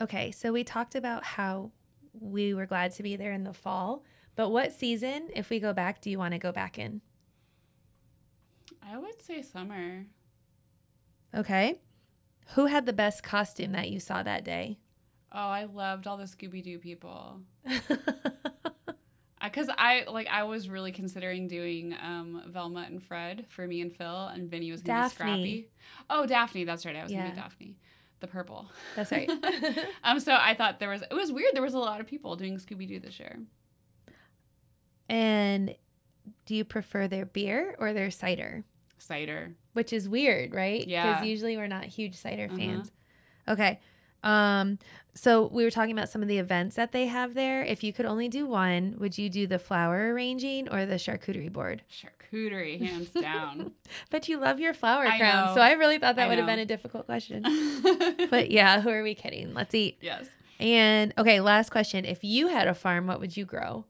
okay, 0.00 0.30
so 0.30 0.52
we 0.52 0.62
talked 0.64 0.94
about 0.94 1.24
how 1.24 1.70
we 2.12 2.54
were 2.54 2.66
glad 2.66 2.92
to 2.92 3.02
be 3.02 3.16
there 3.16 3.32
in 3.32 3.44
the 3.44 3.52
fall, 3.52 4.04
but 4.36 4.50
what 4.50 4.72
season, 4.72 5.28
if 5.34 5.50
we 5.50 5.58
go 5.60 5.72
back, 5.72 6.00
do 6.00 6.10
you 6.10 6.18
want 6.18 6.32
to 6.32 6.38
go 6.38 6.52
back 6.52 6.78
in? 6.78 7.00
I 8.88 8.98
would 8.98 9.20
say 9.20 9.42
summer. 9.42 10.06
Okay. 11.34 11.80
Who 12.54 12.66
had 12.66 12.86
the 12.86 12.92
best 12.92 13.22
costume 13.24 13.72
that 13.72 13.90
you 13.90 13.98
saw 13.98 14.22
that 14.22 14.44
day? 14.44 14.78
Oh, 15.32 15.38
I 15.48 15.64
loved 15.64 16.06
all 16.06 16.16
the 16.16 16.24
Scooby 16.24 16.62
Doo 16.62 16.78
people. 16.78 17.40
Because 19.48 19.68
I 19.76 20.04
like 20.08 20.26
I 20.28 20.44
was 20.44 20.68
really 20.68 20.92
considering 20.92 21.48
doing 21.48 21.94
um, 22.02 22.42
Velma 22.48 22.84
and 22.86 23.02
Fred 23.02 23.46
for 23.48 23.66
me 23.66 23.80
and 23.80 23.94
Phil, 23.94 24.26
and 24.26 24.50
Vinny 24.50 24.70
was 24.70 24.82
gonna 24.82 25.02
Daphne. 25.08 25.24
be 25.42 25.60
Scrappy. 25.62 25.68
Oh, 26.10 26.26
Daphne, 26.26 26.64
that's 26.64 26.84
right. 26.86 26.96
I 26.96 27.02
was 27.02 27.12
gonna 27.12 27.30
be 27.30 27.36
Daphne, 27.36 27.76
the 28.20 28.26
purple. 28.26 28.66
That's 28.94 29.10
right. 29.12 29.30
um, 30.04 30.20
so 30.20 30.36
I 30.38 30.54
thought 30.54 30.78
there 30.80 30.90
was 30.90 31.02
it 31.02 31.14
was 31.14 31.32
weird. 31.32 31.50
There 31.54 31.62
was 31.62 31.74
a 31.74 31.78
lot 31.78 32.00
of 32.00 32.06
people 32.06 32.36
doing 32.36 32.56
Scooby 32.58 32.86
Doo 32.88 33.00
this 33.00 33.18
year. 33.18 33.38
and 35.08 35.74
do 36.44 36.54
you 36.54 36.64
prefer 36.64 37.06
their 37.08 37.24
beer 37.26 37.76
or 37.78 37.92
their 37.92 38.10
cider? 38.10 38.64
Cider. 38.98 39.54
Which 39.74 39.92
is 39.92 40.08
weird, 40.08 40.54
right? 40.54 40.86
Yeah. 40.86 41.12
Because 41.14 41.26
usually 41.26 41.56
we're 41.56 41.66
not 41.68 41.84
huge 41.84 42.14
cider 42.16 42.46
Uh-huh. 42.46 42.56
fans. 42.56 42.90
Okay. 43.48 43.78
Um, 44.26 44.78
so 45.14 45.46
we 45.46 45.64
were 45.64 45.70
talking 45.70 45.96
about 45.96 46.10
some 46.10 46.20
of 46.20 46.28
the 46.28 46.38
events 46.38 46.76
that 46.76 46.92
they 46.92 47.06
have 47.06 47.32
there. 47.34 47.62
If 47.62 47.82
you 47.82 47.92
could 47.92 48.04
only 48.04 48.28
do 48.28 48.46
one, 48.46 48.96
would 48.98 49.16
you 49.16 49.30
do 49.30 49.46
the 49.46 49.58
flower 49.58 50.12
arranging 50.12 50.68
or 50.68 50.84
the 50.84 50.96
charcuterie 50.96 51.50
board? 51.50 51.82
Charcuterie, 51.90 52.78
hands 52.78 53.10
down. 53.10 53.72
But 54.10 54.28
you 54.28 54.38
love 54.38 54.60
your 54.60 54.74
flower 54.74 55.06
I 55.06 55.18
crowns, 55.18 55.50
know. 55.50 55.54
so 55.54 55.60
I 55.62 55.72
really 55.72 55.98
thought 55.98 56.16
that 56.16 56.26
I 56.26 56.28
would 56.28 56.38
have 56.38 56.46
been 56.46 56.58
a 56.58 56.66
difficult 56.66 57.06
question. 57.06 57.42
but 58.30 58.50
yeah, 58.50 58.80
who 58.80 58.90
are 58.90 59.02
we 59.02 59.14
kidding? 59.14 59.54
Let's 59.54 59.74
eat. 59.74 59.98
yes. 60.00 60.26
And 60.58 61.14
okay, 61.18 61.40
last 61.40 61.70
question. 61.70 62.04
If 62.04 62.24
you 62.24 62.48
had 62.48 62.66
a 62.66 62.74
farm, 62.74 63.06
what 63.06 63.20
would 63.20 63.36
you 63.36 63.44
grow? 63.44 63.84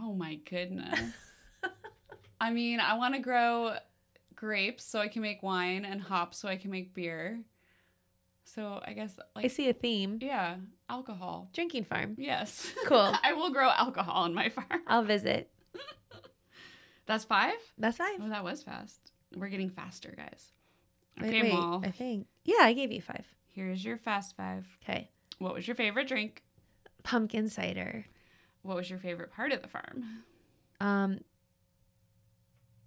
Oh 0.00 0.12
my 0.14 0.36
goodness. 0.36 0.98
I 2.40 2.50
mean, 2.50 2.80
I 2.80 2.94
want 2.94 3.14
to 3.14 3.20
grow 3.20 3.76
grapes 4.34 4.84
so 4.84 4.98
I 4.98 5.08
can 5.08 5.22
make 5.22 5.42
wine 5.42 5.84
and 5.84 6.00
hops 6.00 6.38
so 6.38 6.48
I 6.48 6.56
can 6.56 6.70
make 6.70 6.94
beer. 6.94 7.40
So 8.54 8.80
I 8.84 8.94
guess 8.94 9.18
I 9.36 9.46
see 9.46 9.68
a 9.68 9.72
theme. 9.72 10.18
yeah, 10.20 10.56
alcohol. 10.88 11.48
Drinking 11.52 11.84
farm. 11.84 12.16
Yes. 12.18 12.72
Cool. 12.86 13.14
I 13.22 13.32
will 13.34 13.50
grow 13.50 13.70
alcohol 13.70 14.24
on 14.24 14.34
my 14.34 14.48
farm. 14.48 14.82
I'll 14.88 15.04
visit. 15.04 15.50
That's 17.06 17.24
five? 17.24 17.54
That's 17.78 17.98
five. 17.98 18.18
Oh, 18.20 18.28
that 18.28 18.42
was 18.42 18.62
fast. 18.62 19.12
We're 19.36 19.48
getting 19.48 19.70
faster, 19.70 20.14
guys. 20.16 20.52
Okay, 21.20 21.42
wait. 21.42 21.86
I 21.88 21.92
think. 21.96 22.26
Yeah, 22.44 22.62
I 22.62 22.72
gave 22.72 22.90
you 22.90 23.00
five. 23.00 23.26
Here's 23.48 23.84
your 23.84 23.98
fast 23.98 24.36
five. 24.36 24.66
Okay. 24.82 25.10
What 25.38 25.54
was 25.54 25.68
your 25.68 25.76
favorite 25.76 26.08
drink? 26.08 26.42
Pumpkin 27.04 27.48
cider. 27.48 28.06
What 28.62 28.76
was 28.76 28.90
your 28.90 28.98
favorite 28.98 29.32
part 29.32 29.52
of 29.52 29.62
the 29.62 29.68
farm? 29.68 30.04
Um, 30.80 31.20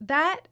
that 0.01 0.47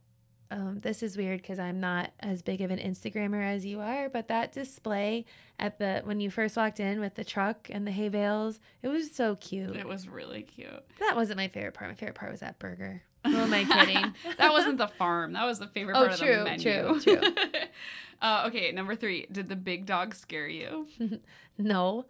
um, 0.52 0.80
this 0.82 1.02
is 1.02 1.18
weird 1.18 1.42
because 1.42 1.58
I'm 1.60 1.80
not 1.80 2.12
as 2.20 2.42
big 2.42 2.62
of 2.62 2.70
an 2.72 2.78
Instagrammer 2.80 3.44
as 3.44 3.66
you 3.66 3.80
are, 3.80 4.10
but 4.10 4.28
that 4.28 4.52
display 4.52 5.26
at 5.58 5.80
the 5.80 6.02
when 6.04 6.20
you 6.20 6.30
first 6.30 6.58
walked 6.58 6.80
in 6.80 7.00
with 7.00 7.16
the 7.16 7.24
truck 7.24 7.70
and 7.72 7.88
the 7.88 7.92
hay 7.92 8.10
bales, 8.10 8.60
it 8.84 8.90
was 8.90 9.12
so 9.12 9.36
cute. 9.38 9.76
It 9.76 9.88
was 9.88 10.08
really 10.08 10.44
cute. 10.44 10.70
that 11.00 11.16
wasn't 11.16 11.38
my 11.38 11.48
favorite 11.48 11.74
part. 11.74 11.90
My 11.90 11.96
favorite 11.96 12.16
part 12.16 12.32
was 12.32 12.42
that 12.42 12.60
burger. 12.60 13.02
Who 13.26 13.36
am 13.38 13.54
I 13.54 13.64
kidding? 13.64 14.14
that 14.38 14.52
wasn't 14.52 14.78
the 14.78 14.88
farm. 14.88 15.34
That 15.34 15.46
was 15.46 15.60
the 15.60 15.68
favorite 15.68 15.96
Oh, 15.96 16.08
part 16.08 16.20
true, 16.20 16.34
of 16.34 16.40
the 16.40 16.44
menu. 16.46 16.64
true, 16.64 17.00
true. 17.00 17.22
uh, 18.22 18.46
okay, 18.48 18.72
number 18.72 18.96
three. 18.96 19.28
Did 19.32 19.48
the 19.48 19.56
big 19.56 19.86
dog 19.86 20.16
scare 20.16 20.48
you? 20.48 20.88
no, 21.58 22.06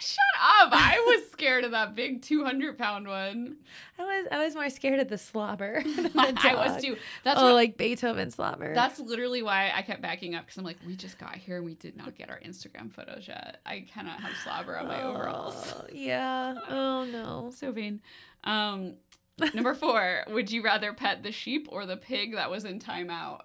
Shut 0.00 0.18
up! 0.60 0.70
I 0.72 0.98
was 1.06 1.30
scared 1.32 1.64
of 1.64 1.72
that 1.72 1.94
big 1.94 2.22
two 2.22 2.44
hundred 2.44 2.78
pound 2.78 3.08
one. 3.08 3.56
I 3.98 4.02
was 4.02 4.26
I 4.30 4.44
was 4.44 4.54
more 4.54 4.70
scared 4.70 5.00
of 5.00 5.08
the 5.08 5.18
slobber. 5.18 5.82
the 5.84 6.10
I 6.44 6.54
was 6.54 6.82
too. 6.82 6.96
That's 7.24 7.40
oh, 7.40 7.46
what, 7.46 7.54
like 7.54 7.76
Beethoven 7.76 8.30
slobber. 8.30 8.74
That's 8.74 9.00
literally 9.00 9.42
why 9.42 9.72
I 9.74 9.82
kept 9.82 10.00
backing 10.00 10.34
up 10.34 10.44
because 10.44 10.58
I'm 10.58 10.64
like, 10.64 10.78
we 10.86 10.94
just 10.94 11.18
got 11.18 11.36
here 11.36 11.56
and 11.56 11.64
we 11.64 11.74
did 11.74 11.96
not 11.96 12.14
get 12.16 12.30
our 12.30 12.38
Instagram 12.40 12.92
photos 12.92 13.26
yet. 13.26 13.60
I 13.66 13.86
cannot 13.92 14.20
have 14.20 14.32
slobber 14.44 14.78
on 14.78 14.86
my 14.86 15.02
overalls. 15.02 15.74
Oh, 15.76 15.86
yeah. 15.92 16.54
Oh 16.68 17.04
no. 17.04 17.50
So 17.58 17.72
vain. 17.72 18.00
Um, 18.44 18.94
number 19.54 19.74
four. 19.74 20.24
Would 20.28 20.50
you 20.52 20.62
rather 20.62 20.92
pet 20.92 21.22
the 21.22 21.32
sheep 21.32 21.66
or 21.70 21.86
the 21.86 21.96
pig 21.96 22.34
that 22.34 22.50
was 22.50 22.64
in 22.64 22.78
timeout? 22.78 23.40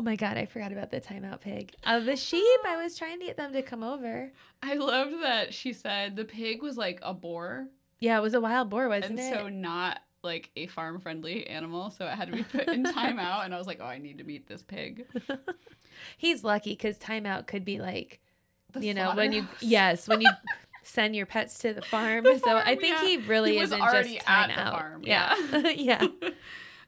Oh 0.00 0.02
my 0.02 0.16
god, 0.16 0.38
I 0.38 0.46
forgot 0.46 0.72
about 0.72 0.90
the 0.90 0.98
timeout 0.98 1.42
pig. 1.42 1.74
Uh, 1.84 2.00
the 2.00 2.16
sheep, 2.16 2.42
I 2.66 2.82
was 2.82 2.96
trying 2.96 3.20
to 3.20 3.26
get 3.26 3.36
them 3.36 3.52
to 3.52 3.60
come 3.60 3.82
over. 3.82 4.32
I 4.62 4.72
loved 4.72 5.22
that 5.22 5.52
she 5.52 5.74
said 5.74 6.16
the 6.16 6.24
pig 6.24 6.62
was 6.62 6.78
like 6.78 7.00
a 7.02 7.12
boar 7.12 7.68
Yeah, 7.98 8.16
it 8.16 8.22
was 8.22 8.32
a 8.32 8.40
wild 8.40 8.70
boar, 8.70 8.88
wasn't 8.88 9.18
and 9.18 9.20
it? 9.20 9.34
so 9.34 9.50
not 9.50 10.00
like 10.22 10.52
a 10.56 10.68
farm 10.68 11.00
friendly 11.00 11.46
animal. 11.48 11.90
So 11.90 12.06
it 12.06 12.12
had 12.12 12.28
to 12.28 12.34
be 12.34 12.44
put 12.44 12.68
in 12.68 12.82
timeout. 12.84 13.44
And 13.44 13.54
I 13.54 13.58
was 13.58 13.66
like, 13.66 13.80
oh, 13.82 13.84
I 13.84 13.98
need 13.98 14.16
to 14.16 14.24
meet 14.24 14.46
this 14.46 14.62
pig. 14.62 15.04
He's 16.16 16.44
lucky 16.44 16.70
because 16.70 16.96
timeout 16.96 17.46
could 17.46 17.66
be 17.66 17.78
like, 17.78 18.20
The 18.72 18.80
you 18.80 18.94
know, 18.94 19.14
when 19.14 19.32
you 19.32 19.46
yes, 19.60 20.08
when 20.08 20.22
you 20.22 20.30
send 20.82 21.14
your 21.14 21.26
pets 21.26 21.58
to 21.58 21.74
the 21.74 21.82
farm. 21.82 22.24
The 22.24 22.38
so 22.38 22.56
I 22.56 22.74
think 22.74 22.96
yeah. 23.02 23.04
he 23.04 23.16
really 23.18 23.52
He 23.52 23.58
isn't 23.58 23.78
already 23.78 24.14
just 24.14 24.26
the 24.26 24.54
farm, 24.54 25.02
Yeah, 25.04 25.36
yeah. 25.76 26.06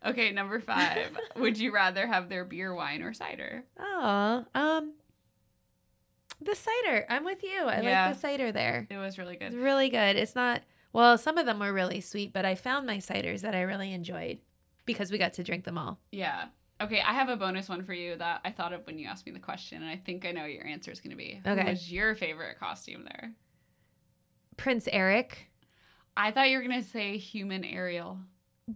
Okay, 0.05 0.31
number 0.33 0.61
five. 0.61 1.17
Would 1.37 1.59
you 1.59 1.73
rather 1.73 2.07
have 2.07 2.29
their 2.29 2.45
beer, 2.45 2.75
wine, 2.75 3.03
or 3.03 3.13
cider? 3.13 3.65
Oh, 3.79 4.45
um, 4.55 4.93
the 6.41 6.55
cider. 6.55 7.07
I'm 7.09 7.25
with 7.25 7.43
you. 7.43 7.63
I 7.65 7.81
Yeah. 7.81 8.07
like 8.07 8.15
the 8.15 8.21
cider 8.21 8.53
there. 8.53 8.87
It 8.91 8.97
was 8.99 9.19
really 9.19 9.37
good. 9.37 9.47
It's 9.47 9.57
really 9.57 9.89
good. 9.89 10.17
It's 10.17 10.35
not 10.35 10.63
well. 10.93 11.17
Some 11.19 11.39
of 11.39 11.47
them 11.47 11.59
were 11.59 11.73
really 11.73 12.01
sweet, 12.01 12.33
but 12.33 12.45
I 12.45 12.55
found 12.55 12.87
my 12.87 12.99
ciders 12.99 13.41
that 13.43 13.55
I 13.55 13.63
really 13.63 13.93
enjoyed 13.93 14.39
because 14.85 15.11
we 15.13 15.19
got 15.19 15.35
to 15.35 15.45
drink 15.45 15.65
them 15.65 15.79
all. 15.79 15.99
Yeah. 16.11 16.47
Okay, 16.81 17.01
I 17.01 17.13
have 17.13 17.29
a 17.29 17.37
bonus 17.37 17.69
one 17.69 17.85
for 17.85 17.95
you 17.95 18.17
that 18.17 18.41
I 18.45 18.51
thought 18.51 18.73
of 18.73 18.85
when 18.87 18.99
you 18.99 19.07
asked 19.07 19.25
me 19.25 19.31
the 19.33 19.39
question, 19.39 19.83
and 19.83 19.91
I 19.91 19.97
think 19.97 20.27
I 20.27 20.33
know 20.33 20.43
what 20.43 20.53
your 20.53 20.67
answer 20.67 20.91
is 20.91 21.01
going 21.01 21.13
to 21.13 21.17
be. 21.17 21.41
Okay. 21.47 21.71
was 21.71 21.93
your 21.93 22.17
favorite 22.17 22.59
costume 22.59 23.05
there? 23.05 23.33
Prince 24.57 24.89
Eric. 24.91 25.47
I 26.17 26.33
thought 26.33 26.51
you 26.51 26.59
were 26.59 26.65
going 26.65 26.83
to 26.83 26.89
say 26.89 27.17
human 27.19 27.65
Ariel. 27.65 28.19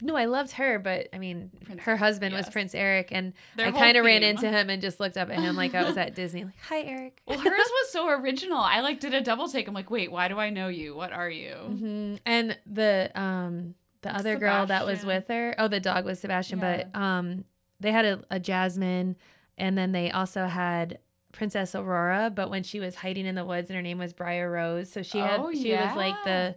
No, 0.03 0.17
I 0.17 0.25
loved 0.25 0.53
her, 0.53 0.79
but 0.79 1.09
I 1.13 1.19
mean, 1.19 1.51
Prince 1.65 1.83
her 1.83 1.97
husband 1.97 2.35
was. 2.35 2.49
Prince 2.51 2.75
Eric, 2.75 3.09
and 3.13 3.33
Their 3.57 3.69
I 3.69 3.71
kind 3.71 3.97
of 3.97 4.05
ran 4.05 4.23
into 4.25 4.49
him 4.51 4.69
and 4.69 4.83
just 4.83 4.99
looked 4.99 5.17
up 5.17 5.31
at 5.31 5.39
him 5.39 5.55
like 5.55 5.75
I 5.75 5.85
was 5.85 5.97
at 5.97 6.15
Disney. 6.17 6.45
Like, 6.45 6.59
hi, 6.61 6.81
Eric. 6.83 7.23
Well, 7.27 7.39
hers 7.39 7.53
was 7.53 7.91
so 7.91 8.09
original. 8.09 8.59
I 8.59 8.81
like 8.81 8.99
did 8.99 9.15
a 9.15 9.21
double 9.21 9.49
take. 9.49 9.69
I'm 9.69 9.75
like, 9.75 9.91
wait, 9.91 10.11
why 10.11 10.27
do 10.29 10.39
I 10.39 10.51
know 10.51 10.69
you? 10.69 10.95
What 10.97 11.13
are 11.13 11.31
you? 11.31 11.55
hmm 11.55 12.15
And 12.27 12.59
the 12.67 13.11
um 13.15 13.75
the 14.03 14.15
other 14.15 14.37
girl 14.37 14.67
that 14.67 14.85
was 14.87 15.05
with 15.05 15.29
her. 15.29 15.55
Oh, 15.59 15.69
the 15.69 15.81
dog 15.81 16.05
was 16.05 16.19
Sebastian, 16.19 16.59
but 16.59 16.95
um 16.95 17.45
they 17.79 17.93
had 17.93 18.05
a, 18.05 18.25
a 18.31 18.41
Jasmine, 18.41 19.17
and 19.57 19.79
then 19.79 19.93
they 19.93 20.11
also 20.11 20.47
had 20.47 20.99
Princess 21.33 21.75
Aurora. 21.77 22.33
But 22.35 22.51
when 22.51 22.63
she 22.65 22.81
was 22.81 22.97
hiding 22.97 23.27
in 23.27 23.35
the 23.37 23.45
woods, 23.45 23.69
and 23.71 23.77
her 23.77 23.83
name 23.83 23.99
was 23.99 24.13
Briar 24.13 24.51
Rose, 24.51 24.91
so 24.91 25.03
she 25.03 25.19
had 25.19 25.41
Oh, 25.41 25.53
she 25.53 25.73
was 25.75 25.95
like 25.95 26.17
the 26.25 26.57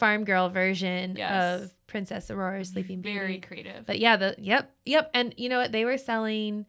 farm 0.00 0.24
girl 0.24 0.48
version 0.48 1.14
Yes. 1.16 1.62
of 1.62 1.86
Princess 1.86 2.30
Aurora's 2.30 2.70
Sleeping 2.70 3.00
Beauty. 3.02 3.18
Very 3.18 3.38
creative. 3.40 3.86
But 3.86 4.00
yeah, 4.00 4.16
the 4.16 4.34
yep, 4.38 4.74
yep, 4.84 5.10
and 5.14 5.32
you 5.36 5.48
know 5.48 5.58
what? 5.60 5.70
They 5.70 5.84
were 5.84 5.98
selling. 5.98 6.66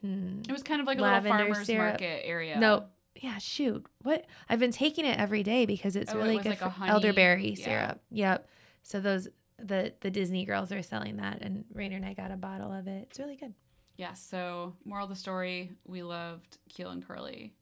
Hmm, 0.00 0.40
it 0.48 0.52
was 0.52 0.62
kind 0.64 0.80
of 0.80 0.86
like 0.86 0.98
a 0.98 1.02
little 1.02 1.20
farmer's 1.22 1.66
syrup. 1.66 1.92
market 2.00 2.22
area. 2.26 2.58
No, 2.58 2.86
yeah, 3.14 3.38
shoot. 3.38 3.86
What? 4.02 4.26
I've 4.48 4.58
been 4.58 4.72
taking 4.72 5.04
it 5.06 5.18
every 5.18 5.42
day 5.44 5.64
because 5.66 5.94
it's 5.96 6.12
Oh, 6.12 6.16
really 6.18 6.34
was 6.36 6.42
good 6.42 6.50
like 6.50 6.60
a 6.60 6.64
for 6.64 6.70
honey- 6.70 6.90
elderberry 6.90 7.50
yeah. 7.50 7.64
syrup. 7.64 8.02
Yep. 8.10 8.48
So 8.82 9.00
those 9.00 9.28
the 9.58 9.94
the 10.00 10.10
Disney 10.10 10.44
girls 10.44 10.72
are 10.72 10.82
selling 10.82 11.16
that, 11.18 11.40
and 11.42 11.64
Rainer 11.72 11.96
and 11.96 12.04
I 12.04 12.12
got 12.14 12.30
a 12.32 12.36
bottle 12.36 12.72
of 12.72 12.86
it. 12.88 13.06
It's 13.10 13.18
really 13.20 13.36
good. 13.36 13.54
Yeah, 13.96 14.12
so 14.14 14.74
moral 14.84 15.04
of 15.04 15.10
the 15.10 15.16
story, 15.16 15.70
we 15.86 16.02
loved 16.02 16.58
Keel 16.68 16.90
and 16.90 17.06
Curley. 17.06 17.54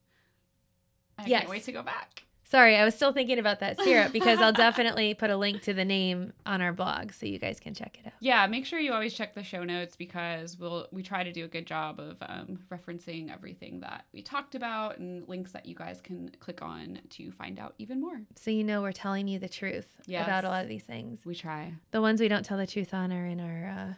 I 1.18 1.26
Yes. 1.26 1.40
can't 1.40 1.50
wait 1.50 1.64
to 1.64 1.72
go 1.72 1.82
back. 1.82 2.24
Sorry, 2.52 2.76
I 2.76 2.84
was 2.84 2.94
still 2.94 3.14
thinking 3.14 3.38
about 3.38 3.60
that 3.60 3.78
syrup 3.80 4.12
because 4.12 4.38
I'll 4.38 4.52
definitely 4.68 5.14
put 5.14 5.30
a 5.30 5.38
link 5.38 5.62
to 5.62 5.72
the 5.72 5.86
name 5.86 6.34
on 6.44 6.60
our 6.60 6.74
blog 6.74 7.12
so 7.12 7.24
you 7.24 7.38
guys 7.38 7.58
can 7.58 7.72
check 7.72 7.96
it 7.98 8.06
out. 8.06 8.12
Yeah, 8.20 8.46
make 8.46 8.66
sure 8.66 8.78
you 8.78 8.92
always 8.92 9.14
check 9.14 9.34
the 9.34 9.42
show 9.42 9.64
notes 9.64 9.96
because 9.96 10.58
we'll 10.58 10.86
we 10.92 11.02
try 11.02 11.24
to 11.24 11.32
do 11.32 11.46
a 11.46 11.48
good 11.48 11.66
job 11.66 11.98
of 11.98 12.18
um, 12.20 12.58
referencing 12.70 13.32
everything 13.32 13.80
that 13.80 14.04
we 14.12 14.20
talked 14.20 14.54
about 14.54 14.98
and 14.98 15.26
links 15.26 15.52
that 15.52 15.64
you 15.64 15.74
guys 15.74 16.02
can 16.02 16.30
click 16.40 16.60
on 16.60 17.00
to 17.08 17.32
find 17.32 17.58
out 17.58 17.72
even 17.78 18.02
more. 18.02 18.20
So 18.36 18.50
you 18.50 18.64
know 18.64 18.82
we're 18.82 18.92
telling 18.92 19.28
you 19.28 19.38
the 19.38 19.48
truth 19.48 19.86
Yes. 20.04 20.26
about 20.26 20.44
a 20.44 20.48
lot 20.50 20.62
of 20.62 20.68
these 20.68 20.84
things. 20.84 21.24
We 21.24 21.34
try 21.34 21.72
The 21.90 22.02
ones 22.02 22.20
we 22.20 22.28
don't 22.28 22.44
tell 22.44 22.58
the 22.58 22.66
truth 22.66 22.92
on 22.92 23.14
are 23.14 23.24
in 23.24 23.40
our 23.40 23.70
uh, 23.70 23.94